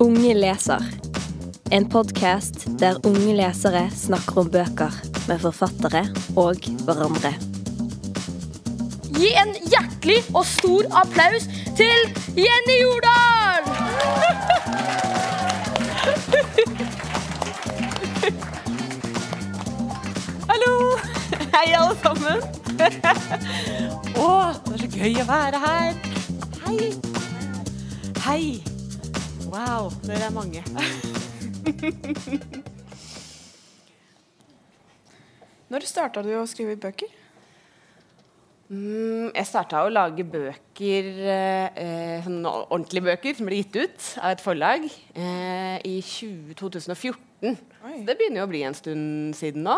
Unge 0.00 0.34
leser. 0.34 0.82
En 1.70 1.88
podkast 1.90 2.66
der 2.78 3.00
unge 3.06 3.32
lesere 3.34 3.88
snakker 3.90 4.38
om 4.44 4.50
bøker 4.50 4.94
med 5.26 5.40
forfattere 5.42 6.04
og 6.38 6.54
hverandre. 6.86 7.32
Gi 9.18 9.32
en 9.42 9.50
hjertelig 9.66 10.20
og 10.30 10.46
stor 10.46 10.86
applaus 11.02 11.48
til 11.74 11.98
Jenny 12.38 12.78
Jordal! 12.78 13.66
Hallo! 20.52 20.78
Hei, 21.58 21.66
alle 21.74 21.98
sammen. 22.06 22.38
Å, 24.14 24.30
det 24.62 24.78
er 24.78 24.78
så 24.78 24.94
gøy 24.94 25.22
å 25.26 25.28
være 25.34 25.58
her. 25.66 26.02
Hei. 26.68 26.82
Hei. 28.28 28.67
Wow, 29.58 29.88
dere 30.06 30.28
er 30.28 30.30
mange. 30.30 30.60
Når 35.72 35.86
starta 35.88 36.22
du 36.22 36.28
å 36.38 36.44
skrive 36.46 36.76
bøker? 36.78 37.10
Mm, 38.70 39.32
jeg 39.32 39.48
starta 39.48 39.80
å 39.82 39.90
lage 39.90 40.22
bøker, 40.22 41.08
eh, 41.34 42.22
sånn 42.22 42.46
ordentlige 42.46 43.02
bøker, 43.08 43.34
som 43.34 43.50
ble 43.50 43.58
gitt 43.58 43.74
ut 43.80 43.98
av 44.20 44.36
et 44.36 44.44
forlag 44.44 44.86
eh, 44.86 45.82
i 45.82 45.98
20, 46.06 46.54
2014. 46.54 47.18
Oi. 47.50 47.98
Det 48.06 48.14
begynner 48.14 48.44
jo 48.44 48.46
å 48.46 48.52
bli 48.54 48.62
en 48.68 48.78
stund 48.78 49.34
siden 49.40 49.66
nå. 49.66 49.74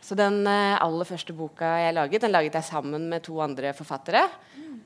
Så 0.00 0.16
den 0.16 0.46
eh, 0.48 0.80
aller 0.80 1.12
første 1.12 1.36
boka 1.36 1.76
jeg 1.82 1.92
laget, 1.98 2.24
den 2.24 2.32
laget 2.32 2.56
jeg 2.56 2.70
sammen 2.72 3.04
med 3.12 3.20
to 3.28 3.36
andre 3.44 3.76
forfattere. 3.76 4.24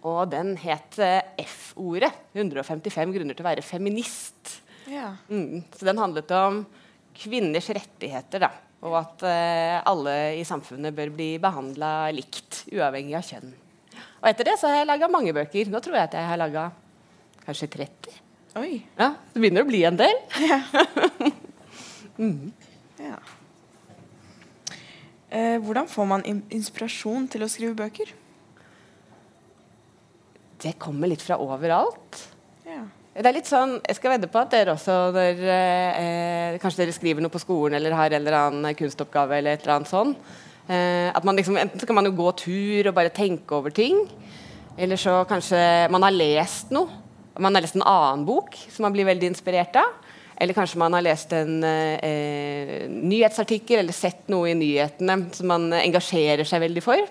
Og 0.06 0.22
den 0.30 0.54
het 0.62 0.98
eh, 1.02 1.20
F-ordet. 1.42 2.12
155 2.36 3.14
grunner 3.16 3.36
til 3.36 3.44
å 3.44 3.48
være 3.48 3.64
feminist. 3.66 4.60
Ja. 4.90 5.16
Mm. 5.28 5.64
Så 5.74 5.88
den 5.88 5.98
handlet 6.00 6.30
om 6.36 6.62
kvinners 7.16 7.68
rettigheter, 7.74 8.46
da. 8.46 8.52
Og 8.86 8.94
at 8.98 9.24
uh, 9.24 9.78
alle 9.88 10.14
i 10.36 10.44
samfunnet 10.46 10.94
bør 10.94 11.10
bli 11.16 11.30
behandla 11.42 12.10
likt, 12.14 12.66
uavhengig 12.70 13.16
av 13.18 13.24
kjønn. 13.26 13.54
Og 14.20 14.28
etter 14.30 14.50
det 14.50 14.58
så 14.60 14.68
har 14.70 14.82
jeg 14.82 14.90
laga 14.90 15.08
mange 15.10 15.32
bøker. 15.34 15.72
Nå 15.72 15.80
tror 15.82 15.96
jeg 15.96 16.10
at 16.10 16.16
jeg 16.18 16.28
har 16.28 16.38
laga 16.38 16.68
kanskje 17.46 17.70
30. 17.72 18.20
Oi. 18.60 18.70
Ja, 18.98 19.14
Det 19.32 19.40
begynner 19.40 19.64
å 19.64 19.68
bli 19.68 19.82
en 19.88 19.98
del. 20.00 20.22
Ja. 20.44 20.60
Eh, 25.36 25.58
hvordan 25.60 25.88
får 25.90 26.06
man 26.06 26.22
inspirasjon 26.24 27.26
til 27.28 27.42
å 27.44 27.48
skrive 27.50 27.74
bøker? 27.76 28.12
Det 30.66 30.74
kommer 30.82 31.10
litt 31.10 31.22
fra 31.22 31.38
overalt. 31.38 32.22
Ja. 32.66 32.82
Det 33.16 33.28
er 33.30 33.36
litt 33.36 33.48
sånn, 33.48 33.78
Jeg 33.86 33.96
skal 33.96 34.16
vedde 34.16 34.28
på 34.28 34.40
at 34.40 34.50
dere 34.52 34.74
også 34.74 34.96
når 35.14 35.38
eh, 35.48 36.56
Kanskje 36.60 36.82
dere 36.82 36.94
skriver 36.96 37.22
noe 37.24 37.32
på 37.32 37.40
skolen 37.40 37.78
eller 37.78 37.94
har 37.96 38.10
en 38.10 38.18
eller 38.18 38.38
annen 38.40 38.76
kunstoppgave 38.76 39.38
eller 39.38 39.54
et 39.54 39.62
eller 39.64 39.76
annet 39.76 39.92
sånn. 39.92 40.14
Eh, 40.66 41.08
at 41.14 41.24
man 41.24 41.38
liksom, 41.38 41.56
Enten 41.60 41.80
så 41.80 41.86
kan 41.88 41.96
man 41.96 42.08
jo 42.08 42.16
gå 42.18 42.32
tur 42.42 42.90
og 42.90 42.96
bare 42.96 43.14
tenke 43.14 43.54
over 43.54 43.70
ting. 43.74 44.02
Eller 44.76 44.98
så 45.00 45.20
kanskje 45.28 45.60
man 45.92 46.04
har 46.04 46.16
lest 46.16 46.74
noe. 46.74 46.90
Man 47.38 47.54
har 47.54 47.62
lest 47.64 47.78
en 47.78 47.86
annen 47.86 48.26
bok 48.26 48.56
som 48.66 48.88
man 48.88 48.96
blir 48.96 49.06
veldig 49.08 49.30
inspirert 49.30 49.78
av. 49.78 49.94
Eller 50.36 50.56
kanskje 50.56 50.80
man 50.82 50.96
har 50.98 51.04
lest 51.06 51.30
en 51.32 51.62
eh, 51.64 52.90
nyhetsartikkel 52.90 53.80
eller 53.84 53.96
sett 53.96 54.26
noe 54.32 54.50
i 54.50 54.58
nyhetene 54.58 55.30
som 55.36 55.48
man 55.54 55.70
engasjerer 55.78 56.44
seg 56.48 56.66
veldig 56.66 56.84
for. 56.84 57.06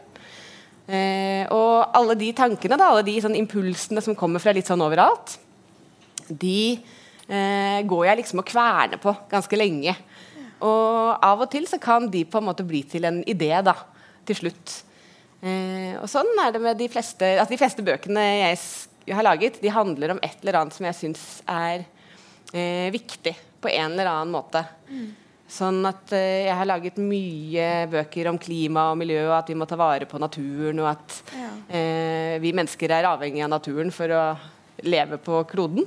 Eh, 0.86 1.46
og 1.50 1.96
alle 1.98 2.16
de 2.20 2.30
tankene, 2.38 2.78
da, 2.78 2.92
alle 2.92 3.06
de 3.08 3.16
sånn 3.24 3.38
impulsene 3.38 4.04
som 4.06 4.18
kommer 4.18 4.44
fra 4.44 4.54
litt 4.54 4.70
sånn 4.70 4.84
overalt, 4.86 5.38
de 6.30 6.78
eh, 7.28 7.80
går 7.86 8.06
jeg 8.10 8.22
liksom 8.22 8.42
og 8.44 8.50
kverner 8.50 9.02
på 9.02 9.14
ganske 9.32 9.60
lenge. 9.60 9.96
Og 10.66 11.26
av 11.26 11.42
og 11.44 11.50
til 11.52 11.66
så 11.70 11.80
kan 11.82 12.08
de 12.12 12.24
på 12.30 12.40
en 12.40 12.48
måte 12.48 12.66
bli 12.68 12.84
til 12.90 13.08
en 13.10 13.22
idé 13.28 13.52
da, 13.66 13.76
til 14.26 14.40
slutt. 14.44 14.78
Eh, 15.46 15.98
og 16.00 16.08
sånn 16.10 16.30
er 16.42 16.54
det 16.56 16.62
med 16.64 16.80
de 16.80 16.88
fleste 16.90 17.28
altså 17.36 17.54
De 17.54 17.60
fleste 17.60 17.84
bøkene 17.86 18.22
jeg 18.24 19.14
har 19.14 19.26
laget, 19.28 19.60
de 19.62 19.70
handler 19.70 20.16
om 20.16 20.22
et 20.26 20.40
eller 20.42 20.62
annet 20.62 20.74
som 20.74 20.88
jeg 20.88 20.98
syns 20.98 21.26
er 21.44 21.84
eh, 22.56 22.88
viktig 22.94 23.36
på 23.62 23.70
en 23.70 23.94
eller 23.94 24.10
annen 24.10 24.34
måte. 24.34 24.64
Sånn 25.56 25.78
at 25.88 26.12
eh, 26.18 26.48
jeg 26.50 26.56
har 26.60 26.68
laget 26.68 26.98
mye 27.00 27.68
bøker 27.94 28.28
om 28.32 28.38
klima 28.42 28.90
og 28.92 28.98
miljø, 29.00 29.22
og 29.30 29.38
at 29.38 29.48
vi 29.52 29.56
må 29.56 29.64
ta 29.70 29.78
vare 29.80 30.08
på 30.10 30.20
naturen, 30.20 30.82
og 30.84 30.90
at 30.92 31.20
Ja. 31.38 31.52
eh, 31.72 32.36
vi 32.44 32.52
mennesker 32.58 32.92
er 32.92 33.08
avhengig 33.08 33.44
av 33.46 33.54
naturen 33.54 33.94
for 33.96 34.12
å 34.12 34.24
leve 34.84 35.18
på 35.24 35.40
kloden. 35.48 35.86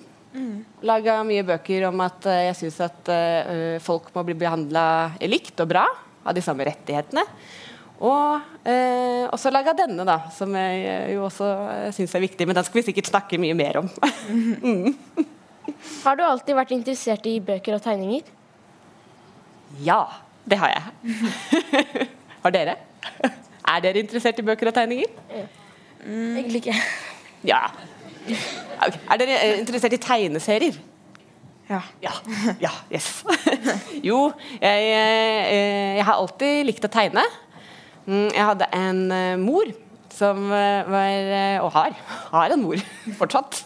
Laga 0.86 1.16
mye 1.26 1.42
bøker 1.42 1.88
om 1.88 2.00
at 2.04 2.24
eh, 2.30 2.44
jeg 2.48 2.56
syns 2.62 2.78
at 2.86 3.08
eh, 3.12 3.78
folk 3.82 4.08
må 4.14 4.22
bli 4.28 4.36
behandla 4.38 4.84
likt 5.26 5.58
og 5.64 5.68
bra, 5.72 5.84
av 6.24 6.34
de 6.36 6.42
samme 6.44 6.64
rettighetene. 6.68 7.24
Og 8.04 8.40
eh, 8.68 9.24
også 9.34 9.50
laga 9.50 9.72
denne, 9.74 10.04
da, 10.06 10.20
som 10.30 10.52
jeg 10.54 10.84
eh, 10.86 11.08
jo 11.16 11.24
også 11.26 11.48
syns 11.96 12.14
er 12.14 12.22
viktig. 12.22 12.46
Men 12.46 12.54
den 12.60 12.64
skal 12.68 12.78
vi 12.80 12.86
sikkert 12.92 13.10
snakke 13.10 13.40
mye 13.42 13.56
mer 13.58 13.80
om. 13.82 13.88
Har 16.04 16.16
du 16.16 16.22
alltid 16.24 16.56
vært 16.56 16.72
interessert 16.76 17.26
i 17.28 17.38
bøker 17.44 17.76
og 17.76 17.82
tegninger? 17.84 18.24
Ja, 19.84 20.02
det 20.48 20.58
har 20.58 20.74
jeg. 20.74 20.82
har 22.42 22.54
dere? 22.54 22.76
Er 23.68 23.80
dere 23.84 24.00
interessert 24.00 24.38
i 24.40 24.44
bøker 24.46 24.70
og 24.70 24.74
tegninger? 24.74 25.10
Egentlig 26.04 26.62
ikke. 26.62 26.76
Ja. 27.46 27.66
Okay. 28.28 29.00
Er 29.10 29.20
dere 29.20 29.40
eh, 29.42 29.58
interessert 29.60 29.92
i 29.96 30.00
tegneserier? 30.02 30.78
Ja. 31.68 31.80
Ja. 32.02 32.14
ja 32.60 32.70
yes. 32.92 33.24
jo, 34.08 34.30
jeg, 34.60 34.88
eh, 34.88 35.96
jeg 35.98 36.06
har 36.08 36.16
alltid 36.16 36.64
likt 36.68 36.88
å 36.88 36.92
tegne. 36.92 37.24
Mm, 38.08 38.30
Jeg 38.32 38.44
hadde 38.52 38.70
en 38.72 39.02
eh, 39.12 39.36
mor 39.40 39.68
som 40.18 40.40
eh, 40.50 40.88
var, 40.90 41.28
eh, 41.38 41.60
og 41.62 41.70
har, 41.76 41.94
har 42.32 42.54
en 42.54 42.64
mor 42.64 42.80
fortsatt, 43.20 43.60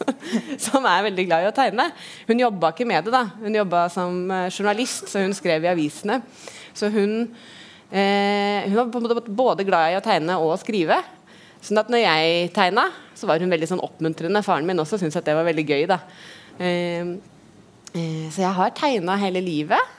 som 0.60 0.84
er 0.88 1.06
veldig 1.08 1.24
glad 1.30 1.46
i 1.46 1.48
å 1.50 1.54
tegne. 1.56 1.88
Hun 2.28 2.42
jobba 2.44 2.70
ikke 2.74 2.86
med 2.88 3.08
det, 3.08 3.14
da. 3.14 3.24
Hun 3.40 3.56
jobba 3.56 3.86
som 3.94 4.20
eh, 4.30 4.50
journalist, 4.52 5.08
så 5.08 5.24
hun 5.24 5.34
skrev 5.36 5.64
i 5.64 5.72
avisene. 5.72 6.20
Så 6.76 6.92
hun, 6.92 7.16
eh, 7.90 8.68
hun 8.68 8.78
var 8.92 9.18
både 9.24 9.66
glad 9.68 9.94
i 9.94 9.98
å 9.98 10.04
tegne 10.04 10.36
og 10.42 10.54
å 10.54 10.60
skrive. 10.60 11.00
Sånn 11.62 11.80
at 11.80 11.90
når 11.92 12.04
jeg 12.04 12.54
tegna, 12.56 12.88
så 13.16 13.28
var 13.30 13.40
hun 13.42 13.52
veldig 13.52 13.68
sånn 13.70 13.82
oppmuntrende. 13.84 14.44
Faren 14.44 14.66
min 14.68 14.82
også 14.82 14.98
syntes 15.00 15.20
at 15.20 15.28
det 15.28 15.36
var 15.38 15.46
veldig 15.48 15.66
gøy. 15.68 15.84
da. 15.90 16.00
Eh, 16.58 17.14
Eh, 17.92 18.30
Så 18.32 18.40
jeg 18.40 18.54
har 18.56 18.70
tegna 18.70 19.18
hele 19.20 19.42
livet. 19.44 19.98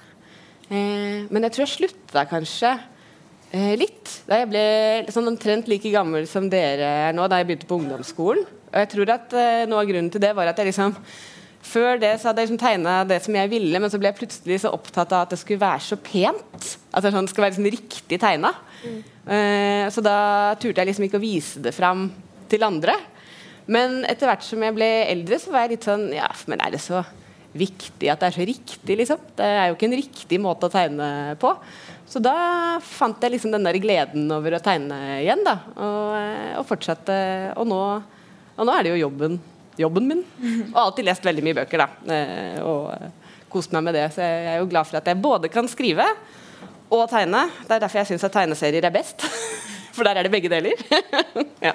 Men 0.73 1.43
jeg 1.45 1.53
tror 1.53 1.67
jeg 1.67 1.73
slutta 1.75 2.23
kanskje 2.25 2.71
eh, 3.53 3.73
litt 3.79 4.17
da 4.27 4.39
jeg 4.41 4.49
ble 4.51 4.63
sånn 5.13 5.29
omtrent 5.31 5.69
like 5.71 5.91
gammel 5.93 6.25
som 6.29 6.49
dere 6.51 6.89
er 7.09 7.15
nå, 7.15 7.27
da 7.29 7.39
jeg 7.39 7.49
begynte 7.49 7.69
på 7.69 7.79
ungdomsskolen. 7.81 8.43
Og 8.73 8.81
jeg 8.81 8.89
tror 8.93 9.13
at 9.13 9.37
eh, 9.37 9.63
Noe 9.69 9.83
av 9.83 9.89
grunnen 9.89 10.11
til 10.13 10.23
det 10.23 10.33
var 10.35 10.49
at 10.49 10.59
jeg 10.59 10.71
liksom 10.71 10.97
før 11.63 11.95
det 12.01 12.11
så 12.19 12.29
hadde 12.29 12.43
jeg 12.43 12.49
liksom 12.49 12.59
tegna 12.59 12.97
det 13.07 13.21
som 13.23 13.35
jeg 13.37 13.49
ville, 13.53 13.79
men 13.79 13.91
så 13.91 13.99
ble 14.01 14.09
jeg 14.11 14.19
plutselig 14.19 14.59
så 14.65 14.73
opptatt 14.75 15.13
av 15.15 15.23
at 15.23 15.33
det 15.33 15.39
skulle 15.39 15.63
være 15.63 15.85
så 15.85 15.95
pent. 15.95 16.67
At 16.91 17.05
det 17.05 17.13
sånn, 17.15 17.29
skulle 17.31 17.47
være 17.47 17.55
liksom 17.55 17.69
riktig 17.71 18.19
tegna. 18.19 18.51
Eh, 18.83 19.87
så 19.93 20.03
da 20.03 20.17
turte 20.59 20.83
jeg 20.83 20.91
liksom 20.91 21.07
ikke 21.07 21.21
å 21.21 21.23
vise 21.23 21.63
det 21.63 21.71
fram 21.75 22.09
til 22.51 22.67
andre. 22.67 22.97
Men 23.71 24.01
etter 24.11 24.27
hvert 24.27 24.43
som 24.43 24.63
jeg 24.65 24.75
ble 24.75 24.89
eldre, 25.07 25.39
så 25.39 25.53
var 25.53 25.63
jeg 25.63 25.77
litt 25.77 25.87
sånn 25.87 26.09
Ja, 26.11 26.27
men 26.51 26.63
er 26.63 26.73
det 26.73 26.83
så 26.83 26.99
viktig 27.53 28.09
at 28.09 28.19
det 28.19 28.27
er 28.27 28.35
så 28.35 28.47
riktig, 28.49 28.97
liksom? 28.99 29.25
Det 29.37 29.47
er 29.47 29.67
jo 29.69 29.77
ikke 29.77 29.87
en 29.87 29.99
riktig 30.01 30.39
måte 30.41 30.67
å 30.67 30.73
tegne 30.73 31.07
på. 31.39 31.53
Så 32.13 32.19
da 32.21 32.77
fant 32.85 33.23
jeg 33.25 33.33
liksom 33.33 33.55
den 33.55 33.65
der 33.65 33.79
gleden 33.81 34.27
over 34.35 34.53
å 34.53 34.61
tegne 34.61 34.97
igjen, 35.23 35.39
da. 35.41 35.55
Og, 35.73 36.11
eh, 36.19 36.51
og 36.59 36.67
fortsatte. 36.69 37.15
Og 37.57 37.65
nå, 37.65 37.79
og 38.53 38.67
nå 38.69 38.75
er 38.75 38.85
det 38.85 38.91
jo 38.93 38.99
jobben, 39.07 39.39
jobben 39.81 40.11
min. 40.11 40.21
Og 40.67 40.77
alltid 40.83 41.07
lest 41.07 41.25
veldig 41.25 41.45
mye 41.47 41.57
bøker, 41.63 41.81
da. 41.81 42.13
eh, 42.13 42.59
Og 42.61 42.91
eh, 42.93 43.33
kost 43.49 43.73
meg 43.73 43.87
med 43.87 43.97
det. 43.97 44.05
Så 44.13 44.21
jeg 44.21 44.45
er 44.51 44.61
jo 44.61 44.69
glad 44.69 44.85
for 44.91 45.01
at 45.01 45.09
jeg 45.09 45.21
både 45.25 45.49
kan 45.49 45.65
skrive 45.71 46.05
og 46.93 47.07
tegne. 47.09 47.47
Det 47.65 47.79
er 47.79 47.81
derfor 47.87 48.03
jeg 48.03 48.11
syns 48.11 48.27
at 48.29 48.37
tegneserier 48.37 48.85
er 48.85 48.93
best. 48.93 49.25
For 49.93 50.05
der 50.05 50.17
er 50.17 50.25
det 50.25 50.33
begge 50.33 50.49
deler. 50.49 50.77
ja. 51.67 51.73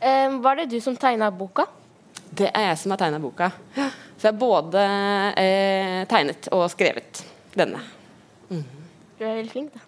Eh, 0.00 0.36
var 0.44 0.60
det 0.60 0.70
du 0.72 0.78
som 0.80 0.96
tegna 0.96 1.28
boka? 1.32 1.66
Det 2.36 2.48
er 2.52 2.70
jeg 2.70 2.78
som 2.82 2.92
har 2.92 3.00
tegna 3.00 3.20
boka. 3.20 3.50
Så 3.76 4.28
jeg 4.28 4.32
har 4.34 4.40
både 4.40 4.84
eh, 5.40 6.00
tegnet 6.08 6.48
og 6.56 6.68
skrevet 6.72 7.24
denne. 7.56 7.80
Du 9.16 9.24
er 9.24 9.38
veldig 9.38 9.52
flink, 9.52 9.72
da. 9.72 9.80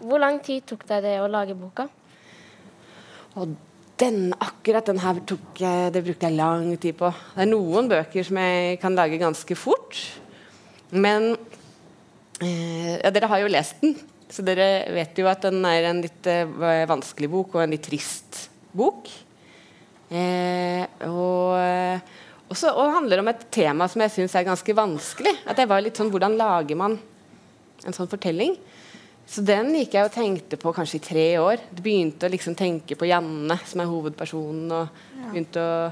Hvor 0.00 0.20
lang 0.20 0.38
tid 0.44 0.64
tok 0.68 0.84
deg 0.88 1.02
det 1.04 1.16
å 1.20 1.28
lage 1.28 1.56
boka? 1.56 1.84
Og 3.36 3.50
den, 4.00 4.30
akkurat 4.32 4.86
den 4.88 5.00
her 5.00 5.18
tok 5.28 5.60
jeg, 5.60 5.90
det 5.92 6.02
brukte 6.04 6.28
jeg 6.28 6.36
lang 6.38 6.70
tid 6.80 6.96
på. 6.96 7.10
Det 7.34 7.44
er 7.44 7.50
noen 7.50 7.88
bøker 7.90 8.24
som 8.24 8.38
jeg 8.40 8.78
kan 8.80 8.96
lage 8.96 9.18
ganske 9.20 9.56
fort. 9.60 9.98
Men 10.96 11.34
eh, 12.40 12.94
ja, 12.96 13.12
dere 13.12 13.28
har 13.32 13.42
jo 13.42 13.50
lest 13.52 13.82
den, 13.84 13.92
så 14.32 14.44
dere 14.44 14.86
vet 14.94 15.20
jo 15.20 15.28
at 15.28 15.44
den 15.44 15.60
er 15.68 15.88
en 15.90 16.00
litt 16.04 16.28
eh, 16.28 16.48
vanskelig 16.88 17.28
bok 17.32 17.58
og 17.58 17.64
en 17.64 17.74
litt 17.76 17.84
trist 17.88 18.46
bok. 18.76 19.10
Eh, 20.08 20.80
og, 21.08 22.08
også, 22.52 22.72
og 22.72 22.96
handler 23.00 23.20
om 23.20 23.28
et 23.32 23.44
tema 23.52 23.88
som 23.90 24.04
jeg 24.04 24.16
syns 24.16 24.38
er 24.38 24.48
ganske 24.48 24.78
vanskelig. 24.80 25.34
At 25.44 25.60
jeg 25.60 25.72
var 25.72 25.84
litt 25.84 26.00
sånn 26.00 26.12
Hvordan 26.14 26.40
lager 26.40 26.80
man 26.80 26.96
en 27.86 27.96
sånn 27.96 28.10
fortelling? 28.10 28.56
Så 29.26 29.42
den 29.42 29.72
gikk 29.74 29.96
jeg 29.96 30.06
og 30.06 30.14
tenkte 30.14 30.58
på 30.60 30.70
kanskje 30.74 31.00
i 31.00 31.02
tre 31.02 31.24
år. 31.42 31.62
Du 31.74 31.82
begynte 31.82 32.28
å 32.28 32.32
liksom 32.32 32.54
tenke 32.58 32.94
på 32.98 33.08
Janne, 33.10 33.56
som 33.66 33.82
er 33.82 33.90
hovedpersonen, 33.90 34.68
og 34.70 35.32
begynte 35.32 35.62
å, 35.62 35.88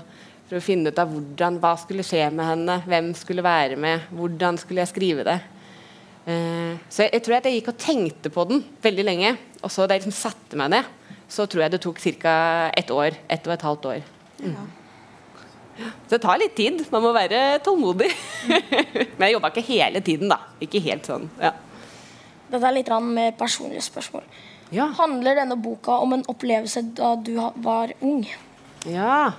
for 0.47 0.61
å 0.61 0.63
finne 0.63 0.93
ut 0.93 1.01
av 1.03 1.11
hvordan, 1.11 1.59
hva 1.63 1.73
skulle 1.83 2.07
skje 2.07 2.29
med 2.31 2.47
henne, 2.53 2.79
hvem 2.87 3.11
skulle 3.19 3.43
være 3.45 3.81
med, 3.81 4.07
hvordan 4.15 4.61
skulle 4.63 4.85
jeg 4.85 4.93
skrive 4.93 5.27
det. 5.27 5.41
Eh, 6.31 6.79
så 6.87 7.05
jeg, 7.05 7.17
jeg 7.17 7.27
tror 7.27 7.39
at 7.41 7.49
jeg 7.51 7.59
gikk 7.59 7.73
og 7.75 7.83
tenkte 7.83 8.33
på 8.33 8.47
den 8.53 8.63
veldig 8.85 9.09
lenge, 9.11 9.35
og 9.65 9.73
så 9.73 9.89
da 9.89 9.99
jeg 9.99 10.05
liksom 10.05 10.17
satte 10.21 10.61
meg 10.61 10.71
ned, 10.77 10.95
så 11.35 11.49
tror 11.51 11.67
jeg 11.67 11.75
det 11.75 11.83
tok 11.83 12.01
ca. 12.23 12.39
ett 12.71 12.95
år. 12.95 13.19
Ett 13.29 13.47
og 13.49 13.57
et 13.57 13.67
halvt 13.67 13.91
år. 13.91 14.09
Ja. 14.45 14.65
Så 16.07 16.15
det 16.15 16.23
tar 16.23 16.39
litt 16.39 16.55
tid. 16.55 16.85
Man 16.93 17.03
må 17.03 17.11
være 17.17 17.59
tålmodig. 17.65 18.13
Men 19.19 19.27
jeg 19.27 19.35
jobba 19.35 19.51
ikke 19.51 19.69
hele 19.73 20.03
tiden, 20.07 20.31
da. 20.31 20.39
Ikke 20.63 20.83
helt 20.85 21.09
sånn. 21.09 21.27
Ja. 21.43 21.51
Dette 22.51 22.67
er 22.69 22.77
litt 22.77 22.91
mer 23.03 23.33
personlige 23.39 23.85
spørsmål. 23.87 24.27
Ja. 24.75 24.89
Handler 24.99 25.39
denne 25.39 25.57
boka 25.61 26.01
om 26.03 26.17
en 26.17 26.25
opplevelse 26.29 26.83
da 26.97 27.15
du 27.17 27.37
var 27.65 27.95
ung? 28.01 28.27
ja. 28.87 29.33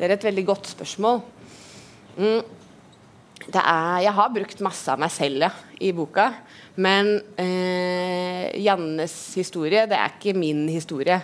Det 0.00 0.06
er 0.06 0.14
et 0.14 0.22
veldig 0.24 0.42
godt 0.48 0.68
spørsmål. 0.70 1.18
Mm. 2.16 2.40
Det 3.52 3.60
er, 3.60 3.98
jeg 4.00 4.12
har 4.16 4.30
brukt 4.32 4.62
masse 4.64 4.88
av 4.88 5.00
meg 5.02 5.10
selv 5.12 5.44
ja, 5.44 5.50
i 5.76 5.90
boka. 5.92 6.30
Men 6.80 7.18
eh, 7.36 8.46
Jannes 8.64 9.16
historie, 9.36 9.82
det 9.90 9.98
er 9.98 10.14
ikke 10.14 10.32
min 10.40 10.62
historie. 10.72 11.18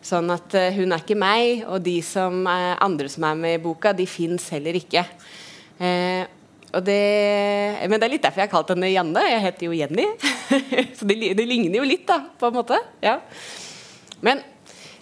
Sånn 0.00 0.32
at 0.32 0.56
eh, 0.56 0.72
hun 0.78 0.96
er 0.96 1.04
ikke 1.04 1.18
meg, 1.20 1.66
og 1.68 1.84
de 1.84 1.98
som 2.00 2.40
eh, 2.48 2.72
andre 2.80 3.12
som 3.12 3.28
er 3.28 3.36
med 3.44 3.58
i 3.58 3.62
boka, 3.66 3.92
de 3.92 4.08
fins 4.08 4.48
heller 4.56 4.80
ikke. 4.80 5.04
Eh, 5.76 6.24
det, 6.80 7.88
men 7.90 7.98
det 8.00 8.06
er 8.06 8.12
litt 8.14 8.22
derfor 8.24 8.40
jeg 8.40 8.48
har 8.48 8.52
kalt 8.54 8.70
henne 8.72 8.88
Janne. 8.88 9.22
Jeg 9.28 9.42
heter 9.44 9.66
jo 9.66 9.74
Jenny. 9.76 10.06
Så 10.96 11.04
det, 11.08 11.18
det 11.36 11.44
ligner 11.48 11.82
jo 11.82 11.88
litt, 11.88 12.06
da, 12.08 12.22
på 12.40 12.48
en 12.48 12.56
måte. 12.56 12.78
Ja. 13.04 13.18
Men 14.24 14.40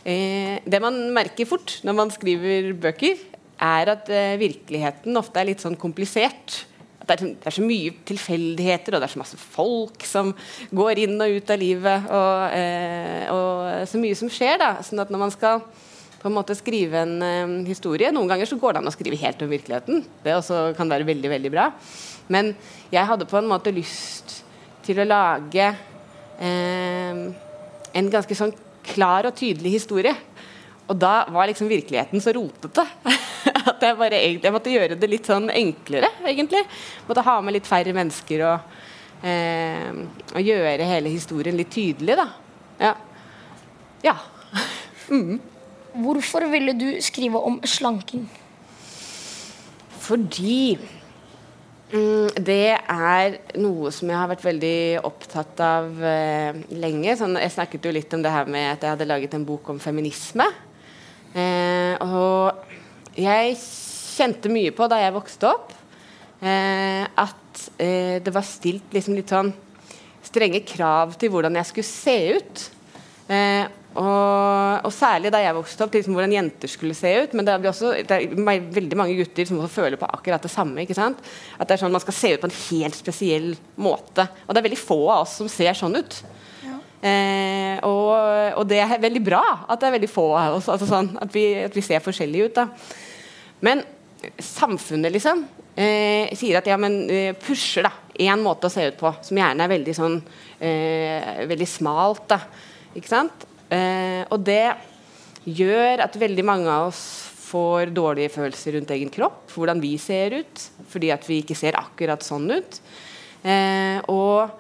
eh, 0.03 0.59
det 0.67 0.81
man 0.83 0.99
merker 1.15 1.47
fort 1.47 1.77
når 1.87 1.97
man 2.01 2.11
skriver 2.15 2.73
bøker, 2.83 3.21
er 3.61 3.93
at 3.93 4.09
eh, 4.11 4.35
virkeligheten 4.41 5.21
ofte 5.21 5.39
er 5.43 5.51
litt 5.53 5.63
sånn 5.63 5.79
komplisert. 5.79 6.63
Det, 7.05 7.13
er, 7.15 7.21
sånn- 7.23 7.37
det 7.39 7.51
er 7.51 7.57
så 7.59 7.65
mye 7.67 7.93
tilfeldigheter, 8.09 8.95
og 8.97 9.03
det 9.03 9.09
er 9.09 9.15
så 9.15 9.21
masse 9.23 9.39
folk 9.41 10.05
som 10.09 10.33
går 10.75 11.05
inn 11.05 11.15
og 11.21 11.37
ut 11.39 11.53
av 11.55 11.61
livet. 11.61 12.11
Og, 12.11 12.57
eh, 12.57 13.31
og 13.35 13.87
så 13.91 14.01
mye 14.03 14.19
som 14.19 14.33
skjer. 14.33 14.59
da, 14.63 14.73
sånn 14.87 15.05
at 15.05 15.13
når 15.13 15.23
man 15.29 15.35
skal 15.35 15.63
på 16.21 16.29
en 16.29 16.37
måte 16.37 16.57
skrive 16.59 17.01
en 17.01 17.15
eh, 17.25 17.53
historie 17.69 18.11
Noen 18.13 18.29
ganger 18.29 18.49
så 18.49 18.59
går 18.61 18.77
det 18.77 18.83
an 18.83 18.91
å 18.91 18.95
skrive 18.95 19.19
helt 19.21 19.43
om 19.45 19.51
virkeligheten. 19.51 20.03
Det 20.25 20.37
også 20.37 20.71
kan 20.77 20.91
være 20.93 21.09
veldig, 21.09 21.31
veldig 21.33 21.53
bra. 21.53 21.71
Men 22.31 22.53
jeg 22.93 23.09
hadde 23.09 23.29
på 23.29 23.39
en 23.41 23.49
måte 23.49 23.73
lyst 23.75 24.41
til 24.85 25.01
å 25.01 25.09
lage 25.09 25.71
eh, 26.41 27.23
en 27.97 28.11
ganske 28.13 28.37
sånn 28.37 28.53
klar 28.91 29.29
og 29.29 29.37
tydelig 29.39 29.79
historie. 29.79 30.13
Og 30.91 30.99
da 30.99 31.25
var 31.31 31.49
liksom 31.49 31.71
virkeligheten 31.71 32.23
så 32.23 32.35
rotete 32.35 32.85
at 33.71 33.85
jeg 33.85 33.99
bare 33.99 34.19
egentlig 34.19 34.49
jeg 34.49 34.57
måtte 34.57 34.75
gjøre 34.75 34.99
det 35.01 35.11
litt 35.11 35.29
sånn 35.31 35.49
enklere, 35.55 36.11
egentlig. 36.27 36.65
Måtte 37.09 37.25
ha 37.27 37.37
med 37.45 37.57
litt 37.57 37.71
færre 37.71 37.95
mennesker 37.97 38.45
og, 38.49 38.75
eh, 39.25 40.03
og 40.35 40.45
gjøre 40.45 40.91
hele 40.91 41.15
historien 41.15 41.57
litt 41.57 41.73
tydelig, 41.73 42.19
da. 42.21 42.29
Ja. 42.81 42.93
ja. 44.11 44.19
Hvorfor 45.95 46.47
ville 46.53 46.75
du 46.77 46.89
skrive 47.03 47.41
om 47.43 47.59
slanking? 47.67 48.25
Fordi 50.01 50.79
mm, 51.93 52.41
det 52.47 52.77
er 52.79 53.37
noe 53.61 53.93
som 53.95 54.11
jeg 54.11 54.19
har 54.19 54.31
vært 54.31 54.47
veldig 54.47 54.79
opptatt 55.07 55.63
av 55.65 56.03
eh, 56.07 56.61
lenge. 56.75 57.15
Sånn, 57.19 57.39
jeg 57.41 57.55
snakket 57.55 57.87
jo 57.87 57.95
litt 57.95 58.17
om 58.17 58.25
det 58.25 58.35
her 58.35 58.51
med 58.51 58.73
at 58.73 58.87
jeg 58.87 58.95
hadde 58.95 59.09
laget 59.11 59.37
en 59.39 59.47
bok 59.47 59.71
om 59.75 59.81
feminisme. 59.83 60.47
Eh, 61.31 61.95
og 62.03 63.19
jeg 63.19 63.55
kjente 63.61 64.51
mye 64.53 64.75
på 64.75 64.89
da 64.91 64.99
jeg 65.03 65.15
vokste 65.15 65.51
opp, 65.51 65.75
eh, 66.43 67.05
at 67.07 67.67
eh, 67.79 68.19
det 68.23 68.35
var 68.35 68.47
stilt 68.47 68.95
liksom 68.95 69.19
litt 69.19 69.31
sånn 69.31 69.53
strenge 70.27 70.63
krav 70.67 71.15
til 71.19 71.33
hvordan 71.33 71.59
jeg 71.59 71.71
skulle 71.71 71.91
se 71.91 72.17
ut. 72.39 72.67
Og, 73.91 74.85
og 74.87 74.93
særlig 74.95 75.33
da 75.35 75.41
jeg 75.43 75.57
vokste 75.57 75.83
opp, 75.83 75.95
liksom 75.97 76.15
hvordan 76.15 76.35
jenter 76.37 76.71
skulle 76.71 76.95
se 76.95 77.11
ut. 77.25 77.33
Men 77.35 77.47
det 77.47 77.55
er, 77.55 77.69
også, 77.73 77.93
det 78.07 78.19
er 78.19 78.69
veldig 78.77 78.99
mange 78.99 79.17
gutter 79.19 79.49
som 79.49 79.59
også 79.59 79.81
føler 79.81 79.99
på 80.01 80.11
akkurat 80.11 80.45
det 80.47 80.53
samme. 80.53 80.85
At 80.87 81.67
det 81.67 81.75
er 81.75 81.83
sånn 81.83 81.95
Man 81.95 82.05
skal 82.05 82.17
se 82.17 82.35
ut 82.35 82.45
på 82.45 82.51
en 82.51 82.59
helt 82.61 82.99
spesiell 82.99 83.49
måte. 83.81 84.29
Og 84.47 84.55
det 84.55 84.63
er 84.63 84.69
veldig 84.71 84.83
få 84.83 85.01
av 85.09 85.25
oss 85.25 85.41
som 85.41 85.51
ser 85.51 85.75
sånn 85.79 85.99
ut. 85.99 86.21
Eh, 87.01 87.79
og, 87.89 88.11
og 88.61 88.67
det 88.69 88.83
er 88.85 88.99
veldig 89.01 89.23
bra 89.25 89.41
at 89.73 89.81
det 89.81 89.89
er 89.89 89.97
veldig 89.97 90.13
få 90.13 90.27
av 90.39 90.59
oss. 90.59 90.69
Altså 90.71 90.89
sånn, 90.91 91.15
at, 91.19 91.33
vi, 91.35 91.47
at 91.65 91.75
vi 91.75 91.85
ser 91.85 92.05
forskjellige 92.05 92.51
ut. 92.51 92.61
da. 92.61 92.69
Men 93.67 93.83
samfunnet 94.39 95.13
liksom 95.15 95.43
eh, 95.75 96.31
sier 96.39 96.61
at 96.61 96.69
ja, 96.69 96.77
men 96.81 97.03
eh, 97.11 97.35
pusher 97.41 97.89
da 97.89 97.95
én 98.21 98.43
måte 98.45 98.69
å 98.69 98.73
se 98.73 98.85
ut 98.91 98.99
på, 99.01 99.13
som 99.25 99.39
gjerne 99.41 99.65
er 99.65 99.73
veldig 99.73 99.95
sånn 99.97 100.19
eh, 100.61 101.47
veldig 101.49 101.69
smalt. 101.69 102.27
da, 102.29 102.43
ikke 102.95 103.11
sant? 103.11 103.47
Eh, 103.71 104.23
og 104.29 104.41
det 104.47 104.65
gjør 105.47 106.05
at 106.05 106.19
veldig 106.21 106.45
mange 106.47 106.71
av 106.71 106.91
oss 106.91 107.03
får 107.51 107.91
dårlige 107.95 108.33
følelser 108.35 108.77
rundt 108.77 108.93
egen 108.95 109.11
kropp, 109.13 109.49
hvordan 109.55 109.81
vi 109.83 109.97
ser 109.99 110.37
ut, 110.43 110.67
fordi 110.91 111.11
at 111.15 111.25
vi 111.27 111.41
ikke 111.43 111.59
ser 111.59 111.79
akkurat 111.79 112.23
sånn 112.23 112.47
ut. 112.53 112.81
Eh, 113.43 113.99
og 114.13 114.51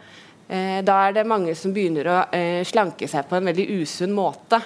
eh, 0.49 0.81
da 0.87 0.99
er 1.07 1.19
det 1.19 1.29
mange 1.29 1.55
som 1.59 1.75
begynner 1.75 2.11
å 2.11 2.19
eh, 2.35 2.62
slanke 2.67 3.09
seg 3.11 3.29
på 3.29 3.39
en 3.39 3.51
veldig 3.51 3.67
usunn 3.81 4.15
måte. 4.17 4.61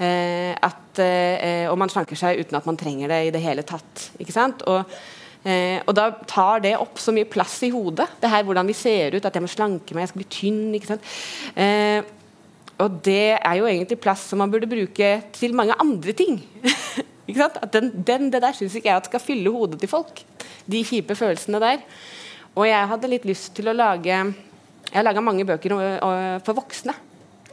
Eh, 0.00 0.52
at, 0.56 1.00
eh, 1.04 1.66
og 1.68 1.76
man 1.80 1.92
slanker 1.92 2.16
seg 2.16 2.40
uten 2.40 2.56
at 2.56 2.68
man 2.68 2.78
trenger 2.80 3.10
det 3.12 3.24
i 3.26 3.32
det 3.34 3.42
hele 3.44 3.64
tatt. 3.68 4.06
Ikke 4.22 4.32
sant? 4.32 4.64
Og, 4.70 4.94
eh, 5.44 5.82
og 5.84 5.92
da 5.98 6.08
tar 6.30 6.62
det 6.64 6.78
opp 6.80 7.02
så 7.02 7.12
mye 7.12 7.28
plass 7.28 7.58
i 7.68 7.72
hodet. 7.74 8.08
Det 8.22 8.30
her 8.32 8.46
hvordan 8.48 8.70
vi 8.70 8.78
ser 8.78 9.18
ut, 9.18 9.26
at 9.26 9.36
jeg 9.36 9.44
må 9.44 9.50
slanke 9.52 9.92
meg, 9.92 10.06
jeg 10.06 10.14
skal 10.14 10.22
bli 10.22 10.30
tynn. 10.38 10.64
ikke 10.78 10.94
sant? 10.94 11.12
Eh, 11.52 12.00
og 12.80 13.00
det 13.04 13.36
er 13.36 13.56
jo 13.58 13.68
egentlig 13.68 14.00
plass 14.00 14.22
som 14.30 14.40
man 14.40 14.52
burde 14.52 14.68
bruke 14.70 15.10
til 15.36 15.56
mange 15.56 15.76
andre 15.82 16.14
ting. 16.16 16.38
ikke 17.28 17.42
sant? 17.42 17.58
At 17.60 17.74
den, 17.76 17.90
den, 18.06 18.30
det 18.32 18.40
der 18.42 18.56
syns 18.56 18.76
ikke 18.78 18.88
jeg 18.88 19.02
at 19.02 19.10
skal 19.10 19.22
fylle 19.22 19.52
hodet 19.52 19.80
til 19.82 19.90
folk. 19.90 20.22
De 20.70 20.80
kjipe 20.86 21.16
følelsene 21.18 21.60
der. 21.62 21.84
Og 22.56 22.64
jeg 22.66 22.88
hadde 22.92 23.10
litt 23.12 23.28
lyst 23.28 23.52
til 23.54 23.70
å 23.70 23.76
lage 23.76 24.08
Jeg 24.10 24.96
har 24.96 25.06
laga 25.06 25.22
mange 25.22 25.44
bøker 25.46 25.76
for 26.46 26.56
voksne 26.56 26.96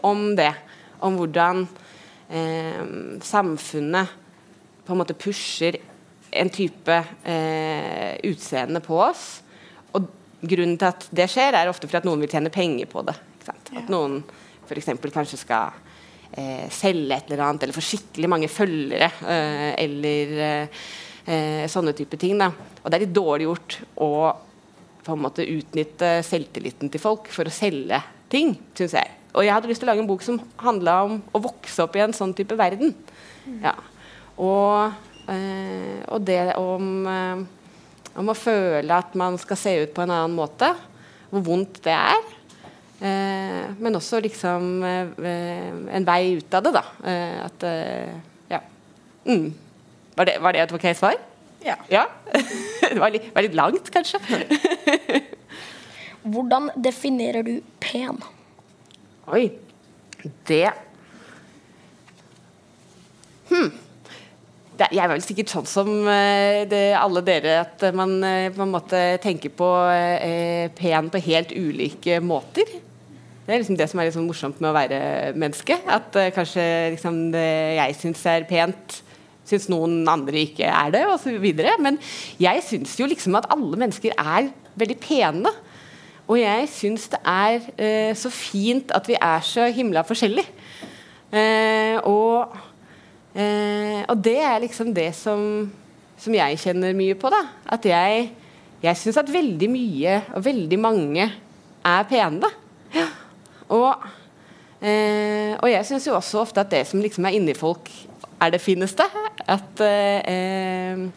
om 0.08 0.32
det. 0.38 0.54
Om 1.06 1.20
hvordan 1.20 1.68
eh, 2.34 2.82
samfunnet 3.22 4.16
på 4.88 4.96
en 4.96 5.02
måte 5.04 5.18
pusher 5.20 5.78
en 6.32 6.50
type 6.50 6.96
eh, 7.28 8.16
utseende 8.26 8.82
på 8.84 8.98
oss. 9.04 9.28
Og 9.94 10.08
grunnen 10.42 10.80
til 10.80 10.90
at 10.90 11.08
det 11.12 11.28
skjer, 11.32 11.54
er 11.54 11.70
ofte 11.70 11.88
fordi 11.88 12.02
at 12.02 12.08
noen 12.08 12.24
vil 12.24 12.32
tjene 12.32 12.54
penger 12.54 12.90
på 12.90 13.04
det. 13.08 13.18
At 13.48 13.92
noen 13.92 14.22
f.eks. 14.68 14.92
kanskje 15.14 15.40
skal 15.42 15.76
eh, 16.32 16.68
selge 16.74 17.16
et 17.16 17.32
eller 17.32 17.46
annet, 17.48 17.64
eller 17.66 17.78
få 17.78 17.86
skikkelig 17.86 18.32
mange 18.32 18.52
følgere, 18.52 19.12
eh, 19.24 19.72
eller 19.86 20.36
eh, 20.48 20.82
eh, 21.26 21.64
sånne 21.72 21.96
type 21.98 22.20
ting. 22.20 22.38
Da. 22.40 22.52
Og 22.84 22.90
det 22.92 23.00
er 23.00 23.06
litt 23.08 23.16
dårlig 23.16 23.50
gjort 23.50 23.80
å 24.04 24.12
på 25.08 25.16
en 25.16 25.24
måte 25.24 25.46
utnytte 25.48 26.18
selvtilliten 26.28 26.92
til 26.92 27.00
folk 27.00 27.30
for 27.32 27.48
å 27.48 27.54
selge 27.54 28.02
ting, 28.32 28.58
syns 28.76 28.98
jeg. 28.98 29.14
Og 29.38 29.46
jeg 29.46 29.54
hadde 29.54 29.70
lyst 29.70 29.84
til 29.84 29.88
å 29.88 29.92
lage 29.94 30.04
en 30.04 30.10
bok 30.10 30.24
som 30.26 30.40
handla 30.60 30.96
om 31.06 31.20
å 31.32 31.42
vokse 31.44 31.84
opp 31.86 31.96
i 31.96 32.04
en 32.04 32.16
sånn 32.16 32.34
type 32.36 32.58
verden. 32.60 32.92
Ja. 33.62 33.76
Og, 34.36 34.98
eh, 35.32 36.02
og 36.12 36.26
det 36.28 36.58
om, 36.60 37.08
eh, 37.08 37.44
om 38.18 38.32
å 38.34 38.38
føle 38.38 38.98
at 38.98 39.16
man 39.16 39.38
skal 39.38 39.58
se 39.58 39.76
ut 39.84 39.94
på 39.94 40.04
en 40.04 40.12
annen 40.12 40.36
måte. 40.36 40.74
Hvor 41.30 41.44
vondt 41.44 41.82
det 41.84 41.94
er. 41.94 42.37
Eh, 42.98 43.66
men 43.78 43.98
også 43.98 44.18
liksom 44.26 44.82
eh, 44.82 45.70
en 45.94 46.06
vei 46.08 46.38
ut 46.40 46.56
av 46.58 46.66
det, 46.66 46.74
da. 46.80 46.84
Eh, 47.06 47.40
at 47.46 47.66
Ja. 48.50 48.62
Mm. 49.26 49.54
Var, 50.18 50.26
det, 50.26 50.38
var 50.42 50.54
det 50.56 50.62
et 50.64 50.74
ok 50.74 50.88
svar? 50.98 51.18
Ja. 51.66 51.76
Ja? 51.92 52.08
det 52.90 52.98
var 52.98 53.14
litt, 53.14 53.30
var 53.36 53.46
litt 53.46 53.58
langt, 53.58 53.92
kanskje. 53.94 54.20
Hvordan 56.28 56.72
definerer 56.76 57.46
du 57.46 57.60
pen? 57.80 58.22
Oi. 59.30 59.52
Det 60.48 60.66
Hm. 63.48 63.70
Det, 64.78 64.90
jeg 64.92 65.00
er 65.00 65.08
vel 65.08 65.22
sikkert 65.24 65.52
sånn 65.54 65.68
som 65.70 65.88
det, 66.70 66.82
alle 67.00 67.22
dere, 67.26 67.62
at 67.62 67.86
man 67.96 68.20
på 68.54 68.66
en 68.66 68.74
måte 68.74 69.00
tenker 69.24 69.54
på 69.56 69.70
eh, 69.88 70.68
pen 70.76 71.08
på 71.14 71.22
helt 71.30 71.54
ulike 71.56 72.20
måter. 72.20 72.68
Det 73.48 73.54
er 73.56 73.62
liksom 73.62 73.78
det 73.80 73.86
som 73.88 74.00
er 74.04 74.10
sånn 74.12 74.26
morsomt 74.28 74.58
med 74.60 74.74
å 74.74 74.76
være 74.76 74.98
menneske. 75.40 75.78
At 75.88 76.12
uh, 76.20 76.26
kanskje 76.36 76.64
liksom, 76.98 77.30
det 77.32 77.48
jeg 77.78 77.94
syns 77.96 78.24
er 78.28 78.44
pent, 78.50 78.98
syns 79.48 79.70
noen 79.72 80.02
andre 80.12 80.42
ikke 80.42 80.68
er 80.68 80.90
det, 80.92 81.06
osv. 81.08 81.46
Men 81.80 81.96
jeg 82.44 82.64
syns 82.68 82.98
jo 83.00 83.06
liksom 83.08 83.38
at 83.40 83.48
alle 83.54 83.80
mennesker 83.80 84.18
er 84.20 84.50
veldig 84.76 84.98
pene. 85.00 85.54
Og 86.28 86.42
jeg 86.42 86.66
syns 86.74 87.06
det 87.14 87.22
er 87.24 87.64
uh, 87.64 88.12
så 88.20 88.32
fint 88.36 88.92
at 88.92 89.08
vi 89.08 89.16
er 89.16 89.46
så 89.48 89.70
himla 89.72 90.04
forskjellige. 90.10 90.52
Uh, 91.32 92.04
og, 92.08 92.58
eh, 93.36 94.02
og 94.08 94.20
det 94.24 94.38
er 94.44 94.60
liksom 94.64 94.92
det 94.96 95.10
som, 95.16 95.40
som 96.20 96.36
jeg 96.36 96.60
kjenner 96.66 96.96
mye 97.00 97.16
på. 97.20 97.32
da 97.32 97.46
At 97.78 97.88
jeg, 97.88 98.28
jeg 98.84 99.00
syns 99.00 99.22
at 99.24 99.32
veldig 99.32 99.72
mye 99.72 100.20
og 100.36 100.44
veldig 100.50 100.82
mange 100.84 101.30
er 101.88 102.12
pene. 102.12 102.52
Ja. 102.96 103.08
Og, 103.74 104.08
eh, 104.82 105.54
og 105.60 105.70
jeg 105.72 105.88
syns 105.90 106.08
jo 106.08 106.16
også 106.18 106.44
ofte 106.44 106.64
at 106.64 106.72
det 106.72 106.84
som 106.88 107.02
liksom 107.04 107.28
er 107.28 107.38
inni 107.38 107.56
folk, 107.58 107.92
er 108.42 108.54
det 108.54 108.62
fineste. 108.62 109.06
At 109.48 109.82
eh, 109.84 111.08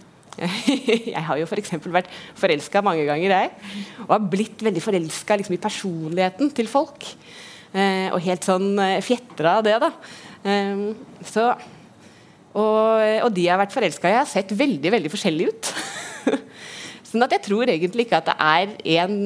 jeg 1.14 1.22
har 1.26 1.40
jo 1.40 1.46
f.eks. 1.48 1.74
For 1.76 1.92
vært 1.94 2.10
forelska 2.38 2.82
mange 2.84 3.04
ganger, 3.08 3.34
jeg. 3.34 3.52
Og 4.06 4.14
har 4.14 4.30
blitt 4.32 4.64
veldig 4.64 4.82
forelska 4.84 5.38
liksom, 5.40 5.56
i 5.56 5.62
personligheten 5.62 6.52
til 6.56 6.70
folk. 6.70 7.06
Eh, 7.70 8.08
og 8.10 8.22
helt 8.24 8.46
sånn 8.46 8.72
eh, 8.82 8.98
fjetra 9.04 9.58
av 9.60 9.66
det, 9.66 9.76
da. 9.82 9.92
Eh, 10.42 10.86
så, 11.28 11.50
og, 12.50 13.02
og, 13.22 13.30
de 13.34 13.46
jeg 13.46 13.54
har 13.54 13.60
vært 13.60 13.76
forelska 13.76 14.10
i, 14.10 14.18
har 14.18 14.30
sett 14.30 14.54
veldig, 14.56 14.94
veldig 14.96 15.12
forskjellige 15.12 15.52
ut. 15.54 15.72
sånn 17.10 17.26
at 17.26 17.36
jeg 17.36 17.44
tror 17.46 17.70
egentlig 17.70 18.08
ikke 18.08 18.22
at 18.22 18.30
det 18.30 18.38
er 18.38 18.74
én 19.02 19.20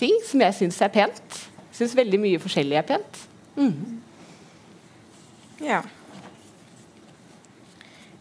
ting 0.00 0.18
som 0.26 0.44
jeg 0.44 0.58
syns 0.58 0.82
er 0.84 0.92
pent. 0.92 1.40
Syns 1.78 1.94
veldig 1.94 2.18
mye 2.18 2.40
forskjellig 2.42 2.78
er 2.80 2.86
pent. 2.88 3.20
Mm. 3.58 4.00
Ja. 5.62 5.80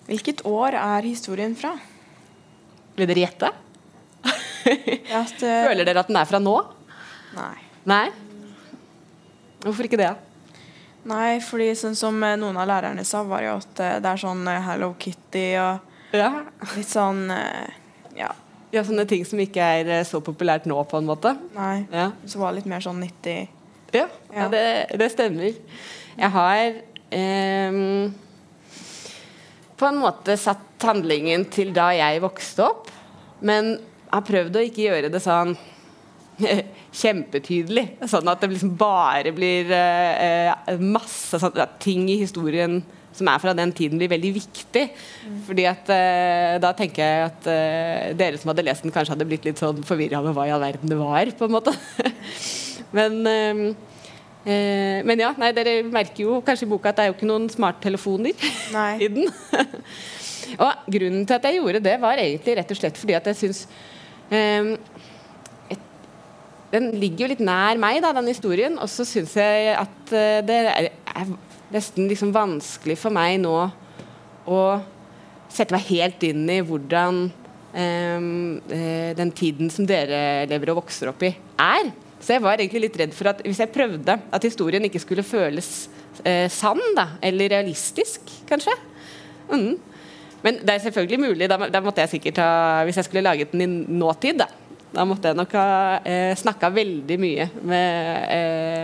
Hvilket 0.07 0.43
år 0.47 0.77
er 0.77 1.07
historien 1.07 1.55
fra? 1.57 1.73
Vil 2.97 3.09
dere 3.09 3.23
gjette? 3.25 3.49
Føler 5.41 5.83
dere 5.87 6.03
at 6.03 6.09
den 6.11 6.19
er 6.21 6.29
fra 6.29 6.39
nå? 6.41 6.55
Nei. 7.37 7.55
Nei? 7.89 8.05
Hvorfor 9.63 9.87
ikke 9.89 9.99
det? 9.99 10.13
Nei, 11.07 11.37
fordi 11.43 11.69
sånn 11.79 11.95
som 11.95 12.17
eh, 12.27 12.35
noen 12.39 12.57
av 12.59 12.67
lærerne 12.67 13.03
sa, 13.07 13.21
var 13.27 13.43
jo 13.45 13.53
at 13.61 13.79
eh, 13.83 13.97
det 14.03 14.09
er 14.11 14.19
sånn 14.21 14.41
eh, 14.51 14.61
Hello 14.65 14.93
Kitty 14.99 15.45
og 15.61 16.15
Ja. 16.15 16.29
litt 16.75 16.89
sånn 16.91 17.25
Ja. 18.17 18.29
Ja, 18.73 18.83
Sånne 18.83 19.05
ting 19.07 19.23
som 19.27 19.39
ikke 19.39 19.63
er 19.63 19.91
eh, 19.99 20.05
så 20.07 20.19
populært 20.23 20.65
nå, 20.69 20.77
på 20.89 20.99
en 20.99 21.07
måte? 21.07 21.33
Nei. 21.55 21.85
Ja, 21.93 22.09
Så 22.27 22.41
var 22.41 22.55
litt 22.55 22.67
mer 22.69 22.83
sånn 22.83 22.99
90 23.03 23.47
ja, 23.95 24.07
ja 24.33 24.43
Ja. 24.43 24.47
det, 24.51 24.63
det 24.99 25.11
stemmer. 25.13 25.53
Jeg 26.17 26.29
har 26.33 26.81
ehm, 27.15 28.09
på 29.77 29.87
en 29.87 29.99
måte 30.01 30.35
satt 30.41 30.83
handlingen 30.83 31.45
til 31.53 31.71
da 31.75 31.91
jeg 31.95 32.19
vokste 32.21 32.65
opp, 32.65 32.91
men 33.41 33.77
har 34.11 34.25
prøvd 34.27 34.57
å 34.59 34.65
ikke 34.67 34.87
gjøre 34.89 35.11
det 35.13 35.21
sånn 35.23 35.55
kjempetydelig. 37.01 37.85
Sånn 38.09 38.27
at 38.31 38.43
det 38.43 38.51
liksom 38.53 38.75
bare 38.79 39.31
blir 39.35 39.71
eh, 39.73 40.51
eh, 40.51 40.83
masse 40.83 41.39
sånn, 41.41 41.57
ting 41.83 42.07
i 42.11 42.19
historien 42.23 42.81
som 43.17 43.29
er 43.31 43.41
fra 43.41 43.53
den 43.57 43.73
tiden, 43.75 43.99
blir 43.99 44.11
veldig 44.11 44.33
viktig. 44.37 44.85
Fordi 45.47 45.67
at 45.69 45.91
eh, 45.93 46.55
Da 46.63 46.73
tenker 46.77 47.03
jeg 47.03 47.27
at 47.31 47.49
eh, 47.51 48.13
dere 48.17 48.39
som 48.39 48.51
hadde 48.51 48.65
lest 48.67 48.85
den, 48.85 48.93
kanskje 48.93 49.15
hadde 49.15 49.27
blitt 49.29 49.47
litt 49.47 49.61
sånn 49.61 49.83
forvirra 49.87 50.21
med 50.25 50.35
hva 50.37 50.47
i 50.47 50.53
all 50.53 50.63
verden 50.63 50.91
det 50.91 50.99
var. 50.99 51.33
på 51.37 51.47
en 51.47 51.55
måte. 51.57 51.73
men 52.97 53.19
eh, 53.31 53.63
eh, 54.45 54.99
men 55.07 55.25
ja, 55.25 55.33
nei, 55.39 55.53
dere 55.55 55.79
merker 55.89 56.25
jo 56.27 56.41
kanskje 56.45 56.67
i 56.67 56.71
boka 56.71 56.93
at 56.93 56.99
det 56.99 57.07
er 57.07 57.11
jo 57.11 57.17
ikke 57.17 57.31
noen 57.31 57.49
smarttelefoner 57.51 58.47
i 59.03 59.11
den. 59.11 59.31
og 60.63 60.87
grunnen 60.93 61.25
til 61.27 61.37
at 61.37 61.49
jeg 61.49 61.59
gjorde 61.59 61.83
det, 61.83 61.97
var 62.01 62.21
egentlig 62.21 62.59
rett 62.59 62.71
og 62.71 62.79
slett 62.79 62.99
fordi 62.99 63.17
at 63.17 63.33
jeg 63.33 63.41
syns 63.41 63.65
eh, 64.31 64.75
Den 66.67 66.89
ligger 66.99 67.25
jo 67.25 67.31
litt 67.31 67.41
nær 67.47 67.79
meg, 67.79 68.01
da, 68.03 68.09
den 68.11 68.27
historien. 68.27 68.73
Og 68.83 68.89
så 68.91 69.05
syns 69.07 69.37
jeg 69.39 69.69
at 69.71 70.11
eh, 70.11 70.41
det 70.43 70.57
er, 70.67 70.89
er 71.15 71.29
nesten 71.73 72.07
liksom 72.09 72.33
vanskelig 72.35 72.97
for 72.99 73.13
meg 73.13 73.39
nå 73.43 73.55
å 74.47 74.61
sette 75.51 75.75
meg 75.75 75.87
helt 75.89 76.23
inn 76.27 76.45
i 76.51 76.61
hvordan 76.65 77.25
eh, 77.73 78.27
eh, 78.77 79.11
den 79.17 79.31
tiden 79.35 79.71
som 79.73 79.87
dere 79.87 80.47
lever 80.49 80.73
og 80.73 80.83
vokser 80.83 81.11
opp 81.11 81.23
i, 81.27 81.33
er. 81.59 81.91
Så 82.19 82.35
jeg 82.35 82.43
var 82.43 82.57
egentlig 82.57 82.87
litt 82.87 82.99
redd 82.99 83.13
for 83.15 83.29
at 83.31 83.43
hvis 83.45 83.61
jeg 83.61 83.73
prøvde 83.73 84.17
at 84.17 84.47
historien 84.47 84.83
ikke 84.87 85.01
skulle 85.03 85.25
føles 85.25 85.87
eh, 86.23 86.47
sann, 86.51 86.81
da, 86.97 87.11
eller 87.21 87.53
realistisk, 87.57 88.31
kanskje 88.49 88.73
mm. 89.51 89.75
Men 90.45 90.59
det 90.61 90.69
er 90.75 90.83
selvfølgelig 90.83 91.19
mulig. 91.19 91.47
Da, 91.49 91.57
da 91.73 91.79
måtte 91.81 92.03
jeg 92.03 92.11
sikkert 92.11 92.37
ha 92.43 92.83
Hvis 92.85 92.99
jeg 92.99 93.07
skulle 93.07 93.25
laget 93.25 93.55
den 93.55 93.63
i 93.63 93.67
nåtid, 93.97 94.37
da, 94.37 94.45
da 94.93 95.05
måtte 95.07 95.31
jeg 95.31 95.37
nok 95.39 95.55
ha 95.57 95.69
eh, 96.05 96.33
snakka 96.37 96.69
veldig 96.75 97.17
mye 97.19 97.47
med 97.67 98.27
eh, 98.33 98.76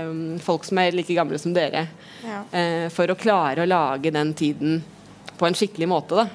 folk 0.43 0.65
som 0.67 0.79
er 0.81 0.95
like 0.95 1.15
gamle 1.17 1.39
som 1.41 1.53
dere, 1.55 1.87
Ja. 2.23 2.43
eh, 2.55 2.87
for 2.93 3.07
å 3.11 3.17
klare 3.19 3.63
å 3.63 3.69
lage 3.69 4.11
den 4.13 4.33
tiden 4.33 4.81
på 5.37 5.47
en 5.47 5.57
skikkelig 5.57 5.87
måte. 5.91 6.15
da. 6.15 6.27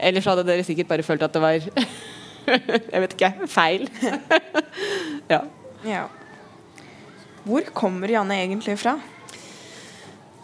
Ellers 0.00 0.24
hadde 0.26 0.46
dere 0.48 0.64
sikkert 0.64 0.88
bare 0.88 1.04
følt 1.04 1.22
at 1.22 1.32
det 1.36 1.42
var 1.42 1.58
Jeg 2.50 3.00
vet 3.04 3.14
ikke 3.14 3.46
feil. 3.52 3.84
ja. 5.32 5.42
ja. 5.86 6.06
Hvor 7.44 7.62
kommer 7.76 8.08
Janne 8.10 8.40
egentlig 8.42 8.78
fra? 8.80 8.96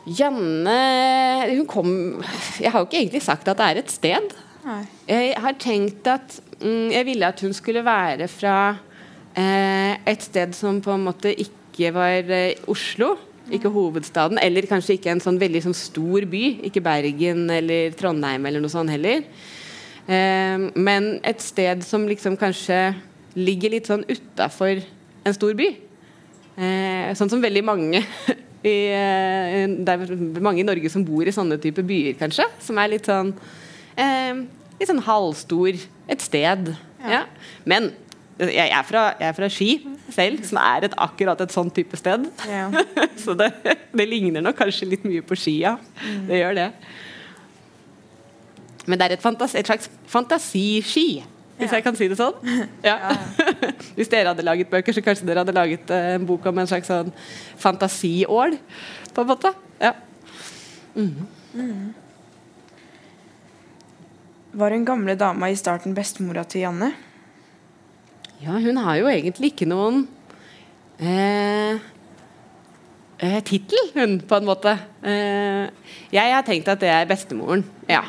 Janne 0.06 0.76
hun 1.50 1.66
kom 1.66 1.88
Jeg 2.60 2.70
har 2.70 2.82
jo 2.82 2.86
ikke 2.86 3.00
egentlig 3.00 3.22
sagt 3.26 3.48
at 3.50 3.58
det 3.58 3.66
er 3.72 3.80
et 3.82 3.90
sted. 3.90 4.34
Nei. 4.66 4.82
Jeg 5.10 5.32
har 5.42 5.56
tenkt 5.62 6.06
at 6.10 6.36
mm, 6.60 6.92
jeg 6.94 7.06
ville 7.08 7.26
at 7.32 7.42
hun 7.42 7.54
skulle 7.54 7.82
være 7.86 8.28
fra 8.30 8.54
eh, 9.38 9.94
et 10.06 10.22
sted 10.26 10.54
som 10.58 10.80
på 10.82 10.94
en 10.94 11.04
måte 11.06 11.32
ikke 11.34 11.54
var 11.94 12.30
eh, 12.32 12.56
Oslo, 12.70 13.14
ikke 13.52 13.70
hovedstaden, 13.70 14.40
eller 14.42 14.66
kanskje 14.66 14.96
ikke 14.96 15.12
en 15.12 15.22
sånn 15.22 15.38
veldig 15.38 15.62
sånn 15.68 15.76
stor 15.76 16.26
by. 16.30 16.44
Ikke 16.66 16.82
Bergen 16.82 17.44
eller 17.52 17.94
Trondheim 17.98 18.46
eller 18.48 18.62
noe 18.62 18.72
sånt 18.72 18.90
heller. 18.90 19.22
Eh, 20.06 20.66
men 20.74 21.16
et 21.26 21.42
sted 21.44 21.84
som 21.86 22.08
liksom 22.10 22.38
kanskje 22.40 22.80
ligger 23.36 23.76
litt 23.76 23.90
sånn 23.90 24.06
utafor 24.08 24.80
en 25.26 25.36
stor 25.36 25.54
by. 25.58 25.68
Eh, 26.56 27.12
sånn 27.18 27.30
som 27.30 27.42
veldig 27.42 27.62
mange 27.66 28.00
i, 28.64 28.76
eh, 28.88 29.66
Det 29.68 29.92
er 29.92 30.40
mange 30.40 30.62
i 30.62 30.66
Norge 30.66 30.88
som 30.88 31.04
bor 31.04 31.26
i 31.26 31.34
sånne 31.34 31.60
type 31.62 31.84
byer, 31.86 32.16
kanskje. 32.18 32.48
Som 32.64 32.80
er 32.80 32.94
litt 32.94 33.10
sånn 33.10 33.34
eh, 33.94 34.46
Litt 34.76 34.90
sånn 34.90 35.04
halvstor 35.06 35.78
et 36.12 36.24
sted. 36.24 36.74
Ja. 37.00 37.22
Men 37.64 37.92
jeg 38.38 38.68
er, 38.68 38.82
fra, 38.84 39.02
jeg 39.18 39.28
er 39.30 39.36
fra 39.36 39.48
Ski 39.48 39.68
selv, 40.12 40.42
som 40.44 40.58
er 40.60 40.84
et, 40.90 40.94
akkurat 41.00 41.40
et 41.40 41.52
sånn 41.54 41.70
type 41.72 41.96
sted. 41.96 42.26
Ja. 42.50 42.66
Så 43.22 43.32
det, 43.38 43.48
det 43.96 44.06
ligner 44.10 44.44
nok 44.44 44.58
kanskje 44.58 44.88
litt 44.90 45.06
mye 45.08 45.22
på 45.24 45.38
skia. 45.40 45.76
ja. 45.78 46.18
Det 46.28 46.42
gjør 46.42 46.58
det. 46.58 46.66
Men 48.86 49.00
det 49.00 49.06
er 49.08 49.14
et, 49.16 49.22
fantasi, 49.24 49.56
et 49.58 49.66
slags 49.66 49.88
fantasiski, 50.06 51.06
hvis 51.56 51.70
Ja. 51.72 51.78
jeg 51.78 51.84
kan 51.86 51.96
si 51.96 52.06
det 52.12 52.18
sånn. 52.20 52.36
Ja. 52.84 53.14
hvis 53.96 54.12
dere 54.12 54.28
hadde 54.34 54.44
laget 54.44 54.68
bøker, 54.70 54.92
så 54.92 55.02
kanskje 55.02 55.26
dere 55.26 55.40
hadde 55.42 55.56
laget 55.56 55.90
eh, 55.90 56.12
en 56.18 56.26
bok 56.28 56.44
om 56.46 56.60
en 56.60 56.68
slags 56.68 56.92
sånn 56.92 57.08
fantasiål, 57.58 58.58
på 59.16 59.24
en 59.24 59.32
måte. 59.32 59.54
Ja. 59.80 59.94
Var 64.56 64.70
hun 64.76 64.84
gamle 64.88 65.16
dama 65.20 65.48
i 65.52 65.56
starten 65.58 65.96
bestemora 65.96 66.44
til 66.48 66.62
Janne? 66.66 66.92
Ja, 68.42 68.58
hun 68.60 68.76
har 68.84 68.98
jo 69.00 69.08
egentlig 69.08 69.52
ikke 69.54 69.68
noen 69.68 70.04
eh, 71.00 71.80
eh, 73.22 73.40
tittel, 73.46 73.90
hun, 73.96 74.18
på 74.20 74.38
en 74.38 74.46
måte. 74.48 74.76
Eh, 75.06 75.96
jeg 76.12 76.34
har 76.34 76.44
tenkt 76.46 76.68
at 76.72 76.82
det 76.82 76.92
er 76.92 77.08
bestemoren, 77.08 77.64
ja. 77.88 78.04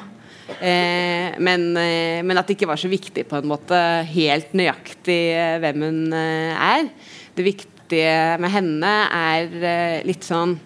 Eh, 0.48 1.36
men, 1.44 1.70
eh, 1.76 2.24
men 2.24 2.40
at 2.40 2.48
det 2.48 2.56
ikke 2.56 2.70
var 2.70 2.80
så 2.80 2.88
viktig 2.92 3.26
på 3.28 3.40
en 3.40 3.50
måte 3.50 3.78
helt 4.08 4.54
nøyaktig 4.56 5.22
eh, 5.36 5.58
hvem 5.64 5.84
hun 5.84 6.04
eh, 6.16 6.56
er. 6.56 6.88
Det 7.36 7.46
viktige 7.46 8.38
med 8.42 8.52
henne 8.52 8.94
er 9.16 10.04
litt 10.08 10.26
sånn 10.28 10.58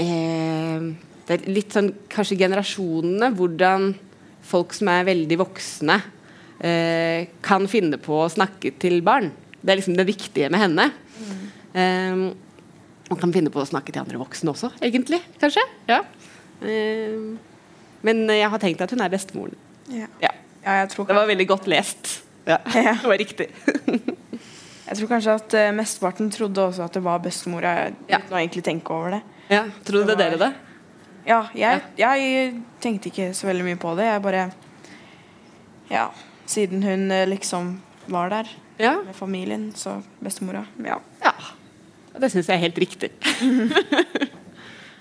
Det 0.00 1.34
er 1.36 1.44
litt 1.52 1.72
sånn 1.76 1.90
kanskje 2.10 2.38
generasjonene. 2.40 3.28
Hvordan 3.36 3.90
folk 4.50 4.72
som 4.76 4.88
er 4.92 5.06
veldig 5.08 5.38
voksne, 5.40 5.98
eh, 6.60 7.28
kan 7.44 7.66
finne 7.70 7.98
på 8.00 8.22
å 8.24 8.30
snakke 8.32 8.72
til 8.80 9.00
barn. 9.06 9.30
Det 9.60 9.72
er 9.74 9.80
liksom 9.80 9.96
det 9.98 10.06
viktige 10.08 10.50
med 10.52 10.60
henne. 10.62 10.88
Eh, 11.74 12.16
man 13.10 13.18
kan 13.20 13.32
finne 13.34 13.50
på 13.50 13.60
å 13.62 13.66
snakke 13.68 13.92
til 13.92 14.02
andre 14.02 14.20
voksne 14.20 14.52
også, 14.52 14.72
egentlig. 14.84 15.20
Kanskje. 15.42 15.64
Ja. 15.90 16.00
Eh, 16.62 17.18
men 18.06 18.22
jeg 18.32 18.48
har 18.48 18.62
tenkt 18.62 18.80
at 18.84 18.90
hun 18.94 19.02
er 19.04 19.12
bestemoren. 19.12 19.56
Ja. 19.90 20.06
Ja. 20.22 20.30
ja, 20.64 20.76
jeg 20.84 20.90
tror 20.92 21.06
Det 21.08 21.16
var 21.18 21.26
veldig 21.28 21.48
godt 21.50 21.66
lest. 21.68 22.20
Det 22.46 22.58
var 23.04 23.18
riktig. 23.20 23.50
Jeg 24.90 24.98
tror 24.98 25.08
kanskje 25.12 25.34
at 25.38 25.52
uh, 25.54 25.66
mesteparten 25.76 26.30
trodde 26.34 26.62
også 26.64 26.82
at 26.82 26.96
det 26.96 27.02
var 27.04 27.20
bestemora, 27.22 27.92
Ja. 28.10 28.18
uten 28.18 28.32
å 28.34 28.38
egentlig 28.40 28.64
tenke 28.66 28.90
over 28.90 29.12
det. 29.14 29.20
Ja, 29.52 29.60
Trodde 29.86 30.08
Det 30.08 30.16
var- 30.16 30.18
dere 30.18 30.38
det? 30.40 30.48
Ja, 31.28 31.36
jeg, 31.54 31.82
jeg 32.00 32.56
tenkte 32.82 33.06
ikke 33.12 33.28
så 33.38 33.46
veldig 33.46 33.68
mye 33.68 33.78
på 33.78 33.92
det. 33.94 34.08
Jeg 34.08 34.22
bare 34.24 34.42
Ja, 35.92 36.08
siden 36.50 36.82
hun 36.84 37.06
eh, 37.14 37.26
liksom 37.30 37.76
var 38.10 38.32
der 38.32 38.50
Ja. 38.80 38.96
med 39.04 39.14
familien, 39.14 39.70
så 39.76 39.98
bestemora. 40.24 40.64
Ja. 40.82 40.98
ja. 41.22 41.32
Og 42.14 42.20
Det 42.20 42.30
syns 42.32 42.48
jeg 42.48 42.56
er 42.56 42.66
helt 42.68 42.78
riktig. 42.78 43.10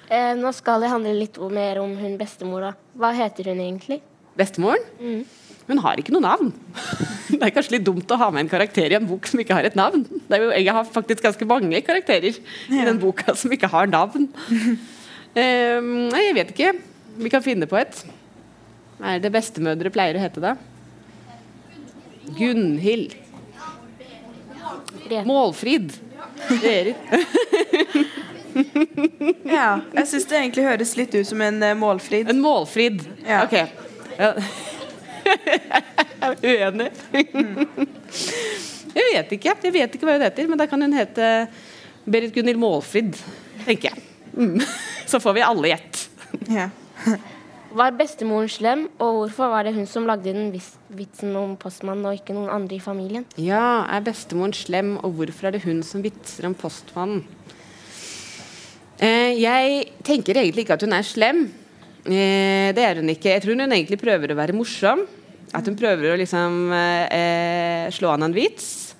Eh, 0.09 0.31
nå 0.33 0.49
skal 0.57 0.81
det 0.81 0.87
handle 0.89 1.11
litt 1.13 1.35
mer 1.53 1.77
om 1.83 1.91
hun 1.93 2.15
bestemora. 2.17 2.71
Hva 2.97 3.11
heter 3.13 3.51
hun 3.51 3.59
egentlig? 3.61 3.99
Bestemoren 4.33 4.81
hun 5.69 5.81
har 5.83 5.99
ikke 6.01 6.13
noe 6.15 6.23
navn. 6.25 6.49
Det 7.29 7.43
er 7.45 7.53
kanskje 7.53 7.75
litt 7.75 7.85
dumt 7.85 8.09
å 8.09 8.17
ha 8.17 8.31
med 8.33 8.41
en 8.41 8.49
karakter 8.49 8.89
i 8.89 8.97
en 8.97 9.05
bok 9.05 9.27
som 9.29 9.39
ikke 9.41 9.53
har 9.53 9.67
et 9.69 9.77
navn. 9.77 10.01
Det 10.09 10.33
er 10.33 10.41
jo, 10.41 10.49
jeg 10.49 10.73
har 10.73 10.87
faktisk 10.89 11.21
ganske 11.27 11.45
mange 11.47 11.81
karakterer 11.85 12.39
i 12.73 12.85
den 12.87 12.97
boka 13.01 13.35
som 13.37 13.53
ikke 13.53 13.69
har 13.69 13.85
navn. 13.89 14.25
Nei, 15.37 16.23
jeg 16.25 16.35
vet 16.39 16.55
ikke. 16.55 16.71
Vi 17.21 17.29
kan 17.31 17.45
finne 17.45 17.69
på 17.69 17.77
et. 17.77 18.01
Hva 18.97 19.13
er 19.13 19.21
det 19.21 19.31
bestemødre 19.31 19.93
pleier 19.93 20.17
å 20.17 20.23
hete, 20.23 20.41
da? 20.41 20.55
Gunhild. 22.37 23.15
Målfrid. 25.25 25.93
Berit. 26.61 26.95
ja. 29.43 29.79
Jeg 29.93 30.07
syns 30.07 30.25
det 30.29 30.37
egentlig 30.37 30.63
høres 30.65 30.95
litt 30.99 31.15
ut 31.15 31.27
som 31.27 31.41
en 31.41 31.63
eh, 31.63 31.75
målfrid. 31.77 32.29
En 32.29 32.41
målfrid. 32.43 33.01
Ja. 33.27 33.43
Ok. 33.45 33.53
Ja. 34.17 34.33
Jeg 35.29 36.19
er 36.19 36.35
uenig. 36.43 36.89
Jeg 38.95 39.03
vet 39.13 39.33
ikke. 39.37 39.55
Jeg 39.63 39.73
vet 39.75 39.95
ikke 39.95 40.07
hva 40.07 40.17
hun 40.17 40.25
heter, 40.25 40.49
men 40.49 40.61
da 40.61 40.65
kan 40.69 40.81
hun 40.83 40.95
hete 40.97 41.25
Berit 42.09 42.33
Gunhild 42.33 42.59
Målfrid, 42.59 43.17
tenker 43.65 43.91
jeg. 43.91 43.97
Mm. 44.33 44.59
Så 45.09 45.19
får 45.21 45.33
vi 45.37 45.41
alle 45.45 45.67
gjett. 45.73 45.95
Ja. 46.49 46.69
Var 47.69 47.93
bestemoren 47.93 48.49
slem, 48.49 48.87
og 48.97 49.11
hvorfor 49.15 49.51
var 49.51 49.67
det 49.67 49.75
hun 49.75 49.85
som 49.85 50.07
lagde 50.09 50.31
den 50.33 50.49
vitsen 50.97 51.35
om 51.37 51.53
postmannen 51.59 52.07
og 52.09 52.17
ikke 52.17 52.33
noen 52.33 52.49
andre 52.49 52.79
i 52.79 52.81
familien? 52.81 53.27
Ja, 53.37 53.85
er 53.85 54.01
bestemoren 54.05 54.55
slem, 54.57 54.95
og 54.97 55.13
hvorfor 55.19 55.49
er 55.49 55.57
det 55.57 55.61
hun 55.67 55.83
som 55.85 56.01
vitser 56.01 56.47
om 56.49 56.55
postmannen? 56.57 57.21
Eh, 58.99 59.37
jeg 59.37 59.83
tenker 60.03 60.41
egentlig 60.41 60.65
ikke 60.65 60.79
at 60.79 60.83
hun 60.83 60.95
er 60.97 61.05
slem. 61.05 61.43
Eh, 62.09 62.73
det 62.75 62.83
er 62.83 62.99
hun 62.99 63.13
ikke. 63.13 63.35
Jeg 63.35 63.45
tror 63.45 63.55
hun 63.55 63.71
egentlig 63.71 64.01
prøver 64.01 64.33
å 64.33 64.39
være 64.39 64.57
morsom. 64.57 65.05
At 65.53 65.65
hun 65.69 65.77
prøver 65.77 66.11
å 66.11 66.17
liksom 66.19 66.73
eh, 66.73 67.85
slå 67.93 68.11
an 68.15 68.27
en 68.27 68.35
vits. 68.35 68.95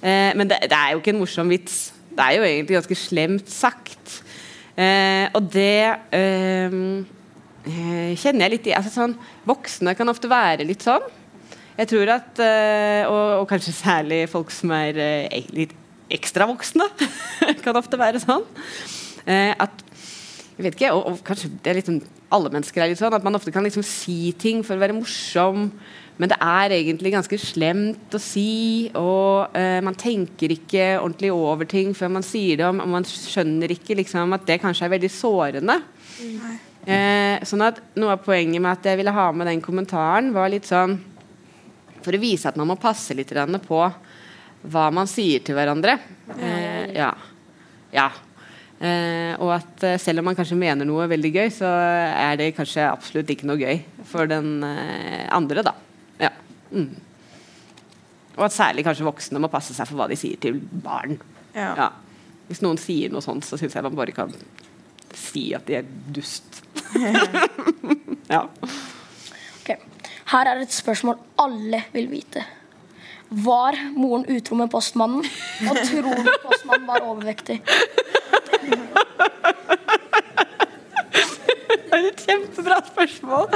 Eh, 0.00 0.32
men 0.36 0.48
det, 0.48 0.64
det 0.72 0.76
er 0.76 0.94
jo 0.94 1.02
ikke 1.04 1.12
en 1.14 1.20
morsom 1.20 1.52
vits. 1.52 1.92
Det 2.16 2.24
er 2.24 2.38
jo 2.38 2.48
egentlig 2.48 2.80
ganske 2.80 2.98
slemt 2.98 3.52
sagt. 3.52 4.18
Eh, 4.76 5.28
og 5.36 5.46
det 5.52 5.84
eh, 6.16 6.66
eh, 6.66 7.15
kjenner 7.66 8.46
jeg 8.46 8.54
litt. 8.56 8.68
Altså 8.78 8.92
sånn, 8.94 9.16
voksne 9.48 9.96
kan 9.98 10.12
ofte 10.12 10.30
være 10.30 10.66
litt 10.68 10.86
sånn. 10.86 11.04
Jeg 11.76 11.90
tror 11.90 12.12
at, 12.14 12.38
eh, 12.40 13.02
og, 13.04 13.42
og 13.42 13.48
kanskje 13.50 13.74
særlig 13.76 14.22
folk 14.32 14.52
som 14.54 14.72
er 14.72 14.96
eh, 14.96 15.50
litt 15.52 15.74
ekstra 16.12 16.46
voksne, 16.48 16.86
kan 17.64 17.76
ofte 17.76 17.98
være 18.00 18.22
sånn. 18.22 18.46
Eh, 19.26 19.52
at 19.52 19.82
jeg 20.56 20.64
vet 20.64 20.78
ikke, 20.78 20.94
og, 20.96 21.02
og 21.10 21.18
kanskje 21.26 21.50
det 21.60 21.72
er 21.72 21.78
liksom, 21.82 21.98
alle 22.32 22.50
mennesker 22.54 22.80
er 22.80 22.88
litt 22.88 23.00
sånn, 23.00 23.12
at 23.12 23.24
man 23.26 23.36
ofte 23.36 23.52
kan 23.52 23.66
liksom 23.66 23.84
si 23.84 24.32
ting 24.40 24.62
for 24.64 24.78
å 24.78 24.80
være 24.80 24.96
morsom, 24.96 25.68
men 26.16 26.32
det 26.32 26.38
er 26.40 26.72
egentlig 26.78 27.12
ganske 27.12 27.36
slemt 27.42 28.14
å 28.16 28.20
si, 28.22 28.88
og 28.96 29.52
eh, 29.58 29.82
man 29.84 29.98
tenker 30.00 30.54
ikke 30.54 30.94
ordentlig 31.02 31.34
over 31.34 31.68
ting 31.68 31.92
før 31.98 32.14
man 32.16 32.24
sier 32.24 32.62
det, 32.62 32.70
og 32.70 32.80
man 32.88 33.04
skjønner 33.04 33.76
ikke 33.76 33.98
liksom, 34.00 34.32
at 34.32 34.48
det 34.48 34.62
kanskje 34.62 34.88
er 34.88 34.94
veldig 34.96 35.12
sårende. 35.12 35.76
Eh, 36.86 37.42
sånn 37.42 37.64
at 37.66 37.80
Noe 37.98 38.14
av 38.14 38.22
poenget 38.22 38.62
med 38.62 38.70
at 38.70 38.84
jeg 38.86 39.00
ville 39.00 39.14
ha 39.14 39.30
med 39.34 39.48
den 39.50 39.62
kommentaren, 39.64 40.30
var 40.34 40.50
litt 40.52 40.68
sånn 40.68 40.94
for 42.04 42.14
å 42.14 42.22
vise 42.22 42.46
at 42.46 42.58
man 42.58 42.68
må 42.70 42.76
passe 42.78 43.16
litt 43.18 43.32
på 43.66 43.80
hva 44.66 44.84
man 44.94 45.08
sier 45.10 45.42
til 45.42 45.56
hverandre. 45.58 45.98
Eh, 46.38 46.94
ja. 46.94 47.10
ja. 47.94 48.06
Eh, 48.78 49.32
og 49.40 49.50
at 49.56 49.84
eh, 49.86 49.98
selv 49.98 50.20
om 50.20 50.28
man 50.30 50.36
kanskje 50.38 50.58
mener 50.58 50.86
noe 50.86 51.08
veldig 51.10 51.32
gøy, 51.34 51.50
så 51.54 51.66
er 51.66 52.38
det 52.38 52.54
kanskje 52.56 52.86
absolutt 52.86 53.30
ikke 53.32 53.48
noe 53.48 53.58
gøy 53.58 53.82
for 54.06 54.30
den 54.30 54.62
eh, 54.66 55.26
andre, 55.34 55.64
da. 55.66 55.74
Ja. 56.22 56.30
Mm. 56.70 56.90
Og 58.36 58.46
at 58.46 58.54
særlig 58.54 58.84
kanskje 58.86 59.06
voksne 59.06 59.40
må 59.42 59.50
passe 59.50 59.74
seg 59.74 59.88
for 59.88 59.98
hva 59.98 60.10
de 60.10 60.18
sier 60.20 60.38
til 60.40 60.60
barn. 60.60 61.16
Ja. 61.56 61.72
Ja. 61.72 61.90
Hvis 62.46 62.62
noen 62.62 62.78
sier 62.78 63.10
noe 63.10 63.24
sånt, 63.24 63.46
så 63.46 63.58
syns 63.58 63.74
jeg 63.74 63.86
man 63.86 63.96
bare 63.98 64.14
kan 64.14 64.34
si 65.14 65.52
at 65.56 65.66
de 65.68 65.78
er 65.78 65.86
dust. 66.14 66.62
ja. 68.34 68.42
Okay. 69.60 69.78
Her 70.32 70.50
er 70.50 70.62
et 70.62 70.74
spørsmål 70.74 71.18
alle 71.42 71.82
vil 71.92 72.10
vite. 72.10 72.44
Var 73.30 73.78
moren 73.96 74.26
utro 74.30 74.54
med 74.58 74.70
postmannen? 74.70 75.24
Og 75.66 75.78
tror 75.88 76.06
du 76.06 76.30
postmannen 76.46 76.88
var 76.88 77.06
overvektig? 77.06 77.60
Det 81.86 82.02
er 82.02 82.06
et 82.10 82.22
kjempebra 82.26 82.76
spørsmål. 82.84 83.46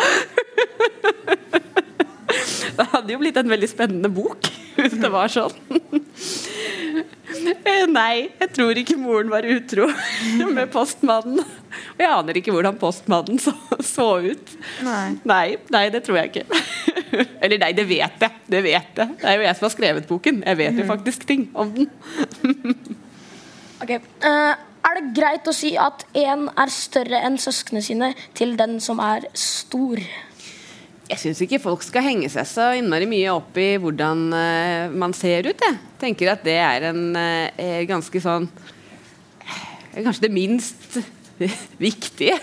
Det 2.76 2.86
hadde 2.92 3.12
jo 3.12 3.18
blitt 3.20 3.36
en 3.36 3.50
veldig 3.50 3.68
spennende 3.68 4.08
bok 4.14 4.46
hvis 4.78 4.94
det 5.02 5.10
var 5.12 5.28
sånn. 5.28 5.52
Eh, 7.30 7.84
Nei, 7.90 8.30
jeg 8.40 8.52
tror 8.56 8.78
ikke 8.80 8.96
moren 9.00 9.30
var 9.32 9.46
utro 9.46 9.88
med 10.56 10.70
postmannen. 10.72 11.42
Og 11.42 12.00
jeg 12.02 12.10
aner 12.10 12.38
ikke 12.40 12.54
hvordan 12.54 12.78
postmannen 12.80 13.38
så, 13.42 13.54
så 13.84 14.08
ut. 14.24 14.54
Nei. 14.86 15.18
Nei, 15.28 15.44
nei, 15.72 15.84
det 15.94 16.02
tror 16.06 16.20
jeg 16.20 16.32
ikke. 16.32 16.62
Eller 17.42 17.60
nei, 17.62 17.70
det 17.76 17.86
vet 17.90 18.24
jeg. 18.24 18.40
Det 18.50 18.62
vet 18.66 19.02
jeg. 19.02 19.14
Det 19.20 19.28
er 19.28 19.38
jo 19.38 19.46
jeg 19.46 19.58
som 19.58 19.68
har 19.68 19.74
skrevet 19.76 20.08
boken. 20.10 20.42
Jeg 20.46 20.60
vet 20.60 20.80
jo 20.82 20.88
faktisk 20.88 21.28
ting 21.30 21.48
om 21.54 21.72
den. 21.76 21.92
Ok. 23.80 23.94
uh, 24.20 24.52
er 24.84 24.98
det 24.98 25.12
greit 25.16 25.46
å 25.48 25.54
si 25.56 25.70
at 25.80 26.02
én 26.12 26.42
er 26.52 26.72
større 26.72 27.16
enn 27.24 27.38
søsknene 27.40 27.80
sine 27.84 28.10
til 28.36 28.52
den 28.58 28.74
som 28.84 29.00
er 29.00 29.24
stor? 29.32 30.02
Jeg 31.10 31.18
syns 31.18 31.40
ikke 31.42 31.58
folk 31.58 31.82
skal 31.82 32.04
henge 32.06 32.28
seg 32.30 32.46
så 32.46 32.68
innmari 32.78 33.08
mye 33.10 33.32
opp 33.34 33.56
i 33.58 33.72
hvordan 33.82 34.28
uh, 34.30 34.92
man 34.94 35.14
ser 35.16 35.48
ut. 35.50 35.64
Jeg 35.66 35.78
tenker 35.98 36.30
at 36.30 36.44
det 36.46 36.54
er 36.62 36.86
en 36.92 37.00
uh, 37.18 37.80
ganske 37.88 38.22
sånn 38.22 38.46
uh, 38.46 39.64
Kanskje 39.96 40.28
det 40.28 40.30
minst 40.30 41.00
viktige 41.82 42.36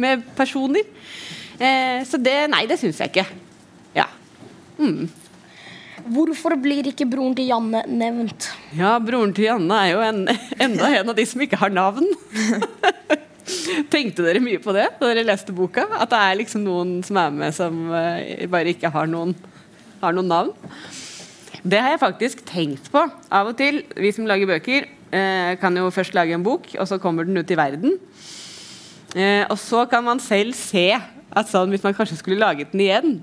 med 0.00 0.24
personer. 0.34 0.86
Så 1.54 2.18
det 2.18 2.32
Nei, 2.50 2.64
det 2.66 2.80
syns 2.80 2.98
jeg 2.98 3.12
ikke. 3.12 3.24
Ja. 3.94 4.08
Hvorfor 6.02 6.56
blir 6.58 6.88
ikke 6.90 7.06
broren 7.06 7.36
til 7.38 7.52
Janne 7.52 7.84
nevnt? 7.86 8.48
ja, 8.74 8.96
broren 9.04 9.36
til 9.36 9.46
Janne 9.46 9.78
er 9.84 9.92
jo 9.92 10.00
en, 10.02 10.24
enda 10.66 10.90
en 10.98 11.12
av 11.12 11.20
de 11.20 11.28
som 11.28 11.44
ikke 11.44 11.60
har 11.60 11.70
navn. 11.76 12.08
Tenkte 13.92 14.24
dere 14.24 14.42
mye 14.42 14.60
på 14.62 14.72
det 14.76 14.86
da 14.98 15.08
dere 15.10 15.26
leste 15.26 15.54
boka? 15.54 15.86
At 15.98 16.12
det 16.12 16.20
er 16.20 16.38
liksom 16.40 16.64
noen 16.64 16.98
som 17.06 17.20
er 17.20 17.34
med 17.34 17.56
som 17.56 17.80
eh, 17.92 18.44
bare 18.50 18.72
ikke 18.72 18.92
har 18.94 19.10
noen, 19.10 19.34
har 20.02 20.16
noen 20.16 20.30
navn? 20.30 20.54
Det 21.64 21.80
har 21.80 21.94
jeg 21.94 22.02
faktisk 22.02 22.44
tenkt 22.48 22.90
på 22.92 23.00
av 23.32 23.52
og 23.52 23.56
til. 23.56 23.82
Vi 23.96 24.12
som 24.12 24.26
lager 24.28 24.48
bøker, 24.50 24.88
eh, 25.16 25.52
kan 25.60 25.76
jo 25.76 25.92
først 25.92 26.16
lage 26.16 26.36
en 26.36 26.44
bok, 26.44 26.68
og 26.76 26.88
så 26.88 27.00
kommer 27.00 27.24
den 27.24 27.40
ut 27.40 27.50
i 27.50 27.56
verden. 27.56 27.96
Eh, 29.14 29.44
og 29.48 29.56
så 29.60 29.84
kan 29.88 30.04
man 30.04 30.20
selv 30.20 30.56
se 30.58 30.90
at 30.94 31.48
sånn, 31.50 31.72
hvis 31.72 31.84
man 31.84 31.94
kanskje 31.96 32.18
skulle 32.20 32.42
laget 32.42 32.72
den 32.72 32.84
igjen, 32.84 33.16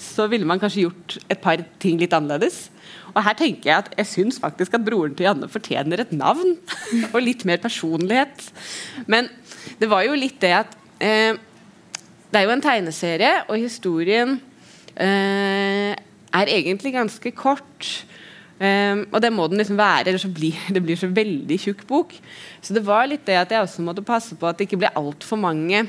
så 0.00 0.26
ville 0.30 0.48
man 0.48 0.60
kanskje 0.60 0.86
gjort 0.86 1.18
et 1.28 1.40
par 1.40 1.60
ting 1.82 2.00
litt 2.00 2.14
annerledes. 2.16 2.68
Og 3.16 3.24
her 3.24 3.36
tenker 3.38 3.70
jeg 3.70 3.84
at 3.84 3.94
jeg 3.96 4.10
syns 4.10 4.40
faktisk 4.42 4.76
at 4.76 4.84
broren 4.84 5.14
til 5.16 5.24
Janne 5.28 5.48
fortjener 5.48 6.04
et 6.04 6.12
navn. 6.12 6.58
og 7.14 7.22
litt 7.24 7.46
mer 7.48 7.60
personlighet. 7.62 8.50
Men 9.08 9.30
det 9.80 9.88
var 9.90 10.04
jo 10.06 10.18
litt 10.18 10.38
det 10.44 10.52
at 10.62 10.76
eh, 11.00 11.32
Det 12.26 12.40
er 12.40 12.44
jo 12.44 12.52
en 12.52 12.62
tegneserie, 12.62 13.32
og 13.48 13.56
historien 13.62 14.36
eh, 14.98 15.94
er 15.96 16.52
egentlig 16.52 16.92
ganske 16.92 17.32
kort. 17.32 17.88
Um, 18.56 19.02
og 19.12 19.20
det 19.20 19.28
må 19.36 19.44
den 19.52 19.60
liksom 19.60 19.76
være, 19.76 20.06
ellers 20.08 20.22
så 20.24 20.30
blir 20.32 20.56
det 20.74 20.80
blir 20.84 20.96
så 20.96 21.10
veldig 21.12 21.58
tjukk 21.60 21.86
bok. 21.88 22.14
Så 22.64 22.76
det 22.76 22.84
var 22.86 23.08
litt 23.08 23.26
det 23.28 23.36
at 23.36 23.52
jeg 23.52 23.62
også 23.62 23.84
måtte 23.84 24.04
passe 24.04 24.36
på 24.36 24.48
at 24.48 24.58
det 24.58 24.68
ikke 24.68 24.80
ble 24.80 24.92
altfor 24.96 25.40
mange 25.40 25.84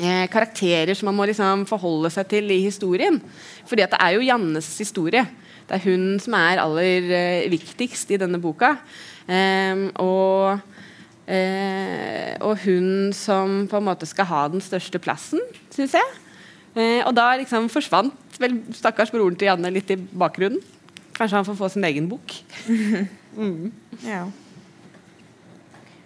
eh, 0.00 0.26
karakterer 0.32 0.94
som 0.96 1.10
man 1.10 1.18
må 1.18 1.28
liksom 1.28 1.66
forholde 1.70 2.12
seg 2.14 2.28
til 2.30 2.50
i 2.54 2.62
historien. 2.64 3.20
Fordi 3.68 3.88
det 3.88 4.00
er 4.00 4.16
jo 4.16 4.26
Jannes 4.26 4.70
historie. 4.78 5.26
Det 5.68 5.78
er 5.78 5.86
hun 5.86 6.18
som 6.22 6.38
er 6.38 6.62
aller 6.62 7.12
eh, 7.18 7.50
viktigst 7.52 8.10
i 8.12 8.20
denne 8.20 8.40
boka. 8.42 8.76
Eh, 9.26 9.88
og, 10.02 10.62
og 12.42 12.64
hun 12.66 13.12
som 13.16 13.62
på 13.70 13.78
en 13.78 13.86
måte 13.86 14.08
skal 14.10 14.26
ha 14.28 14.42
den 14.52 14.60
største 14.64 15.00
plassen, 15.00 15.40
syns 15.72 15.94
jeg. 15.96 16.18
Eh, 16.72 17.02
og 17.04 17.12
da 17.16 17.34
liksom 17.36 17.68
forsvant 17.72 18.38
vel 18.40 18.56
stakkars 18.72 19.12
broren 19.12 19.36
til 19.36 19.50
Janne 19.50 19.72
litt 19.74 19.90
i 19.92 19.98
bakgrunnen. 19.98 20.62
Kanskje 21.12 21.38
han 21.38 21.46
får 21.46 21.58
få 21.58 21.72
sin 21.74 21.88
egen 21.88 22.08
bok. 22.12 22.38
Ja. 24.04 24.26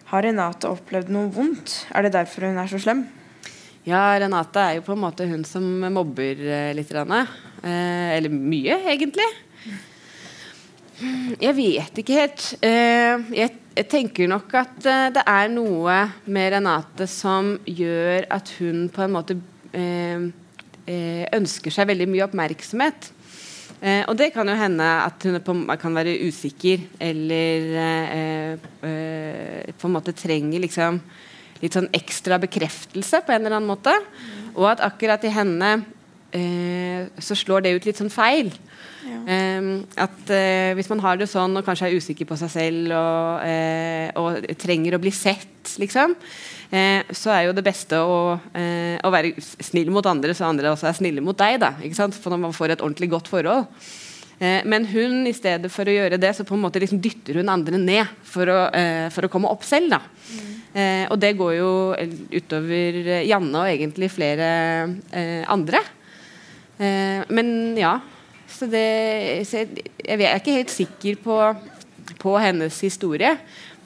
Har 0.06 0.22
Renate 0.22 0.68
opplevd 0.70 1.08
noe 1.10 1.26
vondt? 1.34 1.72
Er 1.90 2.06
det 2.06 2.12
derfor 2.14 2.44
hun 2.46 2.60
er 2.62 2.68
så 2.70 2.78
slem? 2.78 3.00
Ja, 3.86 4.16
Renate 4.18 4.58
er 4.58 4.78
jo 4.80 4.86
på 4.88 4.96
en 4.96 5.02
måte 5.04 5.28
hun 5.30 5.44
som 5.46 5.62
mobber 5.94 6.40
eh, 6.42 6.72
litt. 6.74 6.88
Eh, 6.90 8.16
eller 8.16 8.32
mye, 8.34 8.80
egentlig. 8.90 9.26
Jeg 11.38 11.54
vet 11.54 12.00
ikke 12.02 12.16
helt. 12.16 12.46
Eh, 12.66 13.28
jeg, 13.36 13.84
tenker 13.92 14.26
nok 14.32 14.54
at 14.58 14.88
eh, 14.90 15.04
det 15.14 15.22
er 15.30 15.52
noe 15.52 16.00
med 16.26 16.48
Renate 16.56 17.06
som 17.06 17.52
gjør 17.62 18.26
at 18.34 18.50
hun 18.56 18.88
på 18.90 19.04
en 19.04 19.14
måte 19.14 19.36
eh, 19.70 20.26
eh 20.86 21.22
ønsker 21.36 21.70
seg 21.70 21.86
veldig 21.92 22.08
mye 22.10 22.24
oppmerksomhet. 22.26 23.12
Eh, 23.78 24.02
og 24.08 24.16
det 24.18 24.32
kan 24.34 24.50
jo 24.50 24.56
hende 24.58 24.88
at 25.04 25.28
hun 25.28 25.38
på, 25.46 25.56
kan 25.78 25.94
være 25.94 26.16
usikker 26.26 26.82
eller 26.98 27.70
eh, 27.84 29.70
på 29.78 29.86
en 29.86 29.94
måte 29.94 30.16
trenger 30.16 30.64
liksom 30.66 30.98
litt 31.62 31.76
sånn 31.76 31.90
ekstra 31.96 32.40
bekreftelse 32.42 33.22
på 33.26 33.34
en 33.34 33.42
eller 33.42 33.58
annen 33.58 33.70
måte. 33.70 33.94
Og 34.56 34.68
at 34.70 34.84
akkurat 34.84 35.24
i 35.26 35.34
henne 35.34 35.76
så 37.22 37.36
slår 37.38 37.62
det 37.64 37.70
ut 37.76 37.86
litt 37.88 37.96
sånn 37.96 38.12
feil. 38.12 38.50
Um, 39.06 39.86
at 39.98 40.30
uh, 40.30 40.74
Hvis 40.78 40.88
man 40.90 41.00
har 41.02 41.18
det 41.18 41.28
sånn 41.30 41.58
og 41.58 41.66
kanskje 41.66 41.88
er 41.88 41.98
usikker 41.98 42.28
på 42.28 42.38
seg 42.38 42.50
selv 42.52 42.94
og, 42.94 43.42
uh, 43.42 44.08
og 44.22 44.48
trenger 44.58 44.96
å 44.96 45.02
bli 45.02 45.12
sett, 45.14 45.72
liksom, 45.82 46.14
uh, 46.14 47.02
så 47.10 47.34
er 47.34 47.46
jo 47.46 47.54
det 47.56 47.64
beste 47.66 47.98
å, 47.98 48.18
å, 48.38 49.12
være 49.12 49.34
snill 49.42 49.90
mot 49.94 50.06
andre, 50.06 50.34
så 50.34 50.48
andre 50.48 50.72
også 50.72 50.90
er 50.90 50.98
snille 50.98 51.24
mot 51.24 51.38
deg. 51.38 51.58
Da, 51.62 51.74
for 52.18 52.34
når 52.34 52.44
man 52.48 52.56
får 52.56 52.76
et 52.76 52.84
ordentlig 52.84 53.10
godt 53.14 53.30
forhold. 53.30 53.66
men 54.38 54.84
hun, 54.90 55.22
i 55.26 55.32
stedet 55.32 55.70
for 55.72 55.88
å 55.88 55.94
gjøre 55.94 56.18
det, 56.20 56.34
så 56.36 56.44
på 56.44 56.54
en 56.54 56.60
måte 56.60 56.80
liksom 56.82 57.00
dytter 57.00 57.38
hun 57.40 57.48
andre 57.48 57.78
ned 57.80 58.10
for 58.22 58.50
å, 58.52 58.58
for 59.14 59.24
å 59.24 59.30
komme 59.32 59.48
opp 59.48 59.64
selv. 59.64 59.94
Da. 59.94 60.02
Mm. 60.28 60.55
Og 60.76 61.16
det 61.16 61.30
går 61.38 61.52
jo 61.56 61.70
utover 62.36 62.98
Janne 63.24 63.62
og 63.62 63.70
egentlig 63.70 64.10
flere 64.12 64.48
andre. 65.48 65.80
men 67.32 67.48
ja, 67.80 67.94
så, 68.46 68.66
det, 68.70 68.86
så 69.48 69.62
jeg, 69.62 69.84
jeg, 70.00 70.22
er 70.22 70.38
ikke 70.38 70.56
helt 70.56 70.72
sikker 70.72 71.18
på, 71.22 71.38
på, 72.22 72.34
hennes 72.40 72.78
historie. 72.84 73.32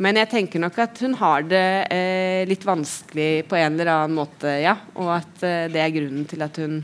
Men 0.01 0.21
jeg 0.21 0.31
tenker 0.33 0.63
nok 0.63 0.79
at 0.81 1.01
hun 1.05 1.17
har 1.21 1.45
det 1.49 1.67
eh, 1.93 2.43
litt 2.49 2.65
vanskelig 2.65 3.45
på 3.49 3.59
en 3.59 3.77
eller 3.77 3.93
annen 3.93 4.17
måte, 4.17 4.53
ja. 4.63 4.77
Og 4.97 5.13
at 5.19 5.45
eh, 5.47 5.69
det 5.73 5.83
er 5.83 5.95
grunnen 5.97 6.27
til 6.29 6.45
at 6.45 6.61
hun 6.61 6.81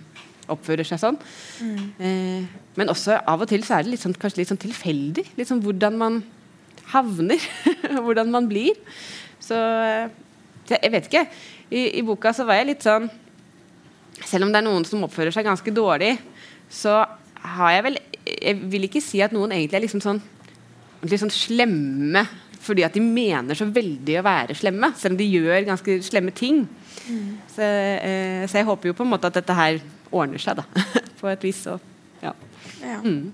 oppfører 0.52 0.86
seg 0.86 1.00
sånn. 1.02 1.20
Mm. 1.64 1.84
Eh, 1.98 2.56
men 2.76 2.92
også 2.92 3.18
av 3.18 3.44
og 3.44 3.50
til 3.50 3.64
så 3.66 3.78
er 3.78 3.86
det 3.86 3.94
litt 3.94 4.04
sånn, 4.04 4.16
kanskje 4.20 4.42
litt 4.42 4.52
sånn 4.52 4.64
tilfeldig. 4.66 5.28
Litt 5.38 5.50
sånn 5.52 5.64
hvordan 5.64 5.96
man 6.00 6.20
havner. 6.92 7.40
hvordan 8.04 8.32
man 8.32 8.48
blir. 8.50 8.76
Så 9.46 9.56
eh, 9.56 10.10
jeg 10.74 10.92
vet 10.92 11.08
ikke. 11.10 11.24
I, 11.70 11.82
I, 11.98 12.02
boka 12.06 12.32
så 12.34 12.46
var 12.46 12.60
jeg 12.60 12.70
litt 12.70 12.84
sånn 12.86 13.08
Selv 14.22 14.46
om 14.46 14.52
det 14.52 14.60
er 14.60 14.66
noen 14.66 14.84
som 14.86 15.02
oppfører 15.06 15.34
seg 15.34 15.46
ganske 15.46 15.72
dårlig, 15.74 16.12
så 16.70 17.00
har 17.56 17.72
jeg 17.74 17.84
vel 17.88 17.98
Jeg 18.22 18.60
vil 18.70 18.86
ikke 18.86 19.02
si 19.02 19.20
at 19.22 19.34
noen 19.34 19.54
egentlig 19.54 19.80
er 19.80 19.84
liksom 19.86 20.02
sånn, 20.04 20.20
sånn 21.10 21.34
slemme 21.34 22.24
fordi 22.66 22.82
at 22.82 22.96
de 22.96 23.02
mener 23.02 23.54
så 23.54 23.68
veldig 23.70 24.16
å 24.18 24.24
være 24.26 24.56
slemme, 24.58 24.88
selv 24.98 25.14
om 25.14 25.18
de 25.20 25.26
gjør 25.28 25.68
ganske 25.68 25.94
slemme 26.02 26.32
ting. 26.34 26.64
Mm. 27.06 27.28
Så, 27.52 27.62
eh, 27.62 28.42
så, 28.48 28.58
jeg 28.58 28.66
håper 28.66 28.90
jo 28.90 28.96
på 28.98 29.04
en 29.06 29.12
måte 29.12 29.30
at 29.30 29.38
dette 29.38 29.54
her 29.54 29.78
ordner 30.10 30.42
seg, 30.42 30.58
da. 30.58 30.86
på 31.20 31.30
et 31.30 31.46
vis. 31.46 31.60
Og, 31.70 31.84
ja. 32.24 32.32
ja. 32.80 32.98
Mm. 33.04 33.30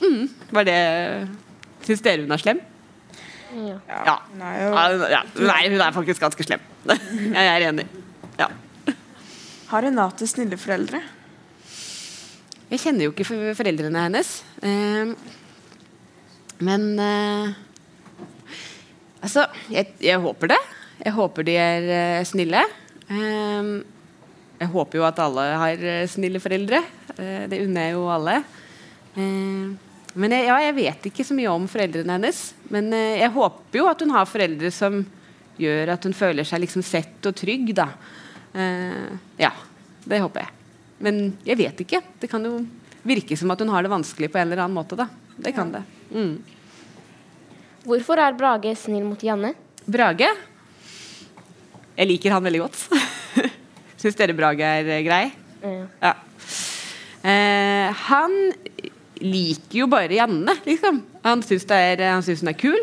Mm. 0.00 0.28
Var 0.54 0.68
det 0.68 0.78
Syns 1.88 2.04
dere 2.04 2.22
hun 2.22 2.36
er 2.36 2.44
slem? 2.44 2.62
Ja. 3.50 3.78
ja. 4.06 4.16
Nei, 4.38 4.52
ja. 5.10 5.22
Nei, 5.38 5.62
hun 5.72 5.80
er 5.82 5.94
faktisk 5.94 6.22
ganske 6.22 6.46
slem. 6.46 6.62
jeg 7.36 7.46
er 7.46 7.66
enig. 7.70 7.86
Ja. 8.38 8.50
Har 9.70 9.84
Renate 9.86 10.26
snille 10.26 10.58
foreldre? 10.58 11.02
Jeg 12.70 12.82
kjenner 12.84 13.08
jo 13.08 13.12
ikke 13.14 13.26
foreldrene 13.58 14.04
hennes. 14.06 14.28
Uh, 14.62 15.14
men 16.62 16.92
uh, 17.00 17.50
Altså, 19.20 19.44
jeg, 19.68 19.90
jeg, 20.00 20.16
håper 20.22 20.54
det. 20.54 20.60
Jeg 21.02 21.12
håper 21.12 21.44
de 21.44 21.56
er 21.60 21.88
uh, 21.90 22.22
snille. 22.24 22.62
Ehm, 23.10 23.72
jeg 24.60 24.70
håper 24.72 25.00
jo 25.00 25.04
at 25.04 25.18
alle 25.20 25.44
har 25.60 25.82
eh, 25.82 26.06
snille 26.08 26.40
foreldre. 26.40 26.78
det 27.18 27.58
unner 27.64 27.88
jeg 27.88 27.94
jo 27.96 28.04
alle. 28.12 28.36
Men 30.14 30.34
jeg, 30.34 30.48
ja, 30.48 30.56
jeg 30.64 30.76
vet 30.76 31.08
ikke 31.10 31.26
så 31.26 31.36
mye 31.38 31.52
om 31.52 31.66
foreldrene 31.70 32.16
hennes. 32.16 32.42
Men 32.72 32.90
jeg 32.94 33.30
håper 33.34 33.78
jo 33.78 33.88
at 33.90 34.02
hun 34.02 34.14
har 34.14 34.28
foreldre 34.28 34.70
som 34.74 35.02
gjør 35.60 35.92
at 35.94 36.06
hun 36.08 36.16
føler 36.16 36.46
seg 36.48 36.64
liksom 36.64 36.82
sett 36.86 37.26
og 37.28 37.36
trygg. 37.36 37.74
da. 37.76 37.86
ja, 39.38 39.52
det 40.02 40.22
håper 40.24 40.46
jeg. 40.46 40.54
Men 41.04 41.20
jeg 41.46 41.60
vet 41.60 41.82
ikke. 41.84 42.00
Det 42.20 42.30
kan 42.32 42.44
jo 42.44 42.58
virke 43.06 43.36
som 43.38 43.52
at 43.52 43.60
hun 43.62 43.70
har 43.72 43.84
det 43.84 43.92
vanskelig 43.92 44.30
på 44.32 44.40
en 44.40 44.48
eller 44.48 44.64
annen 44.64 44.76
måte. 44.76 44.98
Da. 44.98 45.06
Det 45.36 45.54
kan 45.56 45.72
det. 45.72 45.82
Mm. 46.10 46.34
Hvorfor 47.86 48.20
er 48.20 48.36
Brage 48.36 48.74
snill 48.76 49.06
mot 49.08 49.22
Janne? 49.24 49.54
Brage? 49.86 50.28
Jeg 51.96 52.08
liker 52.08 52.34
han 52.36 52.44
veldig 52.44 52.60
godt. 52.66 52.82
Syns 54.00 54.18
dere 54.18 54.36
Brage 54.36 54.64
er 54.64 54.90
eh, 54.98 55.04
grei? 55.04 55.24
Ja. 55.60 55.86
Ja. 56.00 56.12
Eh, 57.20 58.04
han 58.08 58.36
liker 59.20 59.82
jo 59.82 59.90
bare 59.90 60.16
Janne, 60.18 60.56
liksom. 60.66 61.02
Han 61.24 61.44
syns, 61.44 61.66
hun 61.68 62.50
er 62.52 62.58
kul. 62.58 62.80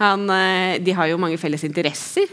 Han, 0.00 0.28
eh, 0.30 0.78
de 0.82 0.94
har 0.96 1.10
jo 1.10 1.20
mange 1.20 1.38
felles 1.38 1.64
interesser. 1.66 2.30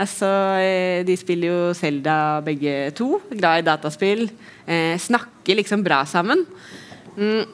Altså, 0.00 0.26
eh, 0.60 1.02
de 1.04 1.16
spiller 1.18 1.50
jo 1.50 1.74
Selda 1.76 2.40
begge 2.44 2.90
to. 2.96 3.20
Glad 3.30 3.62
i 3.62 3.66
dataspill. 3.66 4.28
Eh, 4.66 4.96
snakker 4.98 5.58
liksom 5.58 5.84
bra 5.84 6.04
sammen. 6.04 6.46
Mm. 7.16 7.44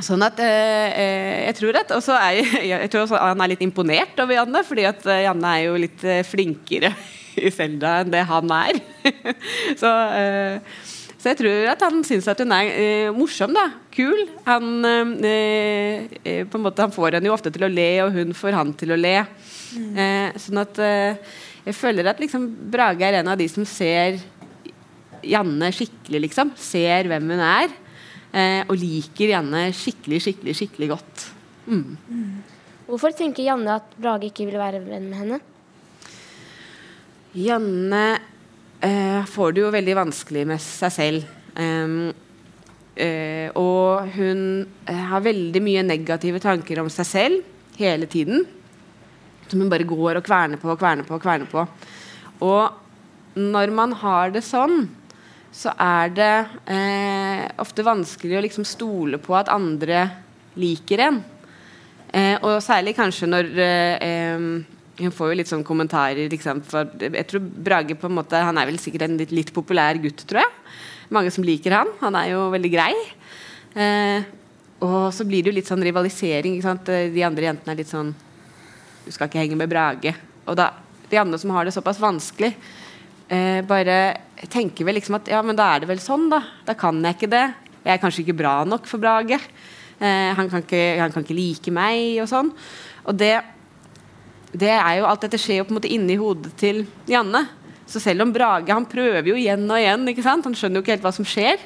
Sånn 0.00 0.22
at 0.22 0.38
eh, 0.38 0.90
eh 0.94 1.46
Jeg 1.50 1.56
tror 1.58 1.76
at 1.76 1.90
også 1.92 2.14
er, 2.14 2.40
jeg 2.72 2.90
tror 2.90 3.04
også 3.04 3.18
han 3.20 3.40
er 3.42 3.52
litt 3.52 3.62
imponert 3.62 4.18
over 4.18 4.38
Janne, 4.38 4.64
fordi 4.64 4.86
at 4.88 5.04
Janne 5.04 5.56
er 5.56 5.66
jo 5.66 5.76
litt 5.76 6.04
flinkere 6.26 6.94
i 7.44 7.50
Selda 7.54 8.00
enn 8.00 8.14
det 8.14 8.24
han 8.26 8.54
er. 8.54 8.80
så, 9.82 9.90
eh, 10.16 10.88
så, 11.20 11.28
jeg 11.28 11.38
tror 11.42 11.68
at 11.68 11.84
han 11.84 12.00
syns 12.08 12.26
at 12.32 12.40
hun 12.40 12.54
er 12.56 13.12
morsom, 13.12 13.52
da. 13.52 13.66
Kul. 13.92 14.24
Han, 14.46 14.80
på 15.20 16.58
en 16.58 16.64
måte, 16.64 16.80
han 16.80 16.94
får 16.94 17.18
henne 17.18 17.28
jo 17.28 17.36
ofte 17.36 17.52
til 17.52 17.66
å 17.66 17.70
le, 17.70 17.90
og 18.06 18.16
hun 18.16 18.32
får 18.36 18.56
han 18.56 18.72
til 18.80 18.96
å 18.96 18.98
le. 18.98 19.18
Mm. 19.70 19.98
sånn 20.40 20.58
at 20.58 20.80
jeg 21.66 21.76
føler 21.76 22.08
at 22.10 22.18
liksom 22.18 22.48
Brage 22.72 23.06
er 23.06 23.20
en 23.20 23.28
av 23.30 23.38
de 23.38 23.46
som 23.52 23.66
ser 23.68 24.18
Janne 25.26 25.68
skikkelig, 25.74 26.24
liksom. 26.28 26.54
Ser 26.56 27.08
hvem 27.10 27.28
hun 27.34 27.42
er. 27.44 27.72
Eh, 28.30 28.62
og 28.70 28.78
liker 28.78 29.34
Janne 29.34 29.66
skikkelig, 29.76 30.20
skikkelig, 30.24 30.56
skikkelig 30.56 30.90
godt. 30.94 31.26
Mm. 31.66 31.96
Mm. 32.08 32.36
Hvorfor 32.88 33.14
tenker 33.16 33.46
Janne 33.46 33.76
at 33.80 33.96
Brage 34.00 34.30
ikke 34.30 34.48
vil 34.48 34.58
være 34.60 34.82
venn 34.84 35.10
med 35.10 35.20
henne? 35.20 35.40
Janne 37.36 38.04
eh, 38.80 39.24
får 39.28 39.54
det 39.54 39.64
jo 39.64 39.72
veldig 39.74 39.96
vanskelig 39.98 40.46
med 40.48 40.62
seg 40.64 40.94
selv. 40.94 41.28
Um, 41.56 42.10
eh, 42.94 43.48
og 43.58 44.10
hun 44.14 44.42
eh, 44.86 45.04
har 45.10 45.24
veldig 45.24 45.62
mye 45.64 45.84
negative 45.86 46.40
tanker 46.42 46.80
om 46.82 46.90
seg 46.92 47.08
selv 47.08 47.78
hele 47.80 48.08
tiden 48.10 48.44
som 49.50 49.60
hun 49.60 49.70
bare 49.70 49.88
går 49.88 50.20
og 50.20 50.26
kverner 50.26 50.60
på 50.60 50.70
og 50.70 50.78
kverner 50.78 51.06
på. 51.06 51.16
Og 51.16 51.22
kverner 51.24 51.50
på. 51.50 51.66
Og 52.46 53.40
når 53.40 53.74
man 53.74 53.94
har 53.98 54.32
det 54.34 54.44
sånn, 54.46 54.84
så 55.50 55.72
er 55.74 56.12
det 56.14 56.34
eh, 56.70 57.46
ofte 57.58 57.84
vanskelig 57.86 58.38
å 58.38 58.42
liksom 58.44 58.66
stole 58.68 59.18
på 59.22 59.34
at 59.34 59.50
andre 59.50 60.04
liker 60.60 61.02
en. 61.08 61.22
Eh, 62.10 62.36
og 62.38 62.62
særlig 62.62 62.94
kanskje 62.98 63.30
når 63.30 63.50
eh, 63.66 64.46
Hun 65.00 65.14
får 65.14 65.32
jo 65.32 65.38
litt 65.40 65.50
sånn 65.50 65.66
kommentarer. 65.66 66.28
Liksom, 66.30 66.62
jeg 67.00 67.26
tror 67.30 67.40
Brage 67.40 67.96
på 67.96 68.08
en 68.10 68.18
måte 68.18 68.40
Han 68.44 68.58
er 68.60 68.68
vel 68.68 68.78
sikkert 68.82 69.06
en 69.06 69.16
litt, 69.20 69.32
litt, 69.32 69.52
populær 69.56 69.98
gutt, 70.02 70.26
tror 70.28 70.42
jeg. 70.42 70.52
Mange 71.14 71.32
som 71.34 71.46
liker 71.46 71.74
han. 71.74 71.90
Han 72.02 72.18
er 72.20 72.34
jo 72.34 72.50
veldig 72.52 72.72
grei. 72.72 72.92
Eh, 73.74 74.28
og 74.84 75.10
så 75.12 75.26
blir 75.28 75.42
det 75.42 75.52
jo 75.52 75.56
litt 75.58 75.70
sånn 75.70 75.84
rivalisering. 75.84 76.60
De 76.60 77.24
andre 77.26 77.48
jentene 77.48 77.74
er 77.74 77.80
litt 77.80 77.90
sånn 77.92 78.12
du 79.04 79.10
skal 79.14 79.30
ikke 79.30 79.40
henge 79.40 79.58
med 79.58 79.70
Brage. 79.70 80.12
Og 80.46 80.56
da, 80.58 80.70
de 81.10 81.18
andre 81.20 81.38
som 81.40 81.52
har 81.54 81.66
det 81.66 81.74
såpass 81.74 82.00
vanskelig, 82.02 82.52
eh, 83.28 83.60
bare 83.66 83.96
tenker 84.52 84.86
vel 84.86 84.98
liksom 85.00 85.18
at 85.18 85.30
ja, 85.32 85.40
men 85.42 85.58
da 85.58 85.72
er 85.74 85.82
det 85.82 85.90
vel 85.90 86.02
sånn, 86.02 86.28
da. 86.32 86.42
Da 86.66 86.76
kan 86.78 87.00
jeg 87.04 87.16
ikke 87.16 87.32
det. 87.32 87.46
Jeg 87.84 87.94
er 87.94 88.02
kanskje 88.02 88.24
ikke 88.24 88.40
bra 88.42 88.60
nok 88.68 88.86
for 88.88 89.02
Brage. 89.02 89.40
Eh, 90.00 90.30
han, 90.36 90.48
kan 90.48 90.64
ikke, 90.64 90.84
han, 91.00 91.12
kan 91.12 91.24
ikke, 91.24 91.36
like 91.36 91.72
meg, 91.74 92.20
og 92.22 92.28
sånn. 92.30 92.52
Og 93.08 93.16
det, 93.20 93.34
det 94.52 94.72
er 94.74 94.98
jo 94.98 95.06
Alt 95.06 95.24
dette 95.26 95.38
skjer 95.38 95.60
jo 95.60 95.68
på 95.68 95.74
en 95.74 95.78
måte 95.78 95.92
inni 95.92 96.18
hodet 96.18 96.52
til 96.58 96.84
Janne. 97.10 97.44
Så 97.90 98.02
selv 98.02 98.24
om 98.24 98.32
Brage 98.34 98.70
han 98.70 98.86
prøver 98.88 99.26
jo 99.26 99.38
igjen 99.38 99.64
og 99.66 99.78
igjen, 99.78 100.06
ikke 100.12 100.24
sant? 100.26 100.46
han 100.46 100.54
skjønner 100.54 100.78
jo 100.78 100.84
ikke 100.84 100.96
helt 100.96 101.06
hva 101.06 101.14
som 101.14 101.26
skjer. 101.26 101.62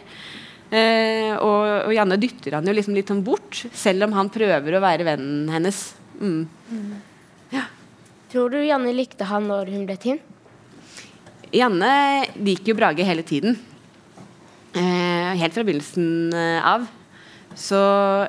Eh, 0.75 1.33
og, 1.37 1.65
og, 1.87 1.93
Janne 1.95 2.19
dytter 2.21 2.57
han 2.59 2.69
jo 2.69 2.75
liksom 2.75 2.97
litt 2.97 3.11
sånn 3.13 3.25
bort, 3.25 3.61
selv 3.77 4.09
om 4.09 4.17
han 4.17 4.33
prøver 4.33 4.77
å 4.77 4.85
være 4.85 5.07
vennen 5.07 5.53
hennes. 5.53 5.83
Mm. 6.21 6.47
Mm. 6.73 6.95
Tror 8.35 8.51
du 8.51 8.59
Janne 8.65 8.91
likte 8.91 9.29
han 9.31 9.45
når 9.47 9.69
hun 9.71 9.85
ble 9.87 9.95
tinn? 10.01 10.17
Janne 11.55 11.91
liker 12.35 12.73
jo 12.73 12.75
Brage 12.81 13.05
hele 13.07 13.23
tiden. 13.23 13.55
Eh, 14.75 15.35
helt 15.39 15.55
fra 15.55 15.63
begynnelsen 15.63 16.35
eh, 16.35 16.67
av. 16.67 16.89
Så, 17.55 17.79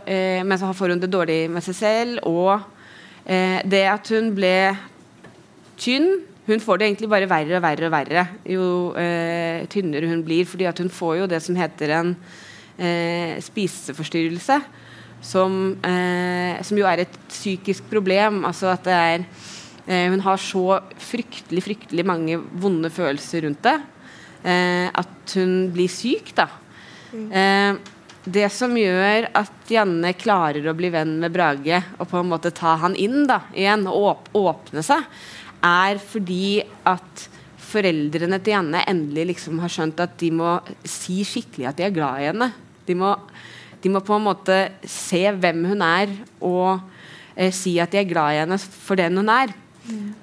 eh, 0.05 0.43
men 0.45 0.59
så 0.61 0.69
får 0.77 0.93
hun 0.93 1.01
det 1.01 1.09
dårlig 1.09 1.39
med 1.49 1.65
seg 1.65 1.77
selv. 1.79 2.21
Og 2.29 2.61
det 3.25 3.83
at 3.89 4.09
hun 4.13 4.27
ble 4.37 4.75
tynn 5.81 6.19
Hun 6.45 6.61
får 6.61 6.77
det 6.77 6.85
egentlig 6.85 7.07
bare 7.09 7.25
verre 7.25 7.55
og 7.57 7.63
verre 7.63 7.87
og 7.87 7.93
verre 7.95 8.23
jo 8.45 8.65
eh, 9.01 9.63
tynnere 9.65 10.11
hun 10.11 10.21
blir. 10.21 10.45
fordi 10.45 10.67
at 10.69 10.77
hun 10.77 10.91
får 10.93 11.15
jo 11.23 11.25
det 11.31 11.39
som 11.41 11.57
heter 11.57 11.93
en 11.95 12.11
eh, 12.77 13.41
spiseforstyrrelse. 13.41 14.59
Som, 15.25 15.81
som 16.61 16.77
jo 16.77 16.85
er 16.85 17.01
et 17.01 17.15
psykisk 17.31 17.87
problem. 17.89 18.43
Altså 18.45 18.69
at 18.69 18.85
det 18.85 18.93
er 18.93 19.23
Eh, 19.85 20.09
hun 20.09 20.21
har 20.25 20.41
så 20.41 20.79
fryktelig, 20.97 21.61
fryktelig 21.61 22.05
mange 22.05 22.39
vonde 22.57 22.89
følelser 22.89 23.45
rundt 23.45 23.61
det 23.67 23.75
eh, 24.41 24.87
at 24.89 25.35
hun 25.37 25.69
blir 25.73 25.89
syk, 25.91 26.31
da. 26.37 26.47
Mm. 27.13 27.77
Det 28.25 28.47
som 28.53 28.73
gjør 28.77 29.27
at 29.37 29.69
Janne 29.69 30.11
klarer 30.17 30.65
å 30.65 30.75
bli 30.77 30.89
venn 30.93 31.17
med 31.21 31.33
Brage 31.33 31.81
og 31.99 32.07
på 32.09 32.19
en 32.19 32.29
måte 32.31 32.53
ta 32.55 32.75
han 32.81 32.97
inn 32.97 33.25
da, 33.29 33.43
igjen 33.53 33.85
og 33.91 34.31
åpne 34.35 34.81
seg, 34.85 35.05
er 35.65 36.01
fordi 36.01 36.63
at 36.89 37.27
foreldrene 37.65 38.39
til 38.41 38.55
Janne 38.55 38.83
endelig 38.89 39.29
liksom 39.33 39.59
har 39.61 39.73
skjønt 39.73 40.01
at 40.03 40.15
de 40.21 40.31
må 40.33 40.57
si 40.87 41.21
skikkelig 41.27 41.69
at 41.69 41.79
de 41.79 41.85
er 41.87 41.93
glad 41.93 42.21
i 42.21 42.29
henne. 42.29 42.49
De 42.85 42.95
må, 42.97 43.13
de 43.81 43.91
må 43.93 44.01
på 44.05 44.17
en 44.17 44.25
måte 44.25 44.57
se 44.89 45.21
hvem 45.33 45.65
hun 45.71 45.85
er, 45.85 46.13
og 46.45 46.79
eh, 47.35 47.53
si 47.53 47.75
at 47.81 47.93
de 47.93 48.01
er 48.01 48.09
glad 48.09 48.33
i 48.33 48.41
henne 48.43 48.59
for 48.61 48.97
den 48.99 49.21
hun 49.21 49.31
er. 49.33 49.53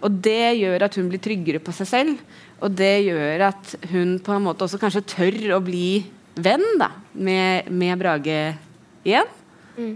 Og 0.03 0.11
det 0.25 0.57
gjør 0.59 0.89
at 0.89 0.99
hun 0.99 1.11
blir 1.11 1.23
tryggere 1.23 1.63
på 1.63 1.75
seg 1.77 1.91
selv. 1.91 2.23
Og 2.63 2.75
det 2.79 3.05
gjør 3.07 3.47
at 3.51 3.77
hun 3.93 4.17
på 4.23 4.35
en 4.35 4.45
måte 4.47 4.67
også 4.67 4.81
kanskje 4.83 5.07
tør 5.15 5.57
å 5.57 5.63
bli 5.63 6.03
venn 6.35 6.65
da, 6.81 6.91
med, 7.13 7.71
med 7.71 7.99
Brage 8.01 8.39
igjen. 9.05 9.31
Mm. 9.77 9.95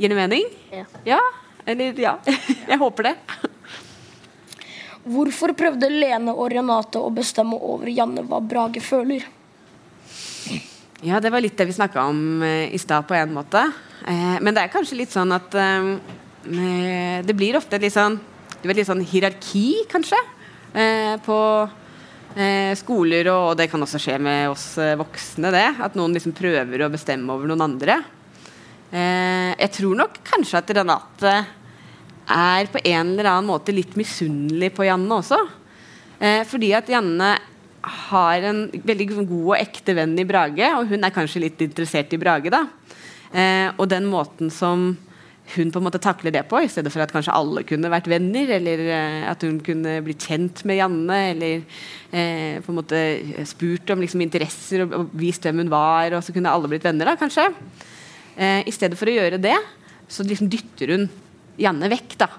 Gir 0.00 0.12
det 0.12 0.18
mening? 0.18 0.46
Ja. 0.72 0.84
ja? 1.04 1.20
Eller 1.64 2.00
ja. 2.00 2.14
Jeg 2.70 2.78
håper 2.80 3.10
det. 3.10 3.14
Hvorfor 5.10 5.54
prøvde 5.56 5.88
Lene 5.92 6.32
og 6.34 6.50
Renate 6.52 7.00
å 7.00 7.12
bestemme 7.14 7.56
over 7.56 7.88
Janne 7.88 8.24
hva 8.28 8.40
Brage 8.44 8.82
føler? 8.84 9.24
Ja, 11.00 11.20
det 11.20 11.30
var 11.32 11.40
litt 11.40 11.56
det 11.56 11.64
vi 11.70 11.76
snakka 11.76 12.02
om 12.10 12.42
uh, 12.44 12.66
i 12.68 12.78
stad, 12.78 13.06
på 13.08 13.16
en 13.16 13.32
måte. 13.32 13.62
Uh, 14.04 14.36
men 14.44 14.52
det 14.52 14.66
er 14.66 14.72
kanskje 14.72 14.98
litt 15.00 15.14
sånn 15.14 15.32
at 15.32 15.56
uh, 15.56 15.94
det 17.24 17.36
blir 17.36 17.56
ofte 17.56 17.80
litt 17.80 17.96
sånn 17.96 18.18
du 18.60 18.68
vet, 18.68 18.76
litt 18.76 18.88
sånn 18.88 19.04
hierarki, 19.04 19.86
kanskje, 19.90 20.18
eh, 20.76 21.16
på 21.24 21.36
eh, 22.36 22.72
skoler. 22.78 23.30
Og, 23.32 23.54
det 23.58 23.68
kan 23.72 23.82
også 23.82 24.00
skje 24.02 24.16
med 24.22 24.50
oss 24.52 24.72
eh, 24.80 24.96
voksne, 24.98 25.52
det. 25.54 25.66
At 25.82 25.96
noen 25.98 26.14
liksom 26.16 26.34
prøver 26.36 26.84
å 26.84 26.90
bestemme 26.92 27.34
over 27.34 27.50
noen 27.50 27.66
andre. 27.66 28.00
Eh, 28.90 29.50
jeg 29.54 29.72
tror 29.78 29.98
nok 30.02 30.20
kanskje 30.26 30.60
at 30.60 30.74
Renate 30.78 31.34
er 32.30 32.70
på 32.70 32.82
en 32.84 33.14
eller 33.14 33.30
annen 33.32 33.50
måte 33.50 33.74
litt 33.74 33.96
misunnelig 33.98 34.72
på 34.76 34.86
Janne 34.86 35.16
også. 35.18 35.40
Fordi 36.20 36.68
at 36.76 36.90
Janne 36.92 37.30
har 38.12 38.44
en 38.44 38.58
veldig 38.68 39.06
god 39.16 39.32
og 39.38 39.54
ekte 39.56 39.94
venn 39.96 40.12
i 40.20 40.26
Brage, 40.28 40.66
og 40.76 40.90
hun 40.92 41.06
er 41.06 41.14
kanskje 41.14 41.40
litt 41.46 41.62
interessert 41.64 42.12
i 42.12 42.18
Brage. 42.20 42.52
da. 42.52 42.60
Og 43.80 43.88
den 43.88 44.04
måten 44.12 44.52
som 44.52 44.92
hun 45.54 45.70
på 45.72 45.80
en 45.80 45.86
måte 45.86 46.00
takler 46.02 46.34
det 46.34 46.44
på, 46.50 46.60
i 46.62 46.68
stedet 46.70 46.92
for 46.94 47.02
at 47.02 47.12
kanskje 47.14 47.34
alle 47.34 47.64
kunne 47.66 47.90
vært 47.90 48.10
venner, 48.10 48.52
eller 48.58 48.82
uh, 48.86 49.22
at 49.32 49.42
hun 49.46 49.58
kunne 49.66 49.96
bli 50.06 50.14
kjent 50.14 50.62
med 50.68 50.78
Janne, 50.78 51.18
eller 51.32 51.64
uh, 51.64 52.60
på 52.62 52.70
en 52.70 52.78
måte 52.78 53.00
spurt 53.50 53.90
om 53.94 54.04
liksom, 54.04 54.22
interesser 54.26 54.84
og, 54.84 54.94
og, 54.98 55.16
vist 55.18 55.46
hvem 55.46 55.64
hun 55.64 55.72
var, 55.72 56.14
og 56.14 56.22
så 56.26 56.34
kunne 56.36 56.52
alle 56.52 56.70
blitt 56.70 56.86
venner, 56.86 57.10
da, 57.10 57.16
kanskje. 57.18 57.48
Uh, 58.36 58.60
I 58.62 58.74
stedet 58.74 58.98
for 59.00 59.10
å 59.10 59.16
gjøre 59.16 59.42
det, 59.42 59.56
så 60.10 60.26
liksom 60.26 60.50
dytter 60.52 60.94
hun 60.94 61.10
Janne 61.60 61.90
vekk. 61.92 62.16
da 62.20 62.30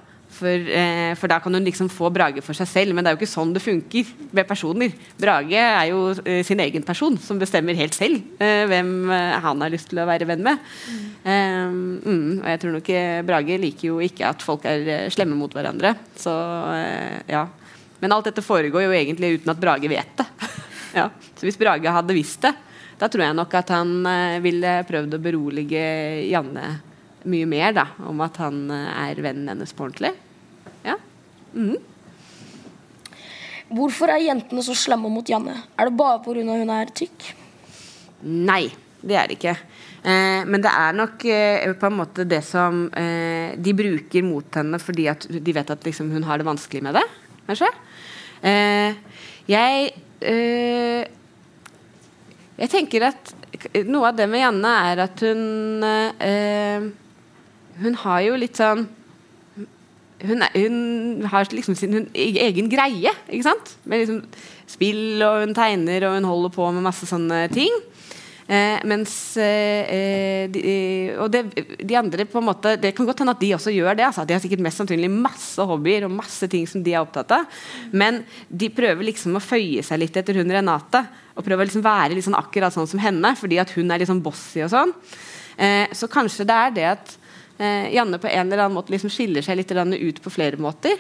for, 0.42 0.70
eh, 0.74 1.14
for, 1.20 1.30
da 1.30 1.38
kan 1.40 1.54
hun 1.54 1.66
liksom 1.66 1.90
få 1.92 2.10
Brage 2.14 2.42
for 2.44 2.58
seg 2.58 2.70
selv. 2.70 2.96
Men 2.96 3.04
det 3.04 3.12
er 3.12 3.16
jo 3.16 3.22
ikke 3.22 3.30
sånn 3.30 3.54
det 3.54 3.64
funker 3.64 4.10
med 4.34 4.50
personer. 4.50 4.96
Brage 5.22 5.62
er 5.62 5.92
jo 5.92 6.02
eh, 6.26 6.42
sin 6.48 6.62
egen 6.64 6.86
person 6.88 7.18
som 7.22 7.40
bestemmer 7.42 7.78
helt 7.78 7.96
selv 7.98 8.20
eh, 8.42 8.66
hvem 8.70 9.12
eh, 9.14 9.38
han 9.46 9.62
har 9.62 9.74
lyst 9.74 9.92
til 9.92 10.02
å 10.02 10.08
være 10.10 10.28
venn 10.30 10.44
med. 10.46 10.62
Mm. 10.90 11.08
Mm, 11.22 12.30
og 12.42 12.48
jeg 12.50 12.60
tror 12.64 12.72
nok 12.74 12.88
Brage 13.28 13.58
liker 13.62 13.92
jo 13.92 14.00
ikke 14.02 14.32
at 14.32 14.42
folk 14.42 14.66
er 14.70 14.88
eh, 14.90 15.10
slemme 15.14 15.38
mot 15.38 15.54
hverandre. 15.54 15.94
Så 16.18 16.34
eh, 16.74 17.22
ja. 17.30 17.46
Men 18.02 18.16
alt 18.16 18.32
dette 18.32 18.42
foregår 18.46 18.88
jo 18.88 18.96
egentlig 18.98 19.36
uten 19.38 19.54
at 19.54 19.62
Brage 19.62 19.92
vet 19.92 20.16
det. 20.18 20.28
ja. 21.00 21.08
Så 21.38 21.46
hvis 21.46 21.60
Brage 21.62 21.94
hadde 21.94 22.18
visst 22.18 22.42
det, 22.48 22.56
da 22.98 23.10
tror 23.10 23.26
jeg 23.26 23.38
nok 23.38 23.54
at 23.58 23.72
han 23.74 23.94
ville 24.44 24.74
prøvd 24.86 25.16
å 25.18 25.22
berolige 25.22 25.86
Janne 26.30 26.66
mye 27.30 27.48
mer 27.50 27.74
da, 27.74 27.86
om 28.10 28.22
at 28.22 28.38
han 28.42 28.68
er 28.70 29.18
vennen 29.22 29.50
hennes 29.50 29.74
på 29.74 29.88
ordentlig. 29.88 30.12
Mm. 31.54 31.78
Hvorfor 33.72 34.12
er 34.12 34.26
jentene 34.26 34.64
så 34.66 34.76
slemme 34.76 35.10
mot 35.12 35.28
Janne? 35.28 35.56
Er 35.80 35.88
det 35.88 35.98
bare 35.98 36.20
pga. 36.24 36.44
hun 36.44 36.74
er 36.76 36.92
tykk? 36.92 37.34
Nei, 38.24 38.72
det 39.02 39.16
er 39.16 39.28
det 39.30 39.38
ikke. 39.40 39.56
Eh, 40.02 40.44
men 40.46 40.62
det 40.62 40.72
er 40.72 40.98
nok 40.98 41.24
eh, 41.26 41.74
på 41.78 41.88
en 41.88 41.98
måte 42.00 42.26
det 42.28 42.42
som 42.44 42.88
eh, 42.98 43.54
de 43.56 43.74
bruker 43.78 44.26
mot 44.26 44.58
henne 44.58 44.80
fordi 44.82 45.08
at 45.12 45.28
de 45.30 45.54
vet 45.54 45.70
at 45.70 45.84
liksom, 45.86 46.12
hun 46.12 46.26
har 46.28 46.42
det 46.42 46.48
vanskelig 46.48 46.84
med 46.84 46.98
det, 46.98 47.06
kanskje. 47.48 47.70
Eh, 48.42 48.96
jeg 49.50 49.92
eh, 50.22 51.04
Jeg 52.62 52.70
tenker 52.70 53.06
at 53.08 53.32
noe 53.90 54.10
av 54.10 54.18
det 54.18 54.28
med 54.30 54.42
Janne 54.42 54.72
er 54.90 55.02
at 55.06 55.22
hun 55.22 55.86
eh, 55.86 56.88
Hun 57.82 57.98
har 58.04 58.22
jo 58.26 58.38
litt 58.38 58.58
sånn 58.58 58.88
hun, 60.28 60.44
er, 60.46 60.58
hun, 60.58 61.26
har 61.32 61.48
liksom 61.52 61.78
sin 61.78 61.96
hun, 61.96 62.10
egen 62.16 62.70
greie, 62.72 63.14
ikke 63.30 63.48
sant? 63.48 63.76
Med 63.86 64.04
liksom 64.04 64.22
spill, 64.70 65.22
og 65.26 65.46
hun 65.46 65.56
tegner, 65.58 66.08
og 66.08 66.20
hun 66.20 66.30
holder 66.30 66.54
på 66.56 66.68
med 66.76 66.86
masse 66.86 67.10
sånne 67.10 67.46
ting. 67.54 67.74
Eh, 68.52 68.82
mens 68.90 69.38
eh, 69.40 70.50
de, 70.52 70.62
Og 71.22 71.30
det, 71.32 71.44
de 71.88 71.96
andre 71.96 72.26
på 72.28 72.42
en 72.42 72.48
måte 72.50 72.74
Det 72.82 72.90
kan 72.98 73.06
godt 73.08 73.22
hende 73.22 73.36
at 73.36 73.40
de 73.40 73.54
også 73.56 73.72
gjør 73.72 73.96
det. 73.96 74.04
Altså. 74.10 74.26
De 74.28 74.36
har 74.36 74.42
sikkert 74.44 74.64
mest 74.66 74.82
sannsynlig 74.82 75.08
masse 75.14 75.62
hobbyer 75.70 76.08
og 76.08 76.16
masse 76.18 76.50
ting 76.52 76.66
som 76.68 76.84
de 76.84 76.92
er 76.92 77.00
opptatt 77.00 77.32
av. 77.38 77.62
Men 77.96 78.24
de 78.50 78.72
prøver 78.74 79.08
liksom 79.08 79.38
å 79.38 79.44
føye 79.44 79.86
seg 79.86 80.02
litt 80.02 80.20
etter 80.20 80.42
hun 80.42 80.52
Renate. 80.52 81.06
Og 81.38 81.46
prøver 81.46 81.64
å 81.64 81.70
liksom 81.70 81.86
være 81.86 82.18
liksom 82.18 82.36
akkurat 82.36 82.76
sånn 82.76 82.90
som 82.92 83.00
henne, 83.00 83.32
fordi 83.40 83.62
at 83.62 83.72
hun 83.78 83.94
er 83.94 84.04
liksom 84.04 84.20
bossy 84.26 84.66
og 84.66 84.74
sånn. 84.74 84.92
Eh, 85.62 85.88
så 85.96 86.10
kanskje 86.12 86.48
det 86.50 86.58
er 86.58 86.76
det 86.76 86.88
at 86.90 87.16
eh, 87.16 87.21
Janne 87.62 88.18
på 88.22 88.30
en 88.30 88.48
eller 88.48 88.64
annen 88.64 88.78
måte 88.78 88.94
liksom 88.94 89.12
skiller 89.14 89.46
seg 89.46 89.60
litt 89.60 89.72
ut 89.72 90.22
på 90.24 90.34
flere 90.34 90.58
måter. 90.58 90.98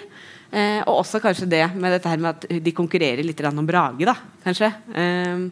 Eh, 0.51 0.81
og 0.83 0.99
også 0.99 1.21
kanskje 1.23 1.47
det 1.47 1.63
med 1.79 1.93
dette 1.95 2.11
her 2.11 2.19
med 2.19 2.35
at 2.35 2.63
de 2.63 2.73
konkurrerer 2.75 3.23
litt 3.23 3.39
om 3.47 3.67
Brage, 3.67 4.03
da, 4.07 4.17
kanskje. 4.43 4.67
Eh, 4.99 5.45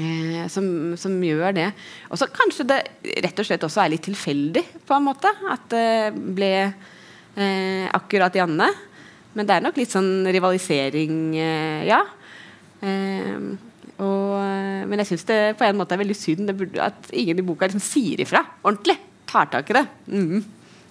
eh, 0.00 0.46
som, 0.52 0.68
som, 0.96 1.16
gjør 1.20 1.52
det. 1.58 1.68
Og 2.08 2.20
så 2.20 2.30
kanskje 2.32 2.64
det 2.70 2.80
rett 3.26 3.42
og 3.42 3.48
slett 3.48 3.66
også 3.68 3.82
er 3.84 3.92
litt 3.92 4.06
tilfeldig, 4.08 4.64
på 4.88 4.96
en 4.96 5.04
måte. 5.04 5.32
At 5.52 5.68
det 5.72 6.16
ble 6.16 6.52
eh, 6.64 7.84
akkurat 7.92 8.40
Janne. 8.40 8.70
Men 9.36 9.44
det 9.44 9.58
er 9.58 9.66
nok 9.66 9.76
litt 9.76 9.92
sånn 9.92 10.24
rivalisering, 10.32 11.18
eh, 11.36 11.82
ja. 11.90 12.00
Og, 13.96 14.32
men 14.86 15.00
jeg 15.00 15.08
syns 15.08 15.24
det 15.26 15.38
på 15.58 15.64
en 15.64 15.78
måte 15.78 15.96
er 15.96 16.00
veldig 16.02 16.16
synd 16.16 16.52
at 16.84 17.08
ingen 17.16 17.40
i 17.40 17.44
boka 17.44 17.66
liksom 17.66 17.82
sier 17.82 18.20
ifra 18.22 18.42
ordentlig 18.60 18.94
tar 19.36 19.52
tak 19.52 19.70
i 19.72 19.76
det. 19.76 19.84
Mm. 20.08 20.44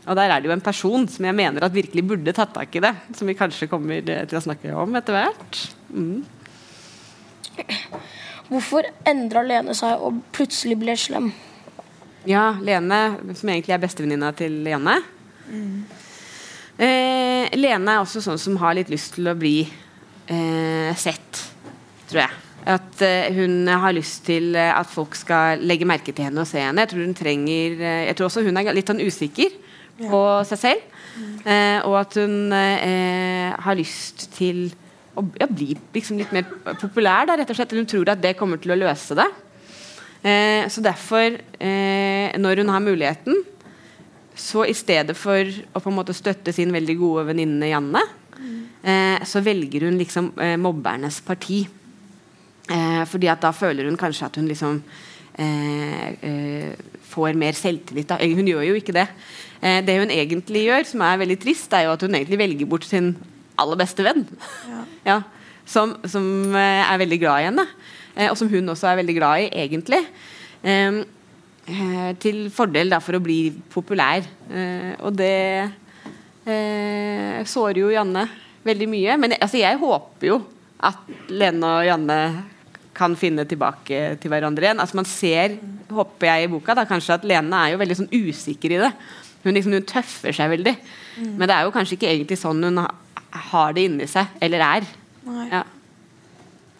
Og 0.05 0.17
der 0.19 0.29
er 0.29 0.41
det 0.41 0.49
jo 0.49 0.53
en 0.53 0.63
person 0.63 1.07
som 1.09 1.25
jeg 1.25 1.35
mener 1.37 1.65
at 1.65 1.73
virkelig 1.73 2.05
burde 2.05 2.33
tatt 2.35 2.53
tak 2.53 2.77
i 2.77 2.83
det. 2.83 2.93
Som 3.17 3.29
vi 3.29 3.37
kanskje 3.37 3.69
kommer 3.71 4.05
til 4.05 4.37
å 4.37 4.43
snakke 4.43 4.73
om 4.77 4.95
etter 4.99 5.17
hvert. 5.17 5.61
Mm. 5.89 6.21
Hvorfor 8.51 8.85
endra 9.09 9.41
Lene 9.45 9.73
seg 9.77 10.01
og 10.05 10.21
plutselig 10.35 10.77
ble 10.77 10.93
slem? 10.99 11.31
Ja, 12.29 12.51
Lene, 12.61 13.17
som 13.37 13.49
egentlig 13.49 13.73
er 13.73 13.81
bestevenninna 13.81 14.31
til 14.37 14.59
Janne. 14.69 14.99
Mm. 15.49 15.85
Eh, 16.77 17.53
Lene 17.57 17.97
er 17.97 18.03
også 18.03 18.21
sånn 18.25 18.41
som 18.41 18.57
har 18.61 18.77
litt 18.77 18.91
lyst 18.93 19.15
til 19.17 19.29
å 19.31 19.37
bli 19.37 19.59
eh, 19.65 20.91
sett, 20.97 21.41
tror 22.09 22.25
jeg. 22.25 22.44
At 22.65 23.01
uh, 23.05 23.27
hun 23.35 23.67
har 23.69 23.93
lyst 23.93 24.23
til 24.25 24.55
uh, 24.57 24.73
at 24.79 24.89
folk 24.89 25.15
skal 25.17 25.61
legge 25.61 25.87
merke 25.87 26.13
til 26.15 26.25
henne 26.25 26.41
og 26.41 26.49
se 26.49 26.61
henne. 26.61 26.81
Jeg 26.81 26.93
tror 26.93 27.05
hun 27.05 27.17
trenger 27.17 27.77
uh, 27.77 28.01
Jeg 28.07 28.17
tror 28.17 28.29
også 28.29 28.45
hun 28.45 28.57
er 28.57 28.73
litt 28.73 28.89
sånn 28.89 29.03
usikker 29.05 29.59
på 30.01 30.21
seg 30.49 30.59
selv. 30.59 30.87
Eh, 31.47 31.79
og 31.87 31.93
at 32.01 32.17
hun 32.19 32.51
har 32.51 33.77
lyst 33.79 34.25
til 34.35 34.65
å 35.15 35.21
ja, 35.39 35.47
bli 35.47 35.69
liksom 35.95 36.17
litt 36.19 36.33
mer 36.35 36.49
populær, 36.81 37.29
da, 37.29 37.37
rett 37.39 37.53
og 37.53 37.55
slett. 37.55 37.71
Hun 37.77 37.87
tror 37.87 38.11
at 38.11 38.19
det 38.19 38.33
kommer 38.35 38.59
til 38.59 38.73
å 38.75 38.77
løse 38.81 39.15
det. 39.15 39.29
så 40.67 40.83
derfor, 40.83 41.37
når 42.35 42.59
hun 42.59 42.73
har 42.73 42.83
muligheten, 42.83 43.39
så 44.35 44.65
i 44.67 44.75
stedet 44.75 45.15
for 45.17 45.47
å 45.47 45.81
på 45.81 45.91
en 45.91 45.95
måte 45.95 46.15
støtte 46.15 46.53
sin 46.53 46.73
veldig 46.75 46.95
gode 46.99 47.25
venninne 47.29 47.71
Janne, 47.71 48.03
eh, 48.83 49.23
så 49.23 49.41
velger 49.43 49.87
hun 49.87 49.99
liksom 49.99 50.33
eh, 50.41 50.57
mobbernes 50.59 51.21
parti. 51.25 51.63
Eh, 52.65 53.03
fordi 53.05 53.29
at 53.29 53.43
da 53.43 53.51
føler 53.53 53.85
hun 53.89 53.97
kanskje 53.99 54.25
at 54.25 54.37
hun 54.39 54.47
liksom 54.49 54.79
eh, 55.37 56.07
eh, 56.25 56.71
får 57.11 57.37
mer 57.37 57.57
selvtillit. 57.57 58.09
Da. 58.09 58.17
Hun 58.17 58.47
gjør 58.49 58.65
jo 58.69 58.79
ikke 58.79 58.95
det. 58.95 59.07
Eh, 59.61 59.81
det 59.85 59.99
hun 59.99 60.13
egentlig 60.13 60.65
gjør, 60.67 60.87
som 60.89 61.03
er 61.05 61.21
veldig 61.21 61.39
trist, 61.41 61.73
er 61.73 61.87
jo 61.87 61.95
at 61.95 62.05
hun 62.05 62.15
egentlig 62.17 62.39
velger 62.41 62.69
bort 62.69 62.87
sin 62.87 63.13
aller 63.59 63.79
beste 63.79 64.05
venn. 64.05 64.27
Ja. 64.69 64.83
Ja, 65.05 65.19
som, 65.69 65.91
som 66.09 66.55
eh, 66.57 66.81
er 66.81 66.97
veldig 66.97 67.19
glad 67.21 67.43
i 67.43 67.49
henne. 67.51 67.65
Eh, 68.15 68.31
og 68.31 68.37
som 68.39 68.49
hun 68.49 68.73
også 68.73 68.89
er 68.89 68.99
veldig 69.03 69.15
glad 69.19 69.43
i, 69.43 69.51
egentlig. 69.65 69.99
Eh, 70.65 71.03
eh, 71.69 72.09
til 72.21 72.47
fordel 72.53 72.89
da 72.89 72.97
for 73.03 73.17
å 73.17 73.21
bli 73.21 73.51
populær. 73.73 74.25
Eh, 74.49 74.95
og 75.05 75.13
det 75.19 75.37
eh, 76.49 77.45
sårer 77.45 77.83
jo 77.83 77.93
Janne 77.93 78.25
veldig 78.65 78.89
mye. 78.89 79.17
Men 79.21 79.37
altså, 79.37 79.61
jeg 79.61 79.81
håper 79.81 80.31
jo 80.31 80.41
at 80.85 81.05
Lene 81.29 81.71
og 81.77 81.85
Janne 81.87 82.19
kan 82.95 83.15
finne 83.19 83.45
tilbake 83.49 84.01
til 84.21 84.31
hverandre 84.31 84.69
igjen. 84.69 84.81
Altså 84.81 84.99
Man 84.99 85.07
ser, 85.09 85.57
håper 85.91 86.29
jeg 86.31 86.47
i 86.47 86.51
boka, 86.51 86.75
da 86.77 86.87
kanskje 86.89 87.19
at 87.19 87.27
Lene 87.27 87.61
er 87.61 87.73
jo 87.73 87.81
veldig 87.81 87.99
sånn 88.01 88.11
usikker 88.13 88.75
i 88.75 88.81
det. 88.81 88.91
Hun, 89.45 89.53
liksom, 89.53 89.75
hun 89.77 89.87
tøffer 89.87 90.33
seg 90.35 90.51
veldig. 90.55 90.75
Men 91.37 91.45
det 91.45 91.55
er 91.55 91.67
jo 91.67 91.73
kanskje 91.75 91.99
ikke 91.99 92.09
egentlig 92.11 92.39
sånn 92.41 92.63
hun 92.65 92.81
ha, 92.81 92.89
har 93.51 93.75
det 93.75 93.85
inni 93.89 94.07
seg, 94.09 94.31
eller 94.43 94.63
er. 94.65 94.87
Ja. 95.51 95.61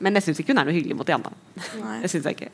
Men 0.03 0.17
jeg 0.17 0.27
syns 0.27 0.41
ikke 0.41 0.55
hun 0.55 0.61
er 0.63 0.67
noe 0.67 0.75
hyggelig 0.75 0.97
mot 0.97 1.09
Janne. 1.09 1.31
Nei. 1.79 1.99
Det 2.03 2.11
synes 2.11 2.27
jeg 2.27 2.39
ikke. 2.39 2.51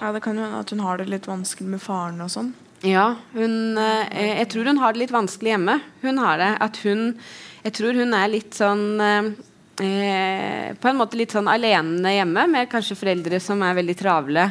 Ja, 0.00 0.12
det 0.14 0.22
kan 0.24 0.38
jo 0.38 0.46
hende 0.46 0.62
at 0.62 0.70
hun 0.72 0.80
har 0.80 1.00
det 1.00 1.10
litt 1.12 1.28
vanskelig 1.28 1.74
med 1.74 1.82
faren 1.84 2.22
og 2.24 2.30
sånn. 2.32 2.54
Ja, 2.86 3.18
hun, 3.34 3.76
eh, 3.76 4.38
jeg 4.40 4.48
tror 4.54 4.70
hun 4.70 4.80
har 4.80 4.94
det 4.94 5.02
litt 5.02 5.12
vanskelig 5.12 5.52
hjemme. 5.52 5.76
Hun 6.00 6.20
har 6.22 6.40
det 6.40 6.50
at 6.64 6.80
hun 6.86 7.18
Jeg 7.60 7.74
tror 7.76 7.92
hun 7.92 8.14
er 8.16 8.30
litt 8.32 8.56
sånn 8.56 9.00
eh, 9.04 9.26
eh, 9.80 10.72
På 10.80 10.90
en 10.90 10.98
måte 11.00 11.18
litt 11.18 11.34
sånn 11.34 11.48
alene 11.50 12.14
hjemme 12.14 12.46
med 12.52 12.70
kanskje 12.70 12.98
foreldre 12.98 13.40
som 13.42 13.62
er 13.66 13.78
veldig 13.80 13.96
travle 13.98 14.46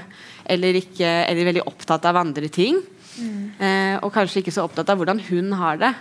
eller, 0.50 0.80
ikke, 0.82 1.08
eller 1.30 1.52
veldig 1.52 1.68
opptatt 1.70 2.08
av 2.10 2.18
andre 2.20 2.50
ting. 2.52 2.80
Eh, 3.20 3.96
og 4.00 4.14
kanskje 4.16 4.44
ikke 4.44 4.54
så 4.56 4.66
opptatt 4.66 4.90
av 4.92 5.00
hvordan 5.00 5.22
hun 5.30 5.54
har 5.60 5.80
det. 5.82 5.92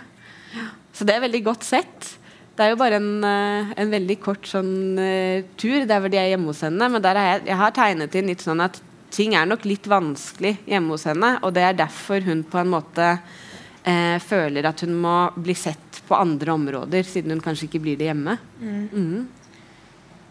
Så 0.95 1.05
det 1.07 1.15
er 1.15 1.25
veldig 1.25 1.43
godt 1.45 1.65
sett. 1.67 2.15
Det 2.55 2.65
er 2.65 2.73
jo 2.73 2.79
bare 2.79 2.99
en, 2.99 3.23
eh, 3.23 3.73
en 3.79 3.91
veldig 3.91 4.17
kort 4.19 4.47
sånn 4.47 4.99
uh, 4.99 5.45
tur 5.55 5.85
der 5.87 6.01
hvor 6.01 6.11
de 6.11 6.19
er 6.19 6.33
hjemme 6.33 6.51
hos 6.51 6.63
henne. 6.65 6.89
Men 6.91 7.03
der 7.03 7.15
har 7.15 7.27
jeg, 7.29 7.45
jeg 7.47 7.59
har 7.61 7.75
tegnet 7.75 8.17
inn 8.19 8.31
litt 8.31 8.43
sånn 8.43 8.63
at 8.65 8.81
ting 9.15 9.35
er 9.37 9.47
nok 9.47 9.63
litt 9.63 9.87
vanskelig 9.89 10.57
hjemme 10.67 10.91
hos 10.91 11.07
henne. 11.07 11.37
Og 11.47 11.53
det 11.55 11.63
er 11.63 11.77
derfor 11.79 12.25
hun 12.27 12.43
på 12.43 12.59
en 12.59 12.73
måte 12.73 13.13
uh, 13.15 14.17
føler 14.19 14.67
at 14.67 14.83
hun 14.83 14.97
må 14.99 15.15
bli 15.39 15.55
sett 15.55 15.88
på 16.09 16.17
andre 16.17 16.55
områder, 16.57 17.05
siden 17.05 17.35
hun 17.35 17.43
kanskje 17.43 17.67
ikke 17.67 17.81
blir 17.83 17.97
det 17.99 18.09
hjemme. 18.09 18.37
Mm. 18.59 19.27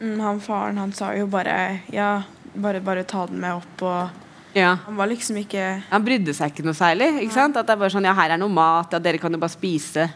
Mm, 0.00 0.20
han 0.20 0.40
faren 0.42 0.78
han 0.78 0.92
sa 0.94 1.10
jo 1.16 1.26
bare 1.26 1.80
Ja, 1.90 2.22
bare, 2.54 2.80
bare 2.80 3.02
ta 3.02 3.24
den 3.26 3.40
med 3.42 3.58
opp 3.58 3.82
og 3.82 4.24
Ja. 4.54 4.76
Han 4.86 4.96
var 4.96 5.10
liksom 5.10 5.36
ikke 5.42 5.82
Han 5.90 6.04
brydde 6.06 6.34
seg 6.34 6.52
ikke 6.52 6.64
noe 6.66 6.74
særlig. 6.74 7.10
Ikke 7.22 7.34
sant? 7.34 7.56
At 7.56 7.66
det 7.66 7.76
er 7.76 7.82
bare 7.82 7.94
sånn, 7.94 8.08
ja, 8.08 8.14
her 8.16 8.34
er 8.34 8.40
noe 8.40 8.52
mat, 8.52 8.92
ja, 8.92 8.98
dere 9.02 9.20
kan 9.22 9.32
jo 9.32 9.38
bare 9.38 9.54
spise. 9.54 10.08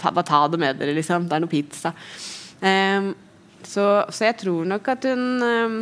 Ta, 0.00 0.10
bare 0.10 0.26
ta 0.26 0.42
det 0.48 0.58
med 0.60 0.80
dere, 0.80 0.94
liksom. 0.96 1.28
Det 1.28 1.36
er 1.36 1.44
noe 1.44 1.52
pizza. 1.52 1.92
Um, 2.60 3.12
så, 3.62 3.86
så 4.10 4.26
jeg 4.28 4.38
tror 4.42 4.66
nok 4.68 4.88
at 4.88 5.06
hun 5.06 5.22
um, 5.42 5.78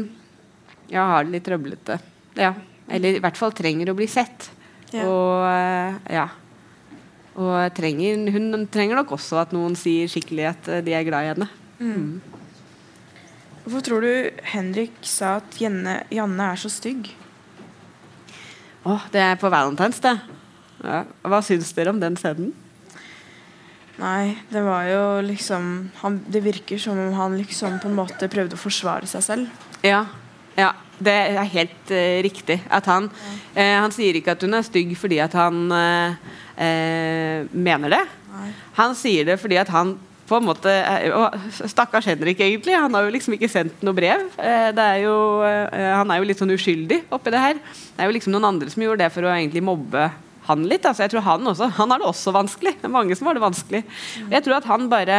ja, 0.90 1.06
har 1.14 1.24
det 1.24 1.36
litt 1.36 1.46
trøblete. 1.46 1.98
Ja. 2.36 2.52
Eller 2.90 3.16
i 3.16 3.22
hvert 3.22 3.38
fall 3.38 3.54
trenger 3.56 3.92
å 3.92 3.96
bli 3.96 4.08
sett. 4.10 4.50
Ja. 4.92 5.06
Og 5.06 5.46
uh, 5.46 6.02
ja. 6.12 6.28
Og 7.34 7.74
trenger, 7.74 8.30
hun 8.30 8.66
trenger 8.70 9.00
nok 9.00 9.16
også 9.16 9.40
at 9.42 9.52
noen 9.54 9.74
sier 9.78 10.10
skikkelig 10.10 10.46
at 10.52 10.70
eh, 10.70 10.82
de 10.86 10.94
er 10.94 11.06
glad 11.06 11.26
i 11.26 11.30
henne. 11.32 11.48
Hvorfor 13.64 13.84
tror 13.86 14.04
du 14.04 14.42
Henrik 14.52 14.96
sa 15.08 15.38
at 15.40 15.56
Janne, 15.58 16.02
Janne 16.14 16.50
er 16.52 16.60
så 16.60 16.70
stygg? 16.70 17.08
Åh, 18.84 19.06
det 19.10 19.22
er 19.24 19.38
på 19.40 19.50
Valentine's, 19.50 20.02
det. 20.04 20.18
Ja. 20.84 21.04
Hva 21.24 21.40
syns 21.42 21.72
dere 21.72 21.94
om 21.94 22.00
den 22.02 22.18
scenen? 22.20 22.52
Nei, 23.96 24.34
det 24.50 24.60
var 24.66 24.88
jo 24.90 25.02
liksom 25.22 25.68
han, 26.00 26.16
Det 26.26 26.40
virker 26.42 26.80
som 26.82 26.98
om 26.98 27.12
han 27.14 27.36
liksom 27.38 27.78
på 27.78 27.86
en 27.86 27.94
måte 27.94 28.28
prøvde 28.28 28.58
å 28.58 28.60
forsvare 28.60 29.06
seg 29.08 29.22
selv. 29.22 29.66
Ja, 29.86 30.04
ja 30.58 30.72
det 31.02 31.14
er 31.14 31.52
helt 31.54 31.90
uh, 31.90 32.22
riktig. 32.24 32.60
At 32.70 32.86
han, 32.90 33.10
uh, 33.10 33.76
han 33.82 33.94
sier 33.94 34.16
ikke 34.18 34.34
at 34.34 34.42
hun 34.44 34.56
er 34.56 34.66
stygg 34.66 34.94
fordi 34.98 35.20
at 35.24 35.34
han 35.38 35.64
uh, 35.72 37.46
mener 37.50 37.96
det. 37.96 38.02
Nei. 38.34 38.50
Han 38.78 38.98
sier 38.98 39.26
det 39.26 39.40
fordi 39.42 39.58
at 39.60 39.72
han 39.74 39.96
på 40.24 40.38
en 40.38 40.46
måte 40.46 40.72
og 41.12 41.34
Stakkars 41.68 42.06
Henrik, 42.08 42.38
egentlig. 42.40 42.72
Han 42.72 42.94
har 42.96 43.04
jo 43.04 43.10
liksom 43.12 43.34
ikke 43.36 43.50
sendt 43.52 43.82
noe 43.84 43.92
brev. 43.92 44.22
Det 44.38 44.84
er 44.84 45.02
jo, 45.02 45.16
han 45.44 46.08
er 46.08 46.16
jo 46.16 46.24
litt 46.24 46.40
sånn 46.40 46.54
uskyldig 46.54 47.02
oppi 47.12 47.34
det 47.34 47.42
her. 47.42 47.60
Det 47.60 48.00
er 48.00 48.08
jo 48.08 48.14
liksom 48.16 48.32
noen 48.32 48.46
andre 48.48 48.72
som 48.72 48.80
gjorde 48.86 49.02
det 49.02 49.10
for 49.12 49.28
å 49.28 49.34
egentlig 49.34 49.60
mobbe 49.66 50.06
han 50.48 50.64
litt. 50.64 50.88
Altså, 50.88 51.04
jeg 51.04 51.12
tror 51.12 51.26
Han 51.28 51.52
også, 51.52 51.68
han 51.76 51.92
har 51.92 52.00
det 52.00 52.08
også 52.08 52.32
vanskelig. 52.38 52.72
Det 52.80 52.88
er 52.88 52.96
mange 52.96 53.18
som 53.20 53.28
har 53.28 53.36
det 53.36 53.44
vanskelig. 53.44 53.82
Og 54.24 54.32
jeg 54.38 54.46
tror 54.46 54.56
at 54.62 54.70
han 54.72 54.88
bare 54.88 55.18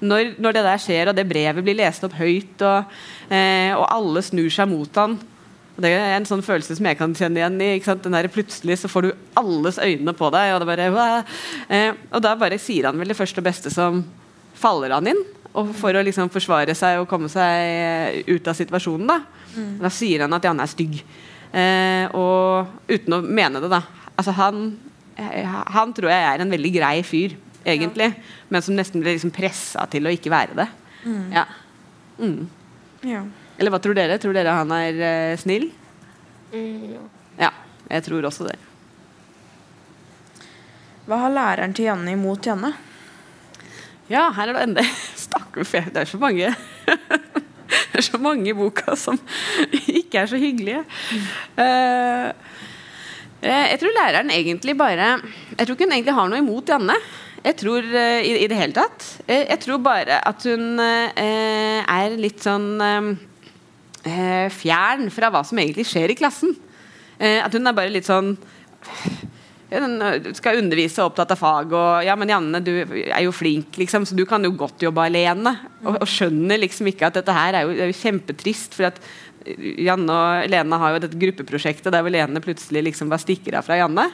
når, 0.00 0.36
når 0.38 0.54
det 0.56 0.66
der 0.66 0.82
skjer, 0.82 1.10
og 1.10 1.16
det 1.18 1.26
brevet 1.28 1.64
blir 1.64 1.78
lest 1.78 2.04
opp 2.06 2.14
høyt, 2.18 2.62
og, 2.62 2.94
eh, 3.30 3.72
og 3.74 3.86
alle 3.88 4.22
snur 4.26 4.50
seg 4.52 4.70
mot 4.70 5.02
han 5.02 5.18
og 5.78 5.84
Det 5.84 5.92
er 5.94 6.16
en 6.16 6.24
sånn 6.26 6.42
følelse 6.42 6.74
som 6.74 6.86
jeg 6.90 6.98
kan 6.98 7.12
kjenne 7.14 7.38
igjen 7.38 7.60
i. 7.62 7.66
Den 7.78 8.14
der, 8.16 8.26
plutselig 8.34 8.80
så 8.80 8.88
får 8.90 9.04
du 9.06 9.12
alles 9.38 9.76
øyne 9.78 10.10
på 10.10 10.30
deg, 10.34 10.50
og, 10.56 10.64
det 10.66 10.66
bare, 10.90 11.18
eh, 11.70 11.92
og 12.10 12.24
da 12.24 12.32
bare 12.34 12.58
sier 12.58 12.88
han 12.88 12.98
vel 12.98 13.12
det 13.12 13.16
første 13.16 13.38
og 13.38 13.46
beste 13.46 13.70
som 13.70 14.00
faller 14.58 14.96
han 14.96 15.06
inn. 15.06 15.20
Og 15.54 15.70
for 15.78 15.94
å 15.94 16.02
liksom 16.02 16.32
forsvare 16.34 16.74
seg 16.74 16.98
og 16.98 17.06
komme 17.10 17.30
seg 17.30 18.26
ut 18.26 18.50
av 18.50 18.58
situasjonen. 18.58 19.06
Da, 19.06 19.20
da 19.84 19.92
sier 19.94 20.26
han 20.26 20.34
at 20.34 20.50
Janne 20.50 20.66
er 20.66 20.72
stygg. 20.72 20.98
Eh, 21.54 22.10
og 22.10 22.90
uten 22.90 23.14
å 23.14 23.22
mene 23.22 23.62
det, 23.62 23.70
da. 23.70 23.84
Altså, 24.18 24.34
han, 24.34 24.72
eh, 25.14 25.46
han 25.46 25.94
tror 25.94 26.10
jeg 26.10 26.26
er 26.26 26.42
en 26.42 26.58
veldig 26.58 26.74
grei 26.74 26.96
fyr, 27.06 27.38
egentlig. 27.74 28.12
Men 28.48 28.64
som 28.64 28.76
nesten 28.78 29.02
blir 29.02 29.16
liksom 29.16 29.34
pressa 29.34 29.86
til 29.92 30.08
å 30.08 30.14
ikke 30.14 30.32
være 30.32 30.56
det. 30.58 30.68
Ja. 31.34 31.44
Mm. 32.18 32.48
Ja. 33.06 33.22
Eller 33.58 33.74
hva 33.74 33.80
tror 33.82 33.96
dere? 33.98 34.18
Tror 34.22 34.36
dere 34.36 34.54
han 34.54 34.72
er 34.74 34.98
uh, 35.02 35.38
snill? 35.40 35.68
Mm, 36.52 36.84
ja. 36.94 37.04
Ja, 37.38 37.52
jeg 37.90 38.06
tror 38.06 38.26
også 38.28 38.48
det. 38.48 38.56
Hva 41.08 41.22
har 41.24 41.32
læreren 41.32 41.74
til 41.76 41.88
Janne 41.88 42.12
imot 42.14 42.46
Janne? 42.46 42.74
Ja, 44.08 44.28
her 44.36 44.50
er 44.50 44.56
det 44.56 44.64
enda 44.66 44.84
Stakkar 45.24 45.66
det 45.92 46.00
er 46.00 46.08
så 46.08 46.20
mange 46.20 46.48
Det 47.68 48.00
er 48.00 48.04
så 48.04 48.20
mange 48.20 48.48
i 48.48 48.56
boka 48.56 48.94
som 48.96 49.18
ikke 50.00 50.22
er 50.22 50.28
så 50.30 50.38
hyggelige. 50.40 50.84
Eh, 51.60 52.28
jeg 53.44 53.80
tror 53.82 53.92
læreren 53.96 54.30
egentlig 54.32 54.74
bare 54.78 55.08
Jeg 55.58 55.66
tror 55.66 55.74
ikke 55.74 55.84
hun 55.84 55.92
egentlig 55.96 56.14
har 56.16 56.30
noe 56.30 56.40
imot 56.40 56.70
Janne. 56.72 56.96
Jeg 57.44 57.56
tror 57.60 57.86
eh, 57.86 58.26
i, 58.26 58.34
i 58.42 58.48
det 58.50 58.58
hele 58.58 58.76
tatt. 58.76 59.04
Eh, 59.26 59.46
jeg 59.46 59.62
tror 59.64 59.80
bare 59.84 60.20
at 60.26 60.46
hun 60.48 60.80
eh, 60.82 61.80
er 61.82 62.18
litt 62.18 62.42
sånn 62.44 62.68
eh, 62.82 63.10
eh, 64.08 64.46
fjern 64.54 65.08
fra 65.14 65.30
hva 65.32 65.44
som 65.46 65.60
egentlig 65.60 65.86
skjer 65.88 66.14
i 66.14 66.18
klassen. 66.18 66.54
Eh, 67.18 67.38
at 67.44 67.54
hun 67.54 67.66
er 67.66 67.76
bare 67.76 67.94
litt 67.94 68.08
sånn 68.08 68.34
skal 69.68 70.56
undervise 70.62 71.02
og 71.02 71.10
opptatt 71.10 71.34
av 71.34 71.40
fag. 71.40 71.72
Og 71.76 72.06
ja, 72.06 72.14
men 72.16 72.30
Janne, 72.32 72.60
du 72.64 72.72
er 72.80 73.20
jo 73.26 73.34
flink, 73.36 73.76
liksom, 73.76 74.06
så 74.08 74.16
du 74.16 74.24
kan 74.28 74.44
jo 74.44 74.54
godt 74.56 74.80
jobbe 74.80 75.04
alene. 75.04 75.52
Og, 75.84 75.98
og 76.00 76.08
skjønner 76.08 76.60
liksom 76.62 76.88
ikke 76.88 77.10
at 77.10 77.18
dette 77.20 77.34
her 77.36 77.58
er 77.58 77.66
jo, 77.66 77.74
er 77.76 77.92
jo 77.92 77.98
kjempetrist. 77.98 78.78
For 78.78 78.88
at 78.88 79.02
Janne 79.56 80.14
og 80.14 80.50
Lene 80.52 80.80
har 80.82 80.94
jo 80.94 81.00
dette 81.04 81.20
gruppeprosjektet 81.20 81.92
der 81.94 82.04
hvor 82.04 82.12
Lene 82.12 82.42
plutselig 82.44 82.84
liksom 82.90 83.10
bare 83.12 83.22
stikker 83.22 83.58
av 83.58 83.66
fra 83.66 83.78
Janne. 83.80 84.04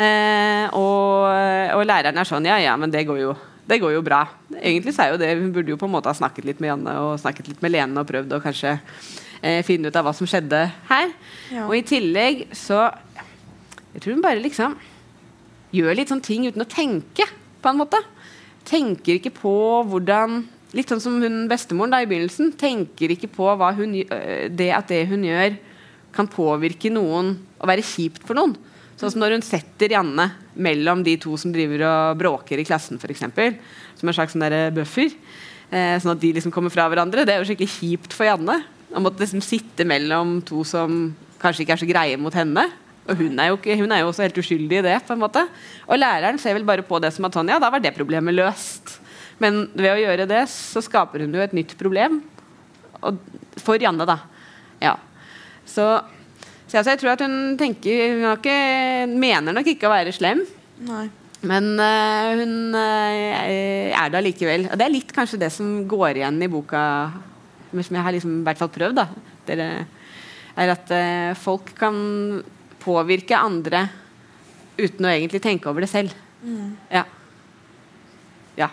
Eh, 0.00 0.66
og, 0.76 1.30
og 1.76 1.86
læreren 1.86 2.18
er 2.18 2.28
sånn 2.28 2.48
Ja, 2.48 2.58
ja, 2.62 2.76
men 2.80 2.92
det 2.92 3.06
går 3.08 3.22
jo 3.22 3.36
det 3.70 3.78
går 3.78 3.92
jo 3.94 4.02
bra. 4.02 4.24
Egentlig 4.58 4.96
så 4.96 5.04
er 5.04 5.12
jo 5.12 5.18
det 5.20 5.28
Hun 5.38 5.52
burde 5.54 5.70
jo 5.70 5.78
på 5.78 5.86
en 5.86 5.92
måte 5.92 6.10
ha 6.10 6.16
snakket 6.16 6.48
litt 6.48 6.62
med 6.62 6.72
Janne 6.72 6.96
og 7.04 7.20
snakket 7.22 7.52
litt 7.52 7.60
med 7.62 7.70
Lene 7.76 8.02
og 8.02 8.08
prøvd 8.08 8.32
å 8.34 8.40
kanskje 8.42 8.72
eh, 8.74 9.60
finne 9.66 9.92
ut 9.92 9.98
av 10.00 10.08
hva 10.08 10.14
som 10.16 10.26
skjedde 10.26 10.64
her. 10.88 11.12
Ja. 11.54 11.68
Og 11.68 11.76
i 11.78 11.84
tillegg 11.86 12.48
så 12.56 12.88
jeg 13.94 14.02
tror 14.02 14.16
hun 14.16 14.24
bare 14.24 14.42
liksom 14.42 14.76
gjør 15.74 15.96
litt 15.98 16.10
sånn 16.10 16.22
ting 16.22 16.46
uten 16.46 16.62
å 16.62 16.70
tenke, 16.70 17.26
på 17.60 17.70
en 17.70 17.78
måte. 17.78 17.98
Tenker 18.66 19.18
ikke 19.18 19.32
på 19.34 19.54
hvordan 19.90 20.44
Litt 20.76 20.90
sånn 20.92 21.02
som 21.02 21.18
hun 21.22 21.44
bestemoren 21.50 21.92
da 21.92 22.00
i 22.02 22.08
begynnelsen. 22.08 22.52
Tenker 22.58 23.10
ikke 23.14 23.30
på 23.32 23.48
hun, 23.58 23.94
øh, 24.04 24.48
det 24.48 24.70
at 24.76 24.88
det 24.88 25.06
hun 25.10 25.24
gjør, 25.26 25.56
kan 26.14 26.26
påvirke 26.30 26.90
noen 26.90 27.36
og 27.58 27.70
være 27.70 27.86
kjipt 27.86 28.26
for 28.26 28.38
noen. 28.38 28.56
Sånn 28.98 29.14
som 29.14 29.22
når 29.22 29.38
hun 29.38 29.44
setter 29.46 29.94
Janne 29.94 30.26
mellom 30.60 31.02
de 31.06 31.14
to 31.16 31.32
som 31.40 31.52
driver 31.54 31.86
og 31.88 32.18
bråker 32.20 32.60
i 32.60 32.66
klassen, 32.68 32.98
f.eks. 33.00 33.24
Som 33.96 34.10
en 34.10 34.16
slags 34.16 34.36
sånn 34.36 34.74
buffer. 34.76 35.14
Eh, 35.70 35.96
sånn 36.02 36.12
at 36.12 36.20
de 36.20 36.34
liksom 36.36 36.52
kommer 36.52 36.72
fra 36.74 36.88
hverandre. 36.90 37.24
Det 37.24 37.34
er 37.34 37.40
jo 37.40 37.48
skikkelig 37.48 37.72
kjipt 37.78 38.14
for 38.14 38.28
Janne. 38.28 38.60
Å 38.90 39.02
måtte 39.02 39.22
liksom 39.22 39.42
sitte 39.42 39.86
mellom 39.88 40.40
to 40.46 40.64
som 40.66 41.14
kanskje 41.40 41.64
ikke 41.64 41.78
er 41.78 41.82
så 41.82 41.88
greie 41.88 42.20
mot 42.20 42.34
henne. 42.36 42.66
Og 43.08 43.16
hun 43.18 43.40
er, 43.40 43.50
jo 43.50 43.56
ikke, 43.58 43.78
hun 43.80 43.90
er 43.94 44.02
jo 44.02 44.10
også 44.10 44.26
helt 44.26 44.38
uskyldig 44.38 44.82
i 44.82 44.86
det. 44.86 44.98
på 45.06 45.16
en 45.16 45.22
måte 45.22 45.42
Og 45.88 45.98
læreren 45.98 46.38
ser 46.38 46.54
vel 46.54 46.68
bare 46.68 46.84
på 46.86 47.00
det 47.02 47.14
som 47.14 47.24
at 47.26 47.34
sånn, 47.34 47.48
ja, 47.48 47.58
da 47.58 47.70
var 47.72 47.80
det 47.82 47.96
problemet 47.96 48.36
løst. 48.36 48.99
Men 49.40 49.62
ved 49.72 49.94
å 49.94 50.00
gjøre 50.00 50.28
det, 50.28 50.44
så 50.52 50.82
skaper 50.84 51.24
hun 51.24 51.34
jo 51.34 51.42
et 51.42 51.54
nytt 51.56 51.72
problem. 51.80 52.20
Og, 53.00 53.20
for 53.60 53.80
Janne, 53.80 54.04
da. 54.08 54.18
Ja. 54.82 54.96
Så, 55.64 55.86
så 56.66 56.80
altså, 56.80 56.90
jeg 56.92 57.00
tror 57.00 57.14
at 57.14 57.22
hun 57.24 57.56
tenker 57.60 58.16
Hun 58.16 58.26
ikke, 58.34 58.56
mener 59.12 59.56
nok 59.56 59.72
ikke 59.72 59.88
å 59.88 59.94
være 59.94 60.12
slem. 60.16 60.44
Nei. 60.84 61.06
Men 61.40 61.72
uh, 61.80 62.36
hun 62.36 62.76
uh, 62.76 63.46
er 63.96 64.12
det 64.12 64.18
allikevel. 64.18 64.68
Og 64.68 64.76
det 64.76 64.86
er 64.86 64.92
litt 64.92 65.14
kanskje 65.16 65.40
det 65.40 65.48
som 65.54 65.86
går 65.88 66.20
igjen 66.20 66.40
i 66.44 66.50
boka, 66.52 66.82
men 67.72 67.86
som 67.86 67.96
jeg 67.96 68.04
har 68.04 68.16
liksom, 68.16 68.34
i 68.42 68.44
hvert 68.48 68.60
fall 68.60 68.72
prøvd. 68.74 69.00
da 69.00 69.06
Dere, 69.48 69.70
er 70.60 70.74
at 70.74 70.92
uh, 70.92 71.32
folk 71.40 71.72
kan 71.78 71.96
påvirke 72.80 73.38
andre 73.38 73.86
uten 74.80 75.08
å 75.08 75.12
egentlig 75.12 75.40
tenke 75.44 75.68
over 75.68 75.84
det 75.84 75.90
selv. 75.92 76.12
Ja. 76.92 77.02
ja. 78.56 78.68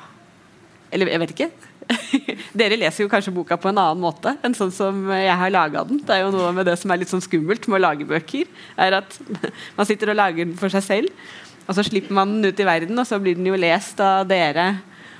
Eller 0.92 1.12
jeg 1.12 1.22
vet 1.24 1.34
ikke. 1.36 1.50
Dere 2.60 2.78
leser 2.80 3.06
jo 3.06 3.12
kanskje 3.12 3.34
boka 3.36 3.58
på 3.60 3.70
en 3.72 3.80
annen 3.80 4.02
måte 4.02 4.34
enn 4.44 4.56
sånn 4.56 4.74
som 4.76 5.08
jeg 5.14 5.36
har 5.40 5.54
laga 5.54 5.84
den. 5.88 6.02
Det 6.04 6.16
er 6.16 6.26
jo 6.26 6.34
noe 6.36 6.52
med 6.56 6.68
det 6.68 6.76
som 6.80 6.92
er 6.92 7.02
litt 7.02 7.12
sånn 7.12 7.24
skummelt 7.24 7.68
med 7.68 7.80
å 7.80 7.84
lage 7.86 8.08
bøker. 8.08 8.50
er 8.76 9.00
at 9.00 9.18
Man 9.78 9.90
sitter 9.90 10.12
og 10.14 10.20
lager 10.20 10.44
den 10.44 10.58
for 10.60 10.74
seg 10.74 10.86
selv, 10.86 11.26
og 11.68 11.76
så 11.76 11.84
slipper 11.88 12.16
man 12.16 12.38
den 12.38 12.52
ut 12.52 12.60
i 12.60 12.68
verden, 12.68 13.00
og 13.00 13.08
så 13.08 13.20
blir 13.20 13.36
den 13.40 13.50
jo 13.50 13.60
lest 13.60 14.00
av 14.04 14.28
dere 14.30 14.70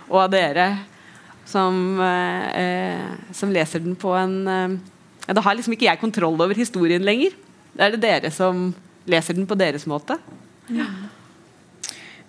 og 0.08 0.22
av 0.24 0.32
dere 0.32 0.68
som, 1.48 2.00
eh, 2.00 3.04
som 3.36 3.52
leser 3.52 3.84
den 3.84 3.96
på 4.00 4.14
en 4.16 4.38
eh, 4.48 4.78
Da 5.28 5.44
har 5.44 5.56
liksom 5.56 5.76
ikke 5.76 5.90
jeg 5.90 6.00
kontroll 6.00 6.40
over 6.40 6.56
historien 6.56 7.04
lenger. 7.04 7.34
Da 7.76 7.88
er 7.88 7.96
det 7.96 8.04
dere 8.04 8.32
som 8.32 8.70
leser 9.08 9.36
den 9.36 9.48
på 9.48 9.58
deres 9.60 9.84
måte. 9.88 10.16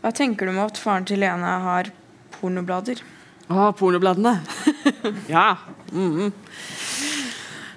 Hva 0.03 0.11
tenker 0.15 0.47
du 0.47 0.53
om 0.53 0.59
at 0.65 0.79
faren 0.79 1.07
til 1.07 1.23
Lena 1.23 1.59
har 1.63 1.93
pornoblader? 2.35 2.99
Å, 3.49 3.71
pornobladene. 3.73 4.35
ja. 5.35 5.55
Mhm. 5.93 6.33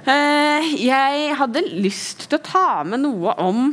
Eh, 0.01 0.72
jeg 0.82 1.36
hadde 1.38 1.61
lyst 1.69 2.26
til 2.26 2.39
å 2.39 2.43
ta 2.43 2.65
med 2.84 3.03
noe 3.03 3.36
om 3.39 3.69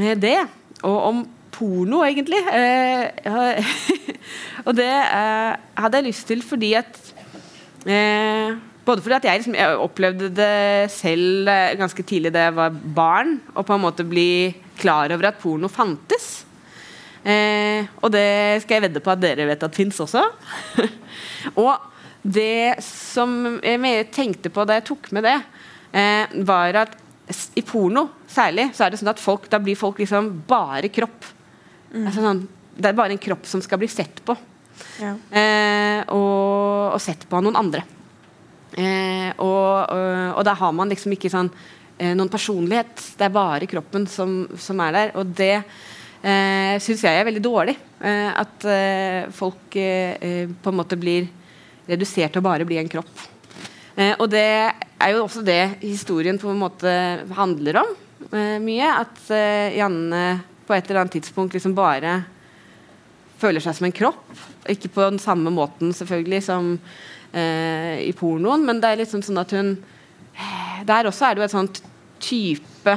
eh, 0.00 0.16
det. 0.18 0.40
Og 0.82 0.96
om 1.10 1.20
porno, 1.54 2.00
egentlig. 2.06 2.40
Eh, 2.50 3.68
og 4.66 4.72
det 4.78 4.88
eh, 4.90 5.52
hadde 5.78 6.00
jeg 6.00 6.08
lyst 6.08 6.26
til 6.30 6.42
fordi 6.46 6.72
at 6.78 6.98
eh, 7.86 8.56
Både 8.88 9.02
fordi 9.04 9.18
at 9.18 9.26
jeg, 9.28 9.40
liksom, 9.42 9.56
jeg 9.58 9.80
opplevde 9.84 10.30
det 10.32 10.88
selv 10.94 11.50
eh, 11.52 11.74
ganske 11.76 12.02
tidlig 12.08 12.30
da 12.32 12.46
jeg 12.46 12.54
var 12.56 12.72
barn, 12.72 13.34
og 13.52 13.66
på 13.68 13.76
en 13.76 13.82
måte 13.82 14.06
bli 14.08 14.48
klar 14.80 15.12
over 15.12 15.28
at 15.28 15.42
porno 15.42 15.68
fantes. 15.68 16.37
Eh, 17.28 17.88
og 18.00 18.12
det 18.14 18.62
skal 18.62 18.78
jeg 18.78 18.86
vedde 18.86 19.02
på 19.04 19.12
at 19.12 19.20
dere 19.20 19.48
vet 19.50 19.66
at 19.66 19.76
fins 19.76 19.98
også. 20.00 20.22
og 21.64 21.74
det 22.22 22.78
som 22.84 23.58
jeg 23.62 24.08
tenkte 24.14 24.52
på 24.52 24.64
da 24.68 24.78
jeg 24.78 24.88
tok 24.88 25.10
med 25.16 25.26
det, 25.28 25.36
eh, 25.92 26.38
var 26.48 26.82
at 26.86 26.96
i 27.58 27.62
porno 27.66 28.06
særlig, 28.28 28.70
så 28.74 28.86
er 28.86 28.92
det 28.92 29.02
sånn 29.02 29.12
at 29.12 29.20
folk, 29.20 29.50
da 29.52 29.60
blir 29.60 29.76
folk 29.76 30.00
liksom 30.00 30.30
bare 30.48 30.88
kropp. 30.92 31.26
Altså 31.92 32.24
sånn, 32.24 32.46
det 32.78 32.90
er 32.90 32.96
bare 32.96 33.14
en 33.14 33.20
kropp 33.20 33.46
som 33.48 33.62
skal 33.64 33.80
bli 33.80 33.88
sett 33.90 34.22
på. 34.24 34.36
Ja. 35.02 35.14
Eh, 35.30 36.00
og, 36.14 36.94
og 36.94 37.00
sett 37.02 37.26
på 37.28 37.38
av 37.38 37.44
noen 37.44 37.58
andre. 37.58 37.84
Eh, 38.78 39.30
og, 39.40 39.92
og, 39.92 40.38
og 40.38 40.42
da 40.46 40.54
har 40.60 40.74
man 40.76 40.90
liksom 40.92 41.14
ikke 41.16 41.30
sånn 41.32 41.50
eh, 41.98 42.14
noen 42.16 42.30
personlighet. 42.32 43.04
Det 43.18 43.28
er 43.28 43.34
bare 43.34 43.68
kroppen 43.70 44.06
som, 44.10 44.40
som 44.60 44.80
er 44.84 44.96
der. 44.96 45.14
Og 45.18 45.34
det 45.38 45.54
eh, 46.22 46.76
syns 46.82 47.04
jeg 47.04 47.18
er 47.18 47.26
veldig 47.28 47.42
dårlig. 47.44 47.76
Eh, 48.00 48.30
at 48.32 48.68
eh, 48.68 49.26
folk 49.34 49.76
eh, 49.78 50.46
på 50.50 50.72
en 50.72 50.78
måte 50.78 50.98
blir 51.00 51.28
redusert 51.88 52.34
til 52.34 52.42
å 52.42 52.48
bare 52.48 52.66
bli 52.68 52.78
en 52.80 52.90
kropp. 52.90 53.26
Eh, 53.98 54.14
og 54.14 54.28
det 54.30 54.46
er 54.46 55.14
jo 55.14 55.24
også 55.24 55.42
det 55.46 55.80
historien 55.82 56.38
på 56.38 56.52
en 56.52 56.60
måte 56.60 56.92
handler 57.34 57.82
om 57.82 57.94
eh, 58.30 58.58
mye. 58.62 58.92
At 59.02 59.30
eh, 59.34 59.78
Janne 59.78 60.24
på 60.68 60.76
et 60.76 60.88
eller 60.88 61.02
annet 61.02 61.16
tidspunkt 61.18 61.56
liksom 61.56 61.74
bare 61.76 62.20
føler 63.40 63.62
seg 63.64 63.78
som 63.78 63.88
en 63.88 63.94
kropp. 63.94 64.26
Ikke 64.68 64.90
på 64.92 65.06
den 65.06 65.20
samme 65.22 65.50
måten 65.54 65.94
selvfølgelig 65.96 66.42
som 66.50 66.74
i 67.28 68.08
pornoen, 68.16 68.62
men 68.64 68.78
det 68.80 68.88
er 68.88 69.00
liksom 69.02 69.20
sånn 69.20 69.36
at 69.36 69.50
hun 69.52 69.74
Der 70.88 71.04
også 71.10 71.26
er 71.26 71.34
det 71.36 71.42
jo 71.42 71.44
et 71.44 71.52
sånt 71.52 71.80
type 72.24 72.94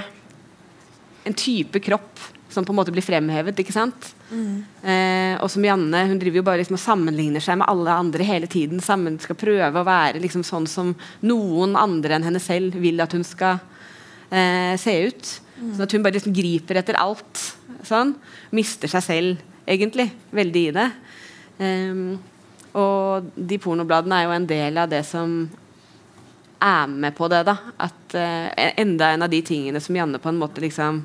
En 1.28 1.36
type 1.36 1.82
kropp 1.84 2.22
som 2.52 2.66
på 2.68 2.74
en 2.74 2.80
måte 2.82 2.94
blir 2.94 3.06
fremhevet, 3.06 3.60
ikke 3.64 3.76
sant? 3.76 4.12
Eh, 4.84 5.36
og 5.40 5.48
som 5.52 5.64
Janne, 5.66 6.04
hun 6.10 6.20
driver 6.20 6.42
jo 6.42 6.48
bare 6.48 6.62
liksom 6.62 6.78
og 6.78 6.84
sammenligner 6.84 7.44
seg 7.44 7.62
med 7.62 7.70
alle 7.72 7.96
andre 8.04 8.28
hele 8.28 8.50
tiden. 8.52 8.82
Sammen, 8.84 9.20
skal 9.24 9.40
prøve 9.40 9.82
å 9.82 9.88
være 9.88 10.22
liksom 10.24 10.44
sånn 10.48 10.68
som 10.70 10.94
noen 11.24 11.78
andre 11.80 12.18
enn 12.18 12.28
henne 12.28 12.44
selv 12.44 12.76
vil 12.84 13.00
at 13.04 13.16
hun 13.16 13.24
skal 13.28 13.62
eh, 14.30 14.76
se 14.82 14.98
ut. 15.08 15.32
Sånn 15.62 15.86
at 15.86 15.96
hun 15.96 16.04
bare 16.04 16.18
liksom 16.18 16.36
griper 16.36 16.82
etter 16.82 16.98
alt. 17.00 17.46
Sånn. 17.88 18.16
Mister 18.56 18.92
seg 18.92 19.06
selv, 19.06 19.48
egentlig, 19.70 20.10
veldig 20.34 20.68
i 20.68 20.76
det. 20.76 20.88
Ehm, 21.62 22.06
og 22.78 23.32
de 23.36 23.60
pornobladene 23.62 24.18
er 24.18 24.28
jo 24.28 24.36
en 24.36 24.48
del 24.50 24.80
av 24.82 24.92
det 24.92 25.04
som 25.08 25.44
er 26.62 26.88
med 26.90 27.16
på 27.18 27.30
det. 27.32 27.44
da 27.48 27.58
At 27.78 28.16
eh, 28.18 28.72
Enda 28.82 29.12
en 29.12 29.26
av 29.26 29.32
de 29.32 29.42
tingene 29.46 29.82
som 29.84 29.98
Janne 29.98 30.22
på 30.22 30.30
en 30.32 30.40
måte 30.42 30.64
liksom 30.64 31.04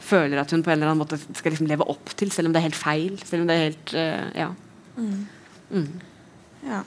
føler 0.00 0.40
at 0.40 0.52
hun 0.54 0.62
på 0.64 0.70
en 0.70 0.78
eller 0.78 0.92
annen 0.92 1.02
måte 1.02 1.18
skal 1.18 1.52
liksom 1.52 1.68
leve 1.70 1.86
opp 1.90 2.12
til, 2.18 2.30
selv 2.34 2.48
om 2.48 2.54
det 2.54 2.60
er 2.60 2.68
helt 2.68 2.78
feil. 2.78 3.18
Selv 3.26 3.44
om 3.44 3.50
det 3.50 3.56
er 3.56 3.66
helt 3.68 3.94
uh, 3.94 4.28
Ja. 4.38 4.48
Mm. 4.98 6.00
Ja. 6.64 6.82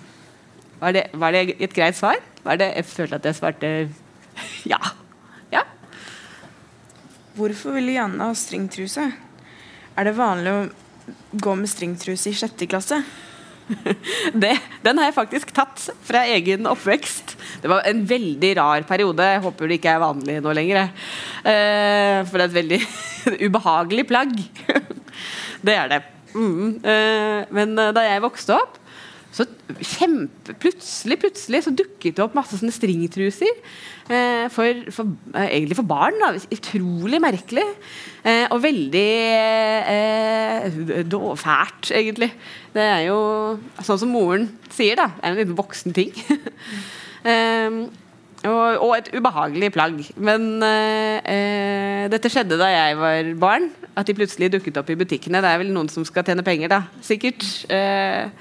Var, 0.81 0.93
det, 0.95 1.03
var 1.13 1.31
det 1.31 1.55
et 1.61 1.73
greit 1.75 1.95
svar? 1.95 2.17
Var 2.43 2.57
det, 2.57 2.71
jeg 2.75 2.85
følte 2.89 3.19
at 3.19 3.27
jeg 3.29 3.37
svarte 3.37 3.71
ja. 4.73 4.79
Ja. 5.53 5.61
Hvorfor 7.37 7.77
ville 7.77 7.95
Janne 7.95 8.31
ha 8.31 8.37
stringtruse? 8.37 9.11
Er 9.95 10.07
det 10.07 10.17
vanlig 10.17 10.55
å 10.55 10.63
gå 11.31 11.55
med 11.59 11.69
stringtruse 11.69 12.31
i 12.31 12.37
sjette 12.37 12.67
klasse? 12.69 13.01
Det, 14.43 14.53
den 14.85 14.99
har 14.99 15.09
jeg 15.09 15.17
faktisk 15.17 15.53
tatt 15.55 15.83
fra 16.07 16.23
egen 16.33 16.67
oppvekst. 16.69 17.35
Det 17.63 17.71
var 17.71 17.85
en 17.87 18.03
veldig 18.07 18.51
rar 18.59 18.85
periode. 18.89 19.27
Jeg 19.35 19.43
håper 19.45 19.69
det 19.69 19.79
ikke 19.79 19.95
er 19.95 20.03
vanlig 20.03 20.37
nå 20.43 20.55
lenger. 20.57 20.91
Eh, 21.43 22.19
for 22.27 22.37
det 22.37 22.43
er 22.43 22.49
et 22.49 22.59
veldig 22.59 22.81
ubehagelig 23.47 24.07
plagg. 24.09 24.35
det 25.67 25.77
er 25.77 25.95
det. 25.95 26.03
Mm. 26.35 26.77
Eh, 26.79 27.39
men 27.55 27.75
eh, 27.79 27.95
da 27.95 28.05
jeg 28.07 28.23
vokste 28.23 28.59
opp, 28.59 28.77
så 29.31 29.45
kjempe, 29.79 30.53
plutselig, 30.59 31.15
plutselig 31.21 31.61
så 31.63 31.71
dukket 31.71 32.17
det 32.17 32.23
opp 32.23 32.33
masse 32.35 32.57
sånne 32.59 32.73
stringtruser. 32.75 33.61
Eh, 34.11 34.47
for, 34.51 34.81
for, 34.91 35.13
eh, 35.31 35.53
egentlig 35.55 35.77
for 35.79 35.87
barn. 35.87 36.17
Da. 36.19 36.33
Utrolig 36.51 37.21
merkelig. 37.23 37.63
Eh, 38.27 38.43
og 38.51 38.59
veldig 38.65 39.07
eh, 39.95 40.67
fælt, 41.39 41.93
egentlig. 41.95 42.31
Det 42.71 42.83
er 42.83 43.01
jo 43.09 43.17
sånn 43.83 43.99
som 43.99 44.13
moren 44.13 44.47
sier, 44.71 44.95
da. 44.99 45.09
Er 45.19 45.33
en 45.33 45.41
liten 45.41 45.57
voksen 45.57 45.95
ting. 45.95 46.13
um, 47.25 47.83
og, 48.51 48.79
og 48.87 48.93
et 48.95 49.11
ubehagelig 49.11 49.71
plagg. 49.75 49.99
Men 50.15 50.47
uh, 50.63 51.17
uh, 51.19 52.03
dette 52.13 52.31
skjedde 52.31 52.59
da 52.61 52.71
jeg 52.71 52.97
var 53.01 53.31
barn. 53.41 53.69
At 53.91 54.07
de 54.07 54.15
plutselig 54.15 54.53
dukket 54.53 54.79
opp 54.79 54.89
i 54.93 54.97
butikkene. 54.99 55.43
Det 55.43 55.51
er 55.51 55.61
vel 55.61 55.73
noen 55.75 55.91
som 55.91 56.05
skal 56.07 56.23
tjene 56.27 56.45
penger, 56.47 56.71
da. 56.71 56.83
Sikkert. 57.03 57.43
Uh, 57.67 58.31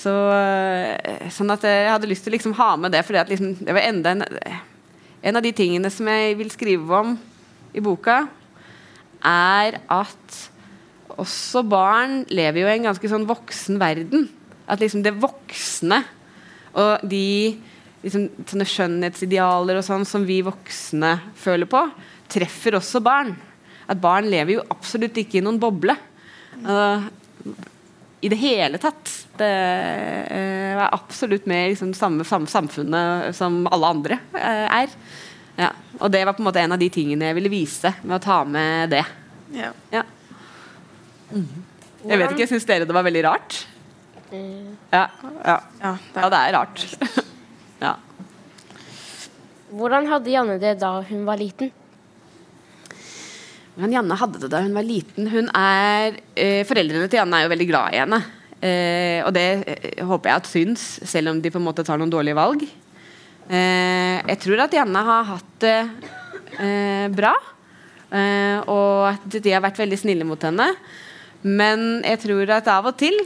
så, 0.00 0.12
sånn 1.34 1.52
at 1.52 1.64
jeg 1.66 1.88
hadde 1.90 2.08
lyst 2.08 2.24
til 2.24 2.32
å 2.32 2.36
liksom 2.36 2.54
ha 2.56 2.70
med 2.80 2.94
det, 2.94 3.02
for 3.04 3.18
liksom, 3.28 3.56
det 3.66 3.74
var 3.74 3.84
enda 3.84 4.14
en, 4.14 4.22
en 5.20 5.36
av 5.36 5.44
de 5.44 5.50
tingene 5.52 5.90
som 5.92 6.08
jeg 6.08 6.38
vil 6.38 6.52
skrive 6.54 7.00
om 7.02 7.16
i 7.76 7.82
boka, 7.84 8.22
er 9.26 9.76
at 9.92 10.38
også 11.18 11.64
barn 11.66 12.22
lever 12.30 12.62
jo 12.62 12.70
i 12.70 12.76
en 12.76 12.88
ganske 12.90 13.10
sånn 13.10 13.26
voksen 13.28 13.80
verden. 13.80 14.28
At 14.70 14.82
liksom 14.82 15.02
det 15.02 15.16
voksne 15.18 16.04
og 16.78 17.06
de 17.10 17.58
liksom, 18.04 18.28
sånne 18.46 18.66
skjønnhetsidealer 18.68 19.80
og 19.80 19.86
sånn 19.86 20.06
som 20.08 20.26
vi 20.26 20.40
voksne 20.46 21.16
føler 21.38 21.68
på, 21.70 21.82
treffer 22.30 22.78
også 22.78 23.02
barn. 23.04 23.34
At 23.90 23.98
barn 24.02 24.28
lever 24.30 24.58
jo 24.58 24.66
absolutt 24.70 25.18
ikke 25.18 25.40
i 25.40 25.44
noen 25.44 25.58
boble. 25.62 25.96
Uh, 26.62 27.08
I 28.22 28.30
det 28.30 28.38
hele 28.38 28.78
tatt. 28.82 29.10
Det 29.40 29.50
uh, 29.50 30.78
er 30.78 30.86
absolutt 30.86 31.48
med 31.50 31.66
i 31.66 31.72
liksom, 31.74 31.92
samme, 31.98 32.26
samme 32.28 32.50
samfunnet 32.50 33.34
som 33.36 33.64
alle 33.70 33.90
andre 33.96 34.20
uh, 34.36 34.68
er. 34.68 34.94
Ja. 35.58 35.72
Og 35.98 36.12
det 36.14 36.22
var 36.24 36.36
på 36.36 36.44
en 36.44 36.48
måte 36.48 36.62
en 36.62 36.76
av 36.76 36.80
de 36.80 36.88
tingene 36.92 37.28
jeg 37.28 37.40
ville 37.40 37.52
vise 37.52 37.92
med 38.04 38.20
å 38.20 38.22
ta 38.22 38.40
med 38.46 38.94
det. 38.94 39.04
Ja. 39.56 39.74
Ja. 39.90 40.06
Jeg 41.30 42.18
vet 42.20 42.32
ikke, 42.34 42.48
Syns 42.50 42.66
dere 42.68 42.86
det 42.88 42.96
var 42.96 43.04
veldig 43.06 43.24
rart? 43.26 43.58
Ja, 44.30 45.04
ja. 45.44 45.56
Ja, 45.82 45.92
det 46.14 46.22
ja 46.22 46.24
er, 46.26 46.30
det 46.30 46.40
er 46.40 46.54
rart. 46.56 46.86
ja. 47.86 47.92
Hvordan 49.70 50.08
hadde 50.10 50.32
Janne 50.32 50.56
det 50.62 50.76
da 50.82 50.96
hun 51.06 51.24
var 51.28 51.38
liten? 51.40 51.70
Men 53.80 53.94
Janne 53.94 54.16
hadde 54.18 54.40
det 54.42 54.50
da 54.52 54.60
hun 54.64 54.74
var 54.76 54.84
liten. 54.86 55.28
Hun 55.30 55.48
er, 55.56 56.18
eh, 56.34 56.62
foreldrene 56.68 57.08
til 57.08 57.20
Janne 57.20 57.38
er 57.38 57.46
jo 57.46 57.52
veldig 57.54 57.68
glad 57.70 57.94
i 57.94 58.00
henne. 58.02 58.20
Eh, 58.60 59.20
og 59.24 59.30
det 59.32 59.46
eh, 59.72 60.02
håper 60.04 60.30
jeg 60.32 60.40
at 60.42 60.50
syns, 60.50 60.86
selv 61.08 61.32
om 61.32 61.38
de 61.40 61.52
på 61.52 61.60
en 61.60 61.64
måte 61.64 61.84
tar 61.86 62.00
noen 62.00 62.12
dårlige 62.12 62.36
valg. 62.36 62.66
Eh, 63.48 64.18
jeg 64.26 64.40
tror 64.42 64.66
at 64.66 64.74
Janne 64.76 65.04
har 65.06 65.30
hatt 65.30 65.54
det 65.64 65.78
eh, 66.60 67.06
bra. 67.14 67.32
eh, 68.10 68.58
og 68.66 69.08
at 69.14 69.38
de 69.38 69.54
har 69.54 69.64
vært 69.64 69.80
veldig 69.80 69.98
snille 70.02 70.26
mot 70.28 70.42
henne. 70.44 70.66
Men 71.42 72.02
jeg 72.04 72.20
tror 72.26 72.52
at 72.56 72.68
av 72.68 72.90
og 72.90 72.98
til 73.00 73.16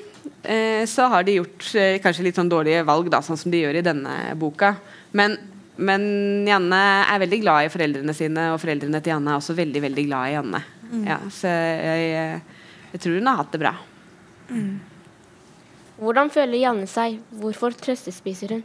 eh, 0.42 0.84
så 0.90 1.08
har 1.10 1.26
de 1.26 1.38
gjort 1.40 1.66
eh, 1.78 1.96
kanskje 2.02 2.28
litt 2.28 2.38
sånn 2.38 2.52
dårlige 2.52 2.84
valg, 2.86 3.10
da, 3.10 3.22
sånn 3.24 3.40
som 3.40 3.50
de 3.50 3.64
gjør 3.64 3.80
i 3.80 3.84
denne 3.86 4.14
boka. 4.38 4.74
Men, 5.18 5.36
men 5.76 6.04
Janne 6.46 6.80
er 7.10 7.22
veldig 7.24 7.40
glad 7.42 7.66
i 7.66 7.72
foreldrene 7.74 8.14
sine, 8.16 8.48
og 8.54 8.60
foreldrene 8.62 9.02
til 9.02 9.16
Janne 9.16 9.34
er 9.34 9.42
også 9.42 9.58
veldig 9.58 9.84
veldig 9.88 10.06
glad 10.08 10.30
i 10.30 10.36
Janne. 10.36 10.64
Ja, 11.02 11.18
så 11.32 11.50
jeg, 11.50 12.42
jeg 12.92 13.02
tror 13.02 13.16
hun 13.18 13.30
har 13.32 13.40
hatt 13.40 13.54
det 13.54 13.62
bra. 13.64 13.72
Hvordan 15.98 16.30
føler 16.34 16.60
Janne 16.60 16.86
seg? 16.90 17.18
Hvorfor 17.40 17.74
trøstespiser 17.78 18.56
hun? 18.56 18.64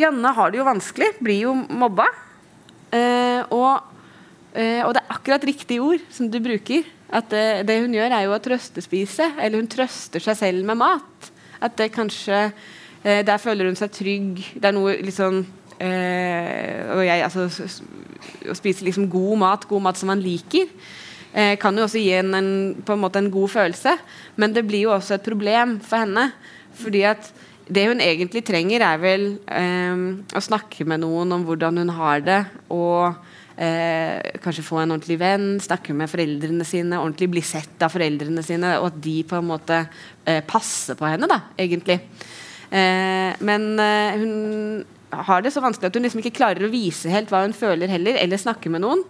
Janne 0.00 0.32
har 0.36 0.52
det 0.52 0.60
jo 0.60 0.66
vanskelig, 0.66 1.12
blir 1.20 1.42
jo 1.46 1.54
mobba. 1.54 2.06
Eh, 2.92 3.40
og, 3.52 3.82
eh, 4.54 4.82
og 4.84 4.94
det 4.94 5.02
er 5.02 5.14
akkurat 5.14 5.44
riktig 5.46 5.80
ord 5.82 6.02
som 6.12 6.30
du 6.30 6.38
bruker. 6.42 6.86
At 7.12 7.28
det, 7.28 7.66
det 7.68 7.80
hun 7.82 7.92
gjør, 7.92 8.14
er 8.16 8.26
jo 8.26 8.36
å 8.36 8.40
trøstespise. 8.42 9.34
Eller 9.36 9.60
hun 9.60 9.70
trøster 9.70 10.22
seg 10.24 10.38
selv 10.38 10.68
med 10.68 10.80
mat. 10.80 11.32
At 11.62 11.76
det 11.78 11.92
kanskje 11.94 12.38
eh, 13.04 13.20
Der 13.26 13.38
føler 13.42 13.68
hun 13.68 13.78
seg 13.78 13.92
trygg. 13.94 14.40
Det 14.56 14.70
er 14.70 14.76
noe 14.76 14.96
litt 15.04 15.18
sånn 15.18 15.42
eh, 15.76 16.88
og 16.94 17.04
jeg, 17.06 17.26
altså, 17.26 17.46
Å 18.48 18.56
spise 18.58 18.86
liksom 18.86 19.10
god 19.12 19.42
mat, 19.44 19.68
god 19.70 19.86
mat 19.88 20.00
som 20.00 20.10
man 20.12 20.22
liker, 20.22 20.70
eh, 21.34 21.54
kan 21.60 21.76
jo 21.76 21.86
også 21.86 22.00
gi 22.00 22.12
en, 22.16 22.32
en, 22.38 22.50
på 22.80 22.96
en 22.96 23.02
måte 23.02 23.20
en 23.20 23.30
god 23.32 23.52
følelse. 23.58 23.96
Men 24.40 24.56
det 24.56 24.66
blir 24.68 24.86
jo 24.86 24.96
også 24.96 25.18
et 25.18 25.26
problem 25.26 25.78
for 25.84 26.06
henne. 26.06 26.30
Fordi 26.80 27.04
at 27.10 27.28
det 27.72 27.84
hun 27.88 28.00
egentlig 28.02 28.42
trenger, 28.46 28.82
er 28.84 29.02
vel 29.02 29.28
eh, 29.46 30.08
å 30.32 30.42
snakke 30.42 30.86
med 30.88 31.04
noen 31.04 31.36
om 31.36 31.44
hvordan 31.46 31.82
hun 31.82 31.94
har 31.98 32.24
det. 32.24 32.40
Og 32.72 33.12
eh, 33.62 34.38
kanskje 34.42 34.64
få 34.66 34.80
en 34.82 34.94
ordentlig 34.94 35.18
venn, 35.20 35.48
snakke 35.62 35.94
med 35.96 36.10
foreldrene 36.10 36.66
sine, 36.66 36.98
ordentlig 36.98 37.30
bli 37.32 37.42
sett 37.46 37.82
av 37.84 37.92
foreldrene 37.94 38.42
sine, 38.46 38.74
og 38.80 38.90
at 38.90 39.02
de 39.04 39.18
på 39.28 39.38
en 39.38 39.50
måte 39.52 39.82
eh, 39.82 40.42
passer 40.48 40.98
på 40.98 41.06
henne, 41.08 41.28
da, 41.30 41.40
egentlig. 41.60 42.00
Eh, 42.72 43.38
men 43.44 43.70
eh, 43.82 44.18
hun 44.22 44.84
har 45.12 45.44
det 45.44 45.52
så 45.52 45.62
vanskelig 45.62 45.90
at 45.90 45.96
hun 45.98 46.06
liksom 46.06 46.22
ikke 46.22 46.38
klarer 46.40 46.66
å 46.66 46.72
vise 46.72 47.10
helt 47.12 47.32
hva 47.32 47.44
hun 47.44 47.56
føler 47.56 47.90
heller, 47.92 48.18
eller 48.20 48.40
snakke 48.40 48.72
med 48.72 48.84
noen. 48.84 49.04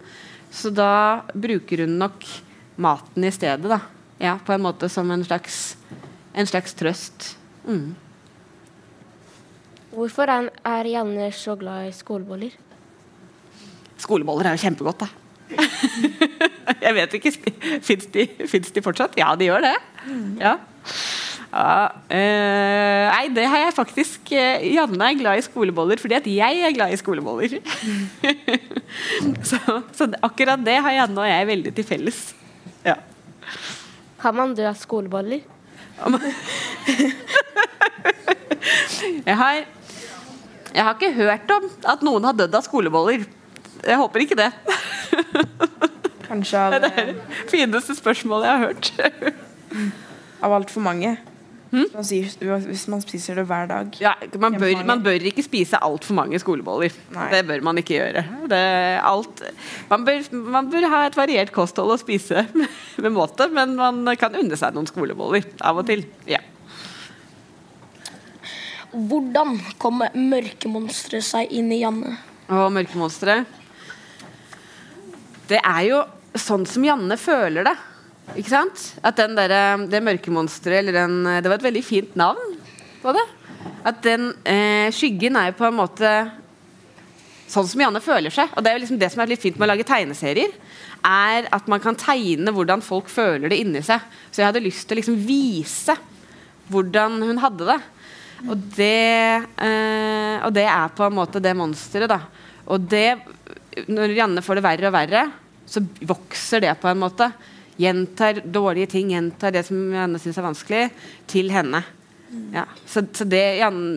Så 0.53 0.72
da 0.74 1.22
bruker 1.32 1.86
hun 1.86 1.96
nok 2.00 2.26
maten 2.82 3.24
i 3.24 3.32
stedet, 3.32 3.70
da. 3.70 3.80
Ja, 4.22 4.36
på 4.38 4.55
en 4.55 4.62
måte 4.62 4.90
som 4.92 5.09
en 5.11 5.24
slags, 5.24 5.76
en 6.34 6.46
slags 6.46 6.74
trøst. 6.78 7.32
Mm. 7.66 7.94
Hvorfor 9.92 10.30
er, 10.30 10.88
Janne 10.88 11.30
så 11.36 11.57
glad 11.59 11.88
i 11.88 11.94
skoleboller? 11.94 12.55
Skoleboller 14.03 14.50
er 14.50 14.57
jo 14.57 14.64
kjempegodt, 14.66 15.05
da. 15.05 15.09
jeg 16.86 16.94
vet 16.96 17.16
ikke, 17.18 17.32
fins 17.84 18.09
de, 18.14 18.26
de 18.74 18.84
fortsatt? 18.84 19.14
Ja, 19.20 19.34
de 19.38 19.50
gjør 19.50 19.66
det. 19.68 19.76
Ja. 20.40 20.57
Ja, 21.53 21.84
øh, 22.09 23.07
nei, 23.12 23.26
det 23.36 23.44
har 23.44 23.61
jeg 23.61 23.74
faktisk 23.76 24.30
eh, 24.32 24.62
Janne 24.72 25.05
er 25.05 25.18
glad 25.18 25.36
i 25.36 25.44
skoleboller 25.44 26.00
fordi 26.00 26.16
at 26.16 26.28
jeg 26.32 26.62
er 26.64 26.72
glad 26.72 26.94
i 26.94 26.96
skoleboller. 26.96 27.59
så, 29.50 29.59
så 29.92 30.09
akkurat 30.24 30.64
det 30.64 30.78
har 30.80 30.96
Janne 30.96 31.20
og 31.20 31.28
jeg 31.28 31.50
veldig 31.50 31.74
til 31.76 31.84
felles. 31.84 32.22
Ja. 32.86 32.96
Kan 34.22 34.38
man 34.38 34.57
dø 34.57 34.64
av 34.70 34.80
skoleboller? 34.80 35.44
Jeg 39.26 39.34
har, 39.36 39.57
jeg 40.74 40.84
har 40.84 40.94
ikke 40.94 41.12
hørt 41.16 41.50
om 41.50 41.64
at 41.90 42.03
noen 42.07 42.24
har 42.26 42.36
dødd 42.38 42.55
av 42.55 42.62
skoleboller. 42.64 43.24
Jeg 43.87 43.99
håper 43.99 44.24
ikke 44.24 44.39
det. 44.39 44.51
Kanskje 46.28 46.61
av, 46.66 46.78
Det 46.78 46.93
er 46.93 47.12
det 47.12 47.51
fineste 47.51 47.97
spørsmålet 47.99 48.49
jeg 48.49 48.57
har 48.57 48.64
hørt. 48.70 48.93
av 50.47 50.57
altfor 50.61 50.85
mange. 50.85 51.16
Man 51.72 52.05
sier- 52.05 52.28
Hvis 52.68 52.83
man 52.93 53.01
spiser 53.01 53.39
det 53.41 53.47
hver 53.49 53.64
dag. 53.70 53.95
Ja, 54.01 54.12
man, 54.39 54.59
bør, 54.61 54.83
man 54.85 55.01
bør 55.03 55.24
ikke 55.30 55.41
spise 55.47 55.78
altfor 55.80 56.12
mange 56.18 56.37
skoleboller. 56.43 56.93
Nei. 57.16 57.28
Det 57.33 57.41
bør 57.49 57.62
man 57.64 57.80
ikke 57.80 57.97
gjøre. 57.97 58.24
Det, 58.53 58.61
alt, 59.09 59.41
man, 59.89 60.05
bør, 60.05 60.20
man 60.53 60.68
bør 60.74 60.87
ha 60.93 61.01
et 61.09 61.16
variert 61.16 61.53
kosthold 61.55 61.95
å 61.95 61.99
spise 62.01 62.45
med 63.03 63.11
måte, 63.16 63.49
men 63.49 63.72
man 63.80 64.05
kan 64.20 64.37
unne 64.37 64.59
seg 64.61 64.76
noen 64.76 64.91
skoleboller 64.91 65.49
av 65.64 65.80
og 65.80 65.89
til. 65.89 66.05
Ja. 66.28 66.43
Hvordan 68.93 69.57
kommer 69.80 70.12
mørkemonsteret 70.12 71.24
seg 71.24 71.53
inn 71.57 71.72
i 71.72 71.80
Janne? 71.80 72.18
Å, 72.53 72.66
mørkemonstre 72.68 73.39
Det 75.53 75.61
er 75.61 75.82
jo 75.88 76.03
sånn 76.38 76.64
som 76.68 76.84
Janne 76.86 77.18
føler 77.20 77.68
det. 77.68 77.76
Ikke 78.38 78.53
sant? 78.55 78.84
At 79.05 79.18
den 79.20 79.36
der, 79.36 79.53
det 79.90 80.00
mørkemonsteret 80.05 80.80
eller 80.80 81.03
den, 81.03 81.24
Det 81.42 81.50
var 81.50 81.59
et 81.59 81.66
veldig 81.68 81.84
fint 81.84 82.14
navn 82.16 82.55
på 83.03 83.12
det. 83.16 83.24
At 83.84 83.98
den 84.05 84.30
eh, 84.48 84.88
skyggen 84.94 85.36
er 85.36 85.50
jo 85.50 85.59
på 85.59 85.66
en 85.68 85.76
måte 85.76 86.12
sånn 87.53 87.68
som 87.68 87.82
Janne 87.84 88.00
føler 88.03 88.32
seg. 88.32 88.53
Og 88.57 88.64
det 88.64 88.70
er 88.70 88.78
jo 88.78 88.84
liksom 88.84 89.00
det 89.00 89.11
som 89.12 89.22
er 89.22 89.32
litt 89.32 89.42
fint 89.42 89.59
med 89.59 89.66
å 89.66 89.72
lage 89.74 89.86
tegneserier. 89.86 90.55
Er 91.03 91.48
at 91.53 91.68
man 91.70 91.82
kan 91.82 91.98
tegne 91.98 92.55
hvordan 92.55 92.84
folk 92.84 93.11
føler 93.12 93.53
det 93.53 93.59
inni 93.61 93.82
seg. 93.84 94.05
Så 94.30 94.40
jeg 94.40 94.48
hadde 94.48 94.64
lyst 94.64 94.86
til 94.86 94.96
å 94.96 95.03
liksom 95.03 95.18
vise 95.26 95.98
hvordan 96.72 97.20
hun 97.26 97.42
hadde 97.42 97.68
det. 97.68 97.80
Og 98.48 98.64
det, 98.78 99.44
eh, 99.66 100.36
og 100.42 100.55
det 100.55 100.66
er 100.66 100.94
på 100.96 101.07
en 101.07 101.18
måte 101.18 101.42
det 101.42 101.55
monsteret, 101.59 102.11
da. 102.11 102.22
Og 102.70 102.88
det 102.90 103.20
Når 103.88 104.12
Janne 104.12 104.42
får 104.44 104.59
det 104.59 104.64
verre 104.66 104.88
og 104.90 104.92
verre, 104.92 105.20
så 105.73 105.83
vokser 106.05 106.66
det 106.66 106.75
på 106.83 106.91
en 106.91 107.01
måte. 107.01 107.31
Gjentar 107.81 108.43
dårlige 108.45 108.93
ting, 108.93 109.14
gjentar 109.14 109.55
det 109.55 109.64
som 109.66 109.79
Janne 109.95 110.20
syns 110.20 110.39
er 110.39 110.45
vanskelig, 110.45 110.83
til 111.31 111.49
henne. 111.53 111.81
Ja. 112.53 112.66
Så, 112.87 113.05
så 113.12 113.25
det, 113.29 113.45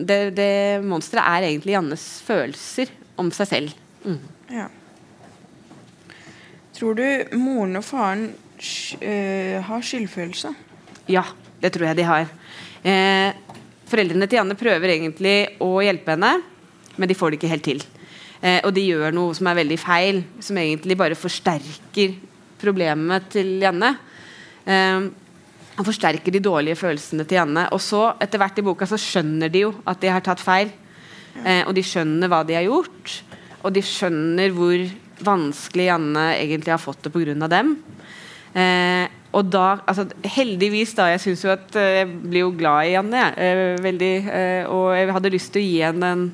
det, 0.08 0.18
det 0.36 0.52
monsteret 0.84 1.24
er 1.24 1.48
egentlig 1.50 1.76
Jannes 1.76 2.04
følelser 2.24 2.92
om 3.20 3.30
seg 3.32 3.48
selv. 3.50 3.76
Mm. 4.04 4.18
Ja. 4.52 4.66
Tror 6.76 6.96
du 6.98 7.36
moren 7.40 7.78
og 7.80 7.84
faren 7.86 8.26
øh, 9.00 9.56
har 9.64 9.84
skyldfølelse? 9.84 10.52
Ja, 11.08 11.24
det 11.62 11.72
tror 11.72 11.88
jeg 11.88 12.00
de 12.00 12.08
har. 12.08 12.28
Eh, 12.84 13.30
foreldrene 13.88 14.28
til 14.28 14.40
Janne 14.40 14.58
prøver 14.58 14.92
egentlig 14.92 15.36
å 15.64 15.78
hjelpe 15.84 16.16
henne, 16.16 16.34
men 16.96 17.08
de 17.08 17.16
får 17.16 17.32
det 17.32 17.40
ikke 17.40 17.52
helt 17.54 17.68
til. 17.68 17.84
Eh, 18.42 18.60
og 18.64 18.72
de 18.76 18.86
gjør 18.90 19.14
noe 19.16 19.34
som 19.36 19.48
er 19.50 19.60
veldig 19.60 19.78
feil, 19.80 20.22
som 20.44 20.58
egentlig 20.60 20.96
bare 20.98 21.18
forsterker 21.18 22.16
problemet 22.60 23.30
til 23.32 23.56
Janne. 23.62 23.94
Eh, 24.66 25.08
og 25.76 25.84
forsterker 25.84 26.32
de 26.32 26.40
dårlige 26.40 26.78
følelsene 26.80 27.26
til 27.28 27.40
Janne. 27.40 27.66
Og 27.76 27.82
så, 27.84 28.08
etter 28.22 28.40
hvert 28.40 28.60
i 28.60 28.64
boka, 28.64 28.88
så 28.88 28.98
skjønner 29.00 29.52
de 29.52 29.66
jo 29.66 29.74
at 29.84 30.00
de 30.00 30.12
har 30.12 30.24
tatt 30.24 30.40
feil. 30.40 30.72
Eh, 31.44 31.62
og 31.66 31.74
de 31.76 31.84
skjønner 31.84 32.32
hva 32.32 32.40
de 32.48 32.56
har 32.56 32.64
gjort, 32.64 33.18
og 33.60 33.74
de 33.76 33.82
skjønner 33.84 34.54
hvor 34.56 34.86
vanskelig 35.26 35.90
Janne 35.90 36.24
egentlig 36.36 36.72
har 36.72 36.80
fått 36.80 37.04
det 37.04 37.12
pga. 37.12 37.48
dem. 37.48 37.76
Eh, 38.56 39.08
og 39.36 39.50
da, 39.52 39.82
altså 39.84 40.06
Heldigvis, 40.24 40.94
da. 40.96 41.10
Jeg 41.12 41.20
synes 41.20 41.44
jo 41.44 41.52
at 41.52 41.76
eh, 41.76 42.00
jeg 42.00 42.08
blir 42.24 42.46
jo 42.46 42.54
glad 42.56 42.86
i 42.86 42.94
Janne. 42.94 43.16
jeg. 43.16 43.34
Eh, 43.36 43.82
veldig, 43.84 44.14
eh, 44.32 44.64
og 44.72 44.96
jeg 44.96 45.12
hadde 45.12 45.32
lyst 45.34 45.52
til 45.52 45.62
å 45.62 45.66
gi 45.66 45.82
henne 45.84 46.12
en, 46.12 46.24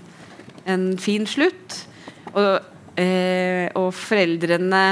en 0.66 0.86
fin 0.98 1.26
slutt. 1.26 1.86
Og, 2.32 2.72
eh, 3.00 3.68
og 3.78 3.90
foreldrene 3.96 4.84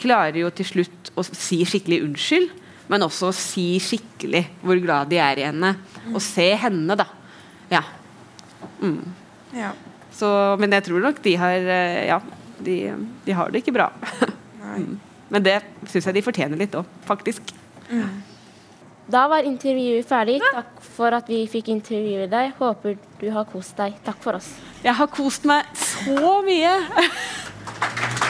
klarer 0.00 0.40
jo 0.42 0.50
til 0.54 0.68
slutt 0.68 1.12
å 1.18 1.24
si 1.26 1.60
skikkelig 1.68 2.00
unnskyld, 2.06 2.56
men 2.90 3.04
også 3.06 3.30
å 3.30 3.36
si 3.36 3.66
skikkelig 3.82 4.46
hvor 4.64 4.80
glad 4.82 5.10
de 5.12 5.20
er 5.22 5.42
i 5.42 5.46
henne. 5.46 5.74
Og 6.10 6.20
se 6.24 6.48
henne, 6.58 6.96
da. 6.98 7.06
Ja. 7.70 7.84
Ja. 9.56 9.74
Så, 10.14 10.28
men 10.60 10.74
jeg 10.74 10.88
tror 10.88 11.04
nok 11.04 11.20
de 11.24 11.32
har 11.40 11.70
eh, 11.76 12.00
Ja, 12.10 12.18
de, 12.60 12.76
de 13.24 13.36
har 13.36 13.52
det 13.52 13.62
ikke 13.62 13.76
bra. 13.76 13.92
Nei. 14.64 14.82
Men 15.30 15.44
det 15.46 15.60
syns 15.86 16.08
jeg 16.08 16.16
de 16.16 16.24
fortjener 16.26 16.58
litt 16.58 16.72
òg, 16.74 16.88
faktisk. 17.06 17.52
Da 19.10 19.24
var 19.28 19.42
intervjuet 19.42 20.06
ferdig. 20.06 20.38
Takk 20.54 20.82
for 20.94 21.14
at 21.16 21.30
vi 21.30 21.42
fikk 21.50 21.70
intervjue 21.72 22.28
deg. 22.30 22.52
Håper 22.60 22.98
du 23.18 23.30
har 23.34 23.48
kost 23.50 23.74
deg. 23.80 23.96
Takk 24.06 24.20
for 24.22 24.38
oss. 24.38 24.52
Jeg 24.84 24.94
har 24.94 25.10
kost 25.10 25.48
meg 25.50 25.66
så 25.74 26.36
mye! 26.46 26.76